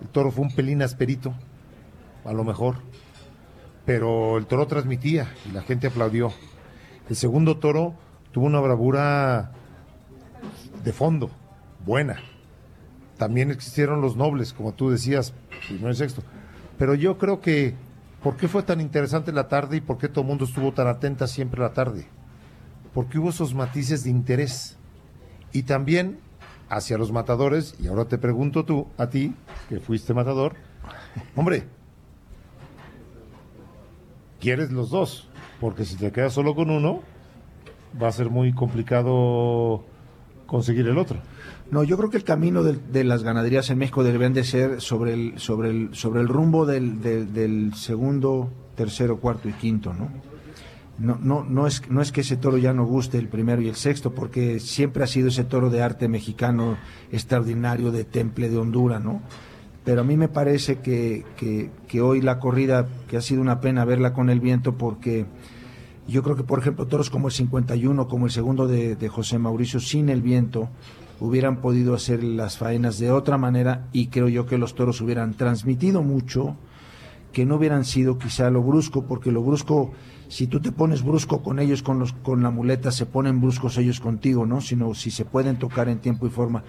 el 0.00 0.08
toro 0.12 0.30
fue 0.30 0.44
un 0.44 0.54
pelín 0.54 0.80
asperito, 0.80 1.34
a 2.24 2.32
lo 2.32 2.42
mejor, 2.42 2.76
pero 3.84 4.38
el 4.38 4.46
toro 4.46 4.66
transmitía 4.66 5.28
y 5.46 5.52
la 5.52 5.62
gente 5.62 5.88
aplaudió. 5.88 6.32
El 7.10 7.16
segundo 7.16 7.58
toro 7.58 7.94
tuvo 8.32 8.46
una 8.46 8.60
bravura 8.60 9.52
de 10.82 10.92
fondo, 10.94 11.30
buena. 11.84 12.16
También 13.18 13.50
existieron 13.50 14.00
los 14.00 14.16
nobles, 14.16 14.54
como 14.54 14.72
tú 14.72 14.88
decías, 14.88 15.34
primero 15.66 15.90
y 15.90 15.96
sexto. 15.96 16.22
Pero 16.78 16.94
yo 16.94 17.18
creo 17.18 17.40
que, 17.40 17.74
¿por 18.22 18.36
qué 18.36 18.48
fue 18.48 18.62
tan 18.62 18.80
interesante 18.80 19.32
la 19.32 19.48
tarde 19.48 19.78
y 19.78 19.80
por 19.80 19.98
qué 19.98 20.08
todo 20.08 20.22
el 20.22 20.28
mundo 20.28 20.44
estuvo 20.44 20.72
tan 20.72 20.86
atenta 20.86 21.26
siempre 21.26 21.60
la 21.60 21.72
tarde? 21.72 22.06
Porque 22.94 23.18
hubo 23.18 23.30
esos 23.30 23.54
matices 23.54 24.04
de 24.04 24.10
interés. 24.10 24.78
Y 25.52 25.64
también 25.64 26.20
hacia 26.68 26.98
los 26.98 27.12
matadores, 27.12 27.74
y 27.80 27.88
ahora 27.88 28.04
te 28.04 28.18
pregunto 28.18 28.64
tú, 28.64 28.86
a 28.96 29.08
ti, 29.08 29.34
que 29.68 29.80
fuiste 29.80 30.14
matador, 30.14 30.54
hombre, 31.34 31.64
quieres 34.40 34.70
los 34.70 34.90
dos, 34.90 35.28
porque 35.60 35.84
si 35.84 35.96
te 35.96 36.12
quedas 36.12 36.32
solo 36.32 36.54
con 36.54 36.70
uno, 36.70 37.00
va 38.00 38.08
a 38.08 38.12
ser 38.12 38.30
muy 38.30 38.52
complicado 38.52 39.84
conseguir 40.46 40.86
el 40.88 40.98
otro. 40.98 41.18
No, 41.70 41.82
yo 41.82 41.98
creo 41.98 42.08
que 42.08 42.16
el 42.16 42.24
camino 42.24 42.62
de, 42.62 42.78
de 42.92 43.04
las 43.04 43.22
ganaderías 43.22 43.68
en 43.68 43.78
México 43.78 44.02
deberían 44.02 44.32
de 44.32 44.44
ser 44.44 44.80
sobre 44.80 45.12
el, 45.12 45.38
sobre 45.38 45.70
el, 45.70 45.94
sobre 45.94 46.22
el 46.22 46.28
rumbo 46.28 46.64
del, 46.64 47.02
del, 47.02 47.32
del 47.34 47.74
segundo, 47.74 48.50
tercero, 48.74 49.18
cuarto 49.18 49.48
y 49.48 49.52
quinto, 49.52 49.92
¿no? 49.92 50.08
No, 50.98 51.16
no, 51.20 51.44
no, 51.44 51.66
es, 51.66 51.88
no 51.90 52.00
es 52.02 52.10
que 52.10 52.22
ese 52.22 52.36
toro 52.36 52.58
ya 52.58 52.72
no 52.72 52.84
guste 52.84 53.18
el 53.18 53.28
primero 53.28 53.62
y 53.62 53.68
el 53.68 53.76
sexto, 53.76 54.14
porque 54.14 54.58
siempre 54.58 55.04
ha 55.04 55.06
sido 55.06 55.28
ese 55.28 55.44
toro 55.44 55.70
de 55.70 55.80
arte 55.80 56.08
mexicano 56.08 56.76
extraordinario, 57.12 57.92
de 57.92 58.04
temple 58.04 58.48
de 58.48 58.56
Honduras, 58.56 59.04
¿no? 59.04 59.22
Pero 59.84 60.00
a 60.00 60.04
mí 60.04 60.16
me 60.16 60.28
parece 60.28 60.80
que, 60.80 61.24
que, 61.36 61.70
que 61.86 62.00
hoy 62.00 62.20
la 62.20 62.40
corrida, 62.40 62.88
que 63.08 63.16
ha 63.16 63.20
sido 63.22 63.40
una 63.40 63.60
pena 63.60 63.84
verla 63.84 64.12
con 64.12 64.28
el 64.28 64.40
viento, 64.40 64.76
porque 64.76 65.26
yo 66.08 66.22
creo 66.24 66.34
que, 66.34 66.42
por 66.42 66.58
ejemplo, 66.58 66.86
toros 66.86 67.10
como 67.10 67.28
el 67.28 67.32
51, 67.32 68.08
como 68.08 68.26
el 68.26 68.32
segundo 68.32 68.66
de, 68.66 68.96
de 68.96 69.08
José 69.08 69.38
Mauricio, 69.38 69.78
sin 69.78 70.08
el 70.08 70.20
viento, 70.20 70.68
hubieran 71.20 71.60
podido 71.60 71.94
hacer 71.94 72.22
las 72.22 72.58
faenas 72.58 72.98
de 72.98 73.10
otra 73.10 73.38
manera 73.38 73.88
y 73.92 74.06
creo 74.06 74.28
yo 74.28 74.46
que 74.46 74.58
los 74.58 74.74
toros 74.74 75.00
hubieran 75.00 75.34
transmitido 75.34 76.02
mucho, 76.02 76.56
que 77.32 77.44
no 77.44 77.56
hubieran 77.56 77.84
sido 77.84 78.18
quizá 78.18 78.50
lo 78.50 78.62
brusco, 78.62 79.04
porque 79.04 79.32
lo 79.32 79.42
brusco, 79.42 79.92
si 80.28 80.46
tú 80.46 80.60
te 80.60 80.72
pones 80.72 81.02
brusco 81.02 81.42
con 81.42 81.58
ellos, 81.58 81.82
con, 81.82 81.98
los, 81.98 82.12
con 82.12 82.42
la 82.42 82.50
muleta, 82.50 82.90
se 82.92 83.06
ponen 83.06 83.40
bruscos 83.40 83.76
ellos 83.78 84.00
contigo, 84.00 84.46
¿no? 84.46 84.60
Sino 84.60 84.94
si 84.94 85.10
se 85.10 85.24
pueden 85.24 85.58
tocar 85.58 85.88
en 85.88 85.98
tiempo 85.98 86.26
y 86.26 86.30
forma. 86.30 86.64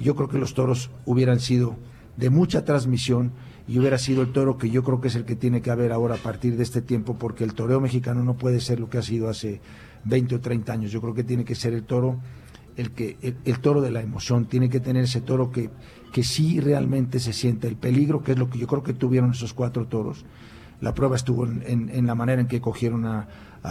Yo 0.00 0.14
creo 0.14 0.28
que 0.28 0.38
los 0.38 0.54
toros 0.54 0.90
hubieran 1.06 1.40
sido 1.40 1.76
de 2.16 2.30
mucha 2.30 2.64
transmisión 2.64 3.32
y 3.66 3.78
hubiera 3.78 3.98
sido 3.98 4.22
el 4.22 4.32
toro 4.32 4.58
que 4.58 4.70
yo 4.70 4.84
creo 4.84 5.00
que 5.00 5.08
es 5.08 5.16
el 5.16 5.24
que 5.24 5.36
tiene 5.36 5.62
que 5.62 5.70
haber 5.70 5.90
ahora 5.90 6.16
a 6.16 6.18
partir 6.18 6.56
de 6.56 6.62
este 6.62 6.82
tiempo, 6.82 7.16
porque 7.18 7.44
el 7.44 7.54
toreo 7.54 7.80
mexicano 7.80 8.22
no 8.22 8.34
puede 8.34 8.60
ser 8.60 8.78
lo 8.78 8.90
que 8.90 8.98
ha 8.98 9.02
sido 9.02 9.28
hace 9.28 9.60
20 10.04 10.36
o 10.36 10.40
30 10.40 10.72
años. 10.72 10.92
Yo 10.92 11.00
creo 11.00 11.14
que 11.14 11.24
tiene 11.24 11.44
que 11.44 11.54
ser 11.54 11.72
el 11.72 11.84
toro 11.84 12.20
el 12.76 12.90
que 12.90 13.16
el, 13.44 13.58
toro 13.60 13.80
de 13.80 13.90
la 13.90 14.00
emoción, 14.00 14.46
tiene 14.46 14.68
que 14.68 14.80
tener 14.80 15.04
ese 15.04 15.20
toro 15.20 15.50
que, 15.50 15.70
que 16.12 16.22
sí 16.22 16.60
realmente 16.60 17.20
se 17.20 17.32
siente 17.32 17.68
el 17.68 17.76
peligro, 17.76 18.22
que 18.22 18.32
es 18.32 18.38
lo 18.38 18.50
que 18.50 18.58
yo 18.58 18.66
creo 18.66 18.82
que 18.82 18.94
tuvieron 18.94 19.30
esos 19.30 19.54
cuatro 19.54 19.86
toros. 19.86 20.24
La 20.80 20.94
prueba 20.94 21.16
estuvo 21.16 21.46
en, 21.46 21.88
en, 21.88 22.06
la 22.06 22.14
manera 22.14 22.40
en 22.40 22.48
que 22.48 22.60
cogieron 22.60 23.06
a, 23.06 23.28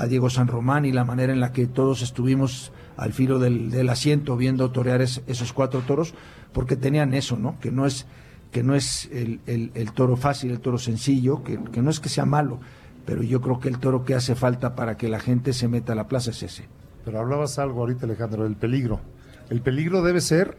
Diego 0.10 0.32
San 0.32 0.48
Román 0.48 0.86
y 0.86 0.92
la 0.92 1.06
manera 1.06 1.34
en 1.34 1.40
la 1.40 1.52
que 1.52 1.68
todos 1.68 2.02
estuvimos 2.02 2.72
al 2.98 3.14
filo 3.14 3.38
del, 3.38 3.70
del 3.70 3.90
asiento 3.90 4.36
viendo 4.36 4.72
torear 4.72 5.04
es, 5.04 5.22
esos 5.28 5.54
cuatro 5.54 5.82
toros, 5.82 6.16
porque 6.52 6.76
tenían 6.76 7.14
eso, 7.14 7.38
¿no? 7.38 7.60
Que 7.60 7.72
no 7.72 7.86
es, 7.86 8.08
que 8.52 8.64
no 8.64 8.74
es 8.74 9.08
el, 9.12 9.42
el, 9.46 9.72
el 9.76 9.92
toro 9.92 10.16
fácil, 10.16 10.50
el 10.50 10.62
toro 10.62 10.80
sencillo, 10.80 11.44
que, 11.44 11.60
que 11.72 11.84
no 11.84 11.92
es 11.92 12.00
que 12.00 12.10
sea 12.10 12.26
malo, 12.26 12.60
pero 13.06 13.22
yo 13.22 13.40
creo 13.42 13.60
que 13.60 13.70
el 13.70 13.78
toro 13.78 14.04
que 14.04 14.16
hace 14.16 14.34
falta 14.34 14.74
para 14.76 14.98
que 14.98 15.10
la 15.10 15.20
gente 15.20 15.54
se 15.54 15.68
meta 15.68 15.94
a 15.94 15.96
la 15.96 16.08
plaza 16.08 16.32
es 16.32 16.42
ese. 16.42 16.68
Pero 17.06 17.20
hablabas 17.20 17.60
algo 17.60 17.82
ahorita, 17.82 18.06
Alejandro, 18.06 18.44
del 18.44 18.56
peligro. 18.56 19.00
El 19.50 19.62
peligro 19.62 20.02
debe 20.02 20.22
ser 20.22 20.58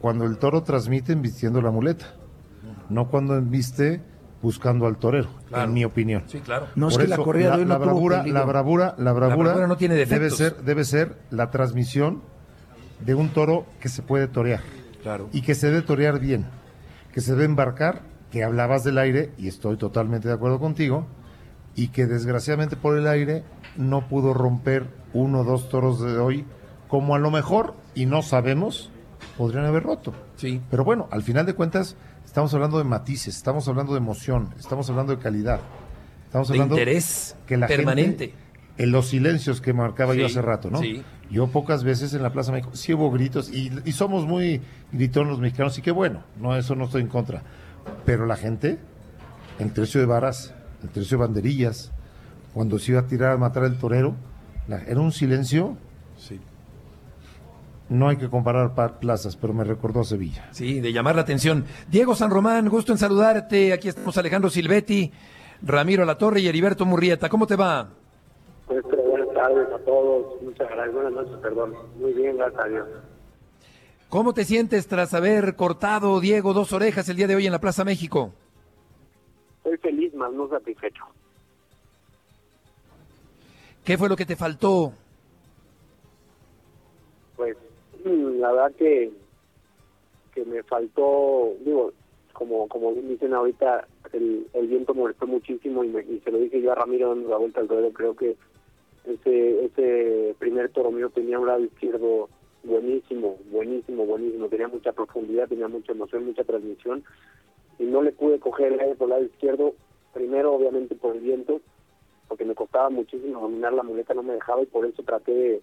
cuando 0.00 0.24
el 0.24 0.38
toro 0.38 0.62
transmite 0.62 1.12
embistiendo 1.12 1.62
la 1.62 1.70
muleta, 1.70 2.06
no 2.90 3.08
cuando 3.08 3.36
embiste 3.36 4.02
buscando 4.42 4.86
al 4.86 4.98
torero, 4.98 5.28
Claro. 5.48 5.64
en 5.64 5.72
mi 5.72 5.84
opinión. 5.86 6.24
Sí, 6.26 6.40
claro. 6.40 6.66
No 6.74 6.88
es 6.88 6.98
que 6.98 7.06
la 7.08 7.14
eso, 7.14 7.24
corrida 7.24 7.52
de 7.52 7.58
hoy 7.60 7.64
no 7.64 7.70
la 7.70 7.78
bravura, 7.78 8.26
la 8.26 8.44
bravura, 8.44 8.94
la 8.98 9.12
bravura, 9.12 9.48
bravura 9.48 9.66
no 9.66 9.76
tiene 9.78 9.94
debe 9.94 10.06
defectos. 10.18 10.36
ser, 10.38 10.56
debe 10.64 10.84
ser 10.84 11.16
la 11.30 11.50
transmisión 11.50 12.20
de 13.06 13.14
un 13.14 13.30
toro 13.30 13.64
que 13.80 13.88
se 13.88 14.02
puede 14.02 14.28
torear 14.28 14.60
Claro. 15.02 15.28
y 15.32 15.40
que 15.40 15.54
se 15.54 15.68
debe 15.68 15.80
torear 15.80 16.18
bien, 16.20 16.44
que 17.12 17.22
se 17.22 17.32
debe 17.32 17.44
embarcar, 17.44 18.02
que 18.30 18.44
hablabas 18.44 18.84
del 18.84 18.98
aire 18.98 19.32
y 19.38 19.48
estoy 19.48 19.78
totalmente 19.78 20.28
de 20.28 20.34
acuerdo 20.34 20.58
contigo, 20.58 21.06
y 21.74 21.88
que 21.88 22.06
desgraciadamente 22.06 22.76
por 22.76 22.98
el 22.98 23.06
aire 23.06 23.44
no 23.76 24.08
pudo 24.08 24.34
romper 24.34 24.88
uno 25.14 25.40
o 25.40 25.44
dos 25.44 25.68
toros 25.70 26.00
de 26.00 26.18
hoy, 26.18 26.44
como 26.88 27.14
a 27.14 27.18
lo 27.18 27.30
mejor, 27.30 27.74
y 27.94 28.06
no 28.06 28.20
sabemos, 28.22 28.90
podrían 29.38 29.64
haber 29.64 29.84
roto. 29.84 30.12
Sí. 30.36 30.60
Pero 30.70 30.84
bueno, 30.84 31.08
al 31.10 31.22
final 31.22 31.46
de 31.46 31.54
cuentas, 31.54 31.96
estamos 32.24 32.52
hablando 32.54 32.78
de 32.78 32.84
matices, 32.84 33.36
estamos 33.36 33.66
hablando 33.68 33.92
de 33.92 33.98
emoción, 33.98 34.50
estamos 34.58 34.90
hablando 34.90 35.14
de 35.16 35.22
calidad. 35.22 35.60
Estamos 36.26 36.48
De 36.48 36.54
hablando 36.54 36.74
interés 36.74 37.36
que 37.46 37.56
la 37.56 37.66
permanente. 37.68 38.26
gente, 38.28 38.34
en 38.76 38.90
los 38.90 39.06
silencios 39.06 39.60
que 39.60 39.72
marcaba 39.72 40.14
yo 40.14 40.26
hace 40.26 40.42
rato, 40.42 40.70
¿no? 40.70 40.78
sí. 40.80 41.02
Yo 41.30 41.46
pocas 41.46 41.84
veces 41.84 42.12
en 42.12 42.22
la 42.22 42.32
Plaza 42.32 42.52
México 42.52 42.72
sí 42.74 42.92
hubo 42.92 43.10
gritos 43.10 43.48
y, 43.50 43.72
y 43.86 43.92
somos 43.92 44.26
muy 44.26 44.60
gritones 44.92 45.30
los 45.30 45.40
mexicanos 45.40 45.76
y 45.78 45.82
qué 45.82 45.90
bueno, 45.90 46.22
no 46.38 46.54
eso 46.54 46.74
no 46.74 46.84
estoy 46.84 47.00
en 47.02 47.08
contra. 47.08 47.42
Pero 48.04 48.26
la 48.26 48.36
gente, 48.36 48.78
el 49.58 49.72
tercio 49.72 50.00
de 50.00 50.06
varas, 50.06 50.52
el 50.82 50.90
tercio 50.90 51.16
de 51.16 51.24
banderillas, 51.24 51.92
cuando 52.52 52.78
se 52.78 52.92
iba 52.92 53.00
a 53.00 53.06
tirar 53.06 53.32
a 53.32 53.36
matar 53.38 53.64
al 53.64 53.78
torero, 53.78 54.14
era 54.68 55.00
un 55.00 55.12
silencio. 55.12 55.76
Sí. 56.16 56.40
No 57.88 58.08
hay 58.08 58.16
que 58.16 58.28
comparar 58.30 58.74
pa- 58.74 58.98
plazas, 58.98 59.36
pero 59.36 59.52
me 59.52 59.62
recordó 59.64 60.00
a 60.00 60.04
Sevilla. 60.04 60.48
Sí, 60.52 60.80
de 60.80 60.92
llamar 60.92 61.16
la 61.16 61.22
atención. 61.22 61.64
Diego 61.90 62.14
San 62.14 62.30
Román, 62.30 62.68
gusto 62.68 62.92
en 62.92 62.98
saludarte. 62.98 63.72
Aquí 63.72 63.88
estamos 63.88 64.16
Alejandro 64.16 64.48
Silvetti, 64.50 65.12
Ramiro 65.62 66.04
Latorre 66.04 66.40
y 66.40 66.48
Heriberto 66.48 66.86
Murrieta. 66.86 67.28
¿Cómo 67.28 67.46
te 67.46 67.56
va? 67.56 67.90
Pues 68.66 68.82
pero 68.88 69.02
buenas 69.02 69.28
tardes 69.34 69.68
a 69.74 69.78
todos, 69.84 70.40
muchas 70.42 70.68
gracias, 70.70 70.94
buenas 70.94 71.12
noches, 71.12 71.36
perdón. 71.42 71.74
Muy 72.00 72.14
bien, 72.14 72.38
gracias 72.38 72.64
a 72.64 72.68
Dios. 72.68 72.88
¿Cómo 74.08 74.32
te 74.32 74.44
sientes 74.44 74.86
tras 74.86 75.12
haber 75.12 75.54
cortado, 75.56 76.18
Diego, 76.20 76.54
dos 76.54 76.72
orejas 76.72 77.06
el 77.10 77.16
día 77.16 77.26
de 77.26 77.34
hoy 77.36 77.44
en 77.46 77.52
la 77.52 77.60
Plaza 77.60 77.84
México? 77.84 78.32
Estoy 79.58 79.76
feliz, 79.78 80.14
más 80.14 80.32
no 80.32 80.48
satisfecho. 80.48 81.04
¿Qué 83.84 83.98
fue 83.98 84.08
lo 84.08 84.16
que 84.16 84.24
te 84.26 84.36
faltó? 84.36 84.92
Pues 87.36 87.56
mm, 88.04 88.38
la 88.40 88.52
verdad 88.52 88.72
que, 88.76 89.10
que 90.32 90.44
me 90.44 90.62
faltó, 90.62 91.52
digo, 91.64 91.92
como 92.32 92.66
como 92.68 92.92
dicen 92.94 93.34
ahorita, 93.34 93.86
el, 94.12 94.46
el 94.54 94.66
viento 94.68 94.94
molestó 94.94 95.26
muchísimo 95.26 95.84
y, 95.84 95.88
me- 95.88 96.02
y 96.02 96.20
se 96.24 96.30
lo 96.30 96.38
dije 96.38 96.60
yo 96.60 96.72
a 96.72 96.76
Ramiro 96.76 97.10
dando 97.10 97.28
la 97.28 97.36
vuelta 97.36 97.60
al 97.60 97.68
ruedo, 97.68 97.92
creo 97.92 98.16
que 98.16 98.36
ese 99.04 99.64
ese 99.66 100.34
primer 100.38 100.70
toro 100.70 100.90
mío 100.90 101.10
tenía 101.10 101.38
un 101.38 101.46
lado 101.46 101.60
izquierdo 101.62 102.30
buenísimo, 102.62 103.36
buenísimo, 103.50 104.06
buenísimo, 104.06 104.48
tenía 104.48 104.68
mucha 104.68 104.92
profundidad, 104.92 105.46
tenía 105.48 105.68
mucha 105.68 105.92
emoción, 105.92 106.24
mucha 106.24 106.44
transmisión 106.44 107.04
y 107.78 107.84
no 107.84 108.02
le 108.02 108.12
pude 108.12 108.38
coger 108.38 108.72
el 108.72 108.80
aire 108.80 108.94
por 108.94 109.06
el 109.06 109.10
lado 109.10 109.24
izquierdo, 109.24 109.74
primero 110.14 110.54
obviamente 110.54 110.94
por 110.94 111.14
el 111.16 111.20
viento, 111.20 111.60
porque 112.28 112.44
me 112.44 112.54
costaba 112.54 112.90
muchísimo 112.90 113.40
dominar 113.40 113.72
la 113.72 113.82
muleta, 113.82 114.14
no 114.14 114.22
me 114.22 114.34
dejaba 114.34 114.62
y 114.62 114.66
por 114.66 114.86
eso 114.86 115.02
traté 115.02 115.60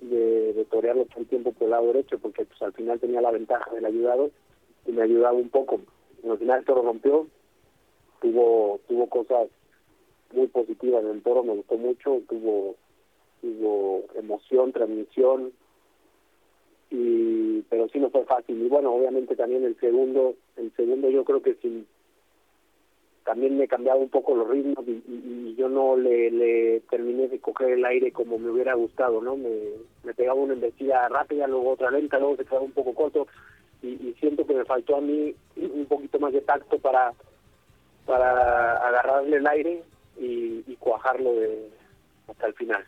de, 0.00 0.66
torearlo 0.70 1.06
todo 1.06 1.20
el 1.20 1.26
tiempo 1.26 1.52
por 1.52 1.64
el 1.64 1.70
lado 1.70 1.86
derecho, 1.86 2.18
porque 2.18 2.44
pues 2.44 2.60
al 2.62 2.72
final 2.72 3.00
tenía 3.00 3.20
la 3.20 3.30
ventaja 3.30 3.70
del 3.72 3.84
ayudado 3.84 4.30
y 4.86 4.92
me 4.92 5.02
ayudaba 5.02 5.34
un 5.34 5.48
poco. 5.48 5.80
Al 6.28 6.38
final 6.38 6.58
el 6.58 6.64
toro 6.64 6.82
rompió, 6.82 7.26
tuvo, 8.20 8.80
tuvo 8.88 9.08
cosas 9.08 9.48
muy 10.32 10.48
positivas 10.48 11.04
del 11.04 11.22
toro, 11.22 11.44
me 11.44 11.54
gustó 11.54 11.76
mucho, 11.76 12.20
tuvo, 12.28 12.74
tuvo 13.40 14.04
emoción, 14.14 14.72
transmisión, 14.72 15.52
y 16.90 17.62
pero 17.68 17.88
sí 17.88 17.98
no 17.98 18.10
fue 18.10 18.24
fácil. 18.24 18.60
Y 18.60 18.68
bueno, 18.68 18.92
obviamente 18.92 19.36
también 19.36 19.64
el 19.64 19.78
segundo, 19.78 20.34
el 20.56 20.72
segundo 20.76 21.10
yo 21.10 21.24
creo 21.24 21.42
que 21.42 21.54
sin 21.56 21.86
también 23.26 23.58
me 23.58 23.68
cambiaba 23.68 23.98
un 24.00 24.08
poco 24.08 24.34
los 24.34 24.48
ritmos 24.48 24.86
y, 24.86 24.92
y- 24.92 25.48
y 25.50 25.54
yo 25.56 25.68
no 25.68 25.96
le, 25.96 26.30
le 26.30 26.80
terminé 26.88 27.28
de 27.28 27.38
coger 27.40 27.70
el 27.72 27.84
aire 27.84 28.12
como 28.12 28.38
me 28.38 28.50
hubiera 28.50 28.72
gustado, 28.74 29.20
¿no? 29.20 29.36
Me, 29.36 29.50
me 30.04 30.14
pegaba 30.14 30.40
una 30.40 30.54
embestida 30.54 31.08
rápida, 31.08 31.46
luego 31.46 31.70
otra 31.72 31.90
lenta, 31.90 32.18
luego 32.18 32.36
se 32.36 32.44
quedaba 32.44 32.62
un 32.64 32.72
poco 32.72 32.94
corto 32.94 33.26
y, 33.82 33.88
y 33.88 34.14
siento 34.20 34.46
que 34.46 34.54
me 34.54 34.64
faltó 34.64 34.96
a 34.96 35.00
mí 35.00 35.34
un 35.56 35.86
poquito 35.86 36.18
más 36.20 36.32
de 36.32 36.40
tacto 36.40 36.78
para 36.78 37.12
para 38.06 38.76
agarrarle 38.86 39.36
el 39.38 39.46
aire 39.48 39.82
y, 40.18 40.62
y 40.66 40.76
cuajarlo 40.78 41.32
de, 41.34 41.68
hasta 42.28 42.46
el 42.46 42.54
final. 42.54 42.84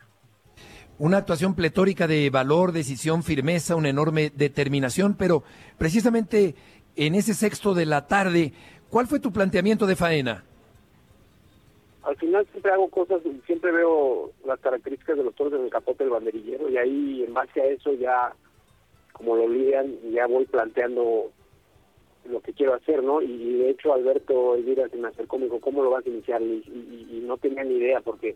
Una 0.97 1.17
actuación 1.17 1.55
pletórica 1.55 2.07
de 2.07 2.29
valor, 2.29 2.71
decisión, 2.71 3.23
firmeza, 3.23 3.75
una 3.75 3.89
enorme 3.89 4.31
determinación, 4.33 5.15
pero 5.17 5.43
precisamente 5.77 6.55
en 6.95 7.15
ese 7.15 7.33
sexto 7.33 7.73
de 7.73 7.85
la 7.85 8.07
tarde, 8.07 8.53
¿cuál 8.89 9.07
fue 9.07 9.19
tu 9.19 9.31
planteamiento 9.31 9.85
de 9.85 9.95
faena? 9.95 10.43
al 12.09 12.15
final 12.15 12.47
siempre 12.51 12.71
hago 12.71 12.89
cosas, 12.89 13.21
siempre 13.45 13.71
veo 13.71 14.31
las 14.45 14.59
características 14.59 15.17
de 15.17 15.23
los 15.23 15.35
toros 15.35 15.53
en 15.53 15.65
el 15.65 15.69
capote 15.69 16.03
del 16.03 16.13
banderillero 16.13 16.67
y 16.67 16.77
ahí 16.77 17.23
en 17.23 17.33
base 17.35 17.61
a 17.61 17.65
eso 17.65 17.93
ya, 17.93 18.33
como 19.13 19.35
lo 19.35 19.47
lidian, 19.47 19.95
ya 20.11 20.25
voy 20.25 20.45
planteando 20.45 21.31
lo 22.25 22.41
que 22.41 22.53
quiero 22.53 22.73
hacer, 22.73 23.03
¿no? 23.03 23.21
Y 23.21 23.59
de 23.59 23.69
hecho 23.69 23.93
Alberto 23.93 24.55
Elvira 24.55 24.89
se 24.89 24.97
me 24.97 25.09
acercó, 25.09 25.37
me 25.37 25.45
dijo, 25.45 25.59
¿cómo 25.59 25.83
lo 25.83 25.91
vas 25.91 26.05
a 26.05 26.09
iniciar? 26.09 26.41
Y, 26.41 27.23
no 27.27 27.37
tenía 27.37 27.63
ni 27.63 27.75
idea 27.75 28.01
porque 28.01 28.35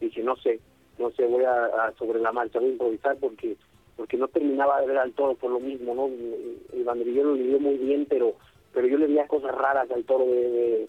dije, 0.00 0.20
no 0.20 0.34
sé, 0.34 0.58
no 0.98 1.12
sé, 1.12 1.24
voy 1.26 1.44
a, 1.44 1.92
sobre 1.96 2.18
la 2.18 2.32
marcha, 2.32 2.58
voy 2.58 2.70
a 2.70 2.72
improvisar 2.72 3.16
porque 3.18 3.56
porque 3.96 4.16
no 4.16 4.26
terminaba 4.26 4.80
de 4.80 4.88
ver 4.88 4.98
al 4.98 5.12
toro 5.12 5.34
por 5.34 5.50
lo 5.50 5.60
mismo, 5.60 5.94
¿no? 5.94 6.06
El 6.06 6.82
banderillero 6.82 7.28
lo 7.28 7.34
lidió 7.36 7.60
muy 7.60 7.76
bien, 7.76 8.04
pero 8.08 8.34
pero 8.72 8.86
yo 8.86 8.98
le 8.98 9.06
veía 9.06 9.26
cosas 9.26 9.54
raras 9.54 9.90
al 9.90 10.04
toro 10.04 10.24
de- 10.26 10.88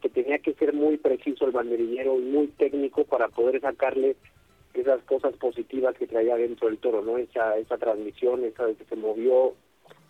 que 0.00 0.08
tenía 0.08 0.38
que 0.38 0.54
ser 0.54 0.72
muy 0.72 0.96
preciso 0.96 1.46
el 1.46 1.52
banderillero 1.52 2.18
y 2.18 2.22
muy 2.22 2.48
técnico 2.48 3.04
para 3.04 3.28
poder 3.28 3.60
sacarle 3.60 4.16
esas 4.74 5.02
cosas 5.04 5.34
positivas 5.36 5.94
que 5.96 6.06
traía 6.06 6.36
dentro 6.36 6.68
del 6.68 6.78
toro, 6.78 7.02
¿no? 7.02 7.16
Esa, 7.16 7.56
esa 7.58 7.78
transmisión, 7.78 8.44
esa 8.44 8.66
de 8.66 8.74
que 8.74 8.84
se 8.84 8.96
movió, 8.96 9.54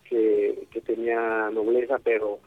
que, 0.09 0.67
que 0.71 0.81
tenía 0.81 1.51
nobleza, 1.51 1.99
pero, 2.03 2.39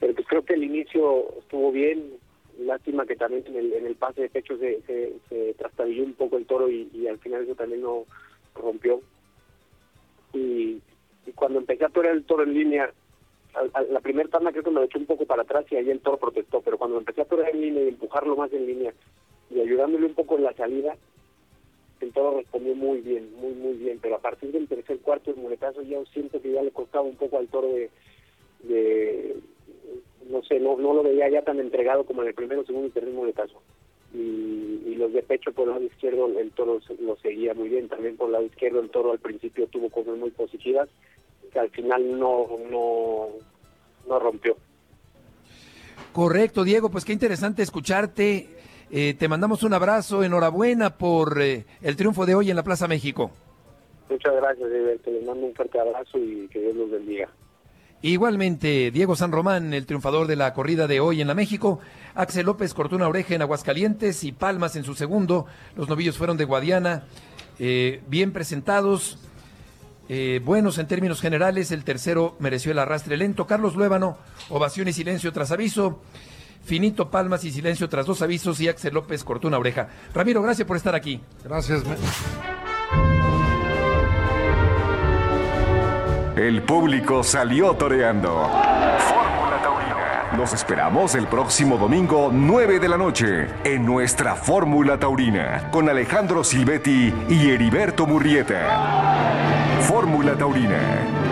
pero 0.00 0.14
pues 0.14 0.26
creo 0.26 0.44
que 0.44 0.54
el 0.54 0.64
inicio 0.64 1.38
estuvo 1.38 1.70
bien, 1.70 2.14
lástima 2.58 3.06
que 3.06 3.16
también 3.16 3.44
en 3.46 3.56
el, 3.56 3.72
en 3.74 3.86
el 3.86 3.94
pase 3.94 4.22
de 4.22 4.28
pecho 4.28 4.56
se, 4.58 4.80
se, 4.82 5.12
se 5.28 5.54
trastabilló 5.54 6.04
un 6.04 6.14
poco 6.14 6.36
el 6.36 6.46
toro 6.46 6.68
y, 6.68 7.06
al 7.08 7.18
final 7.18 7.44
eso 7.44 7.54
también 7.54 7.82
no 7.82 8.04
rompió. 8.54 9.00
Y, 10.32 10.80
y 11.26 11.32
cuando 11.34 11.60
empecé 11.60 11.84
a 11.84 11.90
torear 11.90 12.14
el 12.14 12.24
toro 12.24 12.42
en 12.42 12.54
línea, 12.54 12.92
a- 13.54 13.78
a- 13.78 13.82
la 13.82 14.00
primera 14.00 14.28
tanda 14.28 14.50
creo 14.52 14.64
que 14.64 14.70
me 14.70 14.80
lo 14.80 14.86
eché 14.86 14.98
un 14.98 15.06
poco 15.06 15.24
para 15.26 15.42
atrás 15.42 15.64
y 15.70 15.76
ahí 15.76 15.90
el 15.90 16.00
toro 16.00 16.16
protestó, 16.18 16.60
pero 16.60 16.78
cuando 16.78 16.98
empecé 16.98 17.22
a 17.22 17.26
torear 17.26 17.50
en 17.54 17.60
línea 17.60 17.84
y 17.84 17.88
empujarlo 17.88 18.36
más 18.36 18.52
en 18.52 18.66
línea 18.66 18.92
y 19.50 19.60
ayudándole 19.60 20.06
un 20.06 20.14
poco 20.14 20.36
en 20.36 20.44
la 20.44 20.52
salida, 20.54 20.96
el 22.00 22.12
toro 22.12 22.38
respondió 22.38 22.74
muy 22.74 23.00
bien, 23.00 23.32
muy, 23.36 23.52
muy 23.54 23.74
bien, 23.74 23.98
pero 24.02 24.16
a 24.16 24.20
partir 24.20 24.52
del 24.52 24.68
tercer 24.68 24.98
cuarto 24.98 25.30
el 25.30 25.36
muletazo 25.36 25.82
ya 25.82 25.98
siento 26.12 26.40
que 26.40 26.52
ya 26.52 26.62
le 26.62 26.70
costaba 26.70 27.04
un 27.04 27.16
poco 27.16 27.38
al 27.38 27.48
toro 27.48 27.68
de, 27.68 29.36
no 30.28 30.42
sé, 30.42 30.58
no, 30.60 30.76
no 30.76 30.94
lo 30.94 31.02
veía 31.02 31.28
ya 31.28 31.42
tan 31.42 31.60
entregado 31.60 32.04
como 32.04 32.22
en 32.22 32.28
el 32.28 32.34
primero, 32.34 32.64
segundo 32.64 32.88
y 32.88 32.90
tercer 32.90 33.12
muletazo. 33.12 33.60
Y, 34.14 34.82
y 34.86 34.94
los 34.96 35.12
de 35.12 35.22
pecho 35.22 35.52
por 35.52 35.64
el 35.64 35.70
lado 35.74 35.84
izquierdo 35.84 36.26
el 36.38 36.50
toro 36.52 36.80
lo 37.00 37.16
seguía 37.16 37.52
muy 37.54 37.68
bien, 37.68 37.88
también 37.88 38.16
por 38.16 38.26
el 38.26 38.32
lado 38.32 38.44
izquierdo 38.44 38.80
el 38.80 38.90
toro 38.90 39.12
al 39.12 39.18
principio 39.18 39.66
tuvo 39.66 39.88
cosas 39.90 40.16
muy 40.16 40.30
positivas 40.30 40.88
que 41.54 41.60
al 41.60 41.70
final 41.70 42.18
no, 42.18 42.46
no, 42.70 43.28
no 44.06 44.18
rompió. 44.18 44.56
Correcto, 46.12 46.64
Diego, 46.64 46.90
pues 46.90 47.04
qué 47.04 47.12
interesante 47.12 47.62
escucharte. 47.62 48.48
Eh, 48.90 49.14
te 49.14 49.28
mandamos 49.28 49.62
un 49.62 49.72
abrazo, 49.72 50.22
enhorabuena 50.22 50.98
por 50.98 51.40
eh, 51.40 51.64
el 51.80 51.96
triunfo 51.96 52.26
de 52.26 52.34
hoy 52.34 52.50
en 52.50 52.56
la 52.56 52.62
Plaza 52.62 52.86
México. 52.86 53.30
Muchas 54.10 54.34
gracias, 54.34 54.66
Alberto. 54.66 55.10
Les 55.10 55.24
mando 55.24 55.46
un 55.46 55.54
fuerte 55.54 55.80
abrazo 55.80 56.18
y 56.18 56.46
que 56.48 56.60
Dios 56.60 56.76
los 56.76 56.90
bendiga. 56.90 57.28
Igualmente, 58.02 58.90
Diego 58.90 59.16
San 59.16 59.32
Román, 59.32 59.72
el 59.72 59.86
triunfador 59.86 60.26
de 60.26 60.36
la 60.36 60.52
corrida 60.52 60.86
de 60.86 61.00
hoy 61.00 61.22
en 61.22 61.28
la 61.28 61.34
México. 61.34 61.80
Axel 62.14 62.44
López 62.44 62.74
cortó 62.74 62.96
una 62.96 63.08
oreja 63.08 63.34
en 63.34 63.40
Aguascalientes 63.40 64.24
y 64.24 64.32
Palmas 64.32 64.76
en 64.76 64.84
su 64.84 64.94
segundo. 64.94 65.46
Los 65.74 65.88
novillos 65.88 66.18
fueron 66.18 66.36
de 66.36 66.44
Guadiana, 66.44 67.04
eh, 67.58 68.02
bien 68.08 68.32
presentados, 68.32 69.18
eh, 70.08 70.40
buenos 70.44 70.78
en 70.78 70.86
términos 70.86 71.20
generales. 71.20 71.70
El 71.70 71.84
tercero 71.84 72.36
mereció 72.38 72.72
el 72.72 72.78
arrastre 72.78 73.16
lento. 73.16 73.46
Carlos 73.46 73.74
Luébano, 73.74 74.18
ovación 74.50 74.88
y 74.88 74.92
silencio 74.92 75.32
tras 75.32 75.50
aviso. 75.50 76.00
Finito 76.64 77.10
Palmas 77.10 77.44
y 77.44 77.52
silencio 77.52 77.88
tras 77.88 78.06
dos 78.06 78.22
avisos. 78.22 78.60
Y 78.60 78.68
Axel 78.68 78.94
López 78.94 79.24
cortó 79.24 79.48
una 79.48 79.58
oreja. 79.58 79.88
Ramiro, 80.12 80.42
gracias 80.42 80.66
por 80.66 80.76
estar 80.76 80.94
aquí. 80.94 81.20
Gracias. 81.42 81.82
El 86.36 86.62
público 86.62 87.22
salió 87.22 87.74
toreando. 87.74 88.28
Fórmula 88.28 89.60
Taurina. 89.62 90.36
Nos 90.36 90.52
esperamos 90.52 91.14
el 91.14 91.28
próximo 91.28 91.78
domingo, 91.78 92.30
9 92.32 92.80
de 92.80 92.88
la 92.88 92.98
noche, 92.98 93.46
en 93.62 93.86
nuestra 93.86 94.34
Fórmula 94.34 94.98
Taurina, 94.98 95.70
con 95.70 95.88
Alejandro 95.88 96.42
Silvetti 96.42 97.14
y 97.28 97.50
Heriberto 97.50 98.04
Murrieta. 98.06 99.53
Fórmula 99.86 100.34
Taurina 100.34 101.23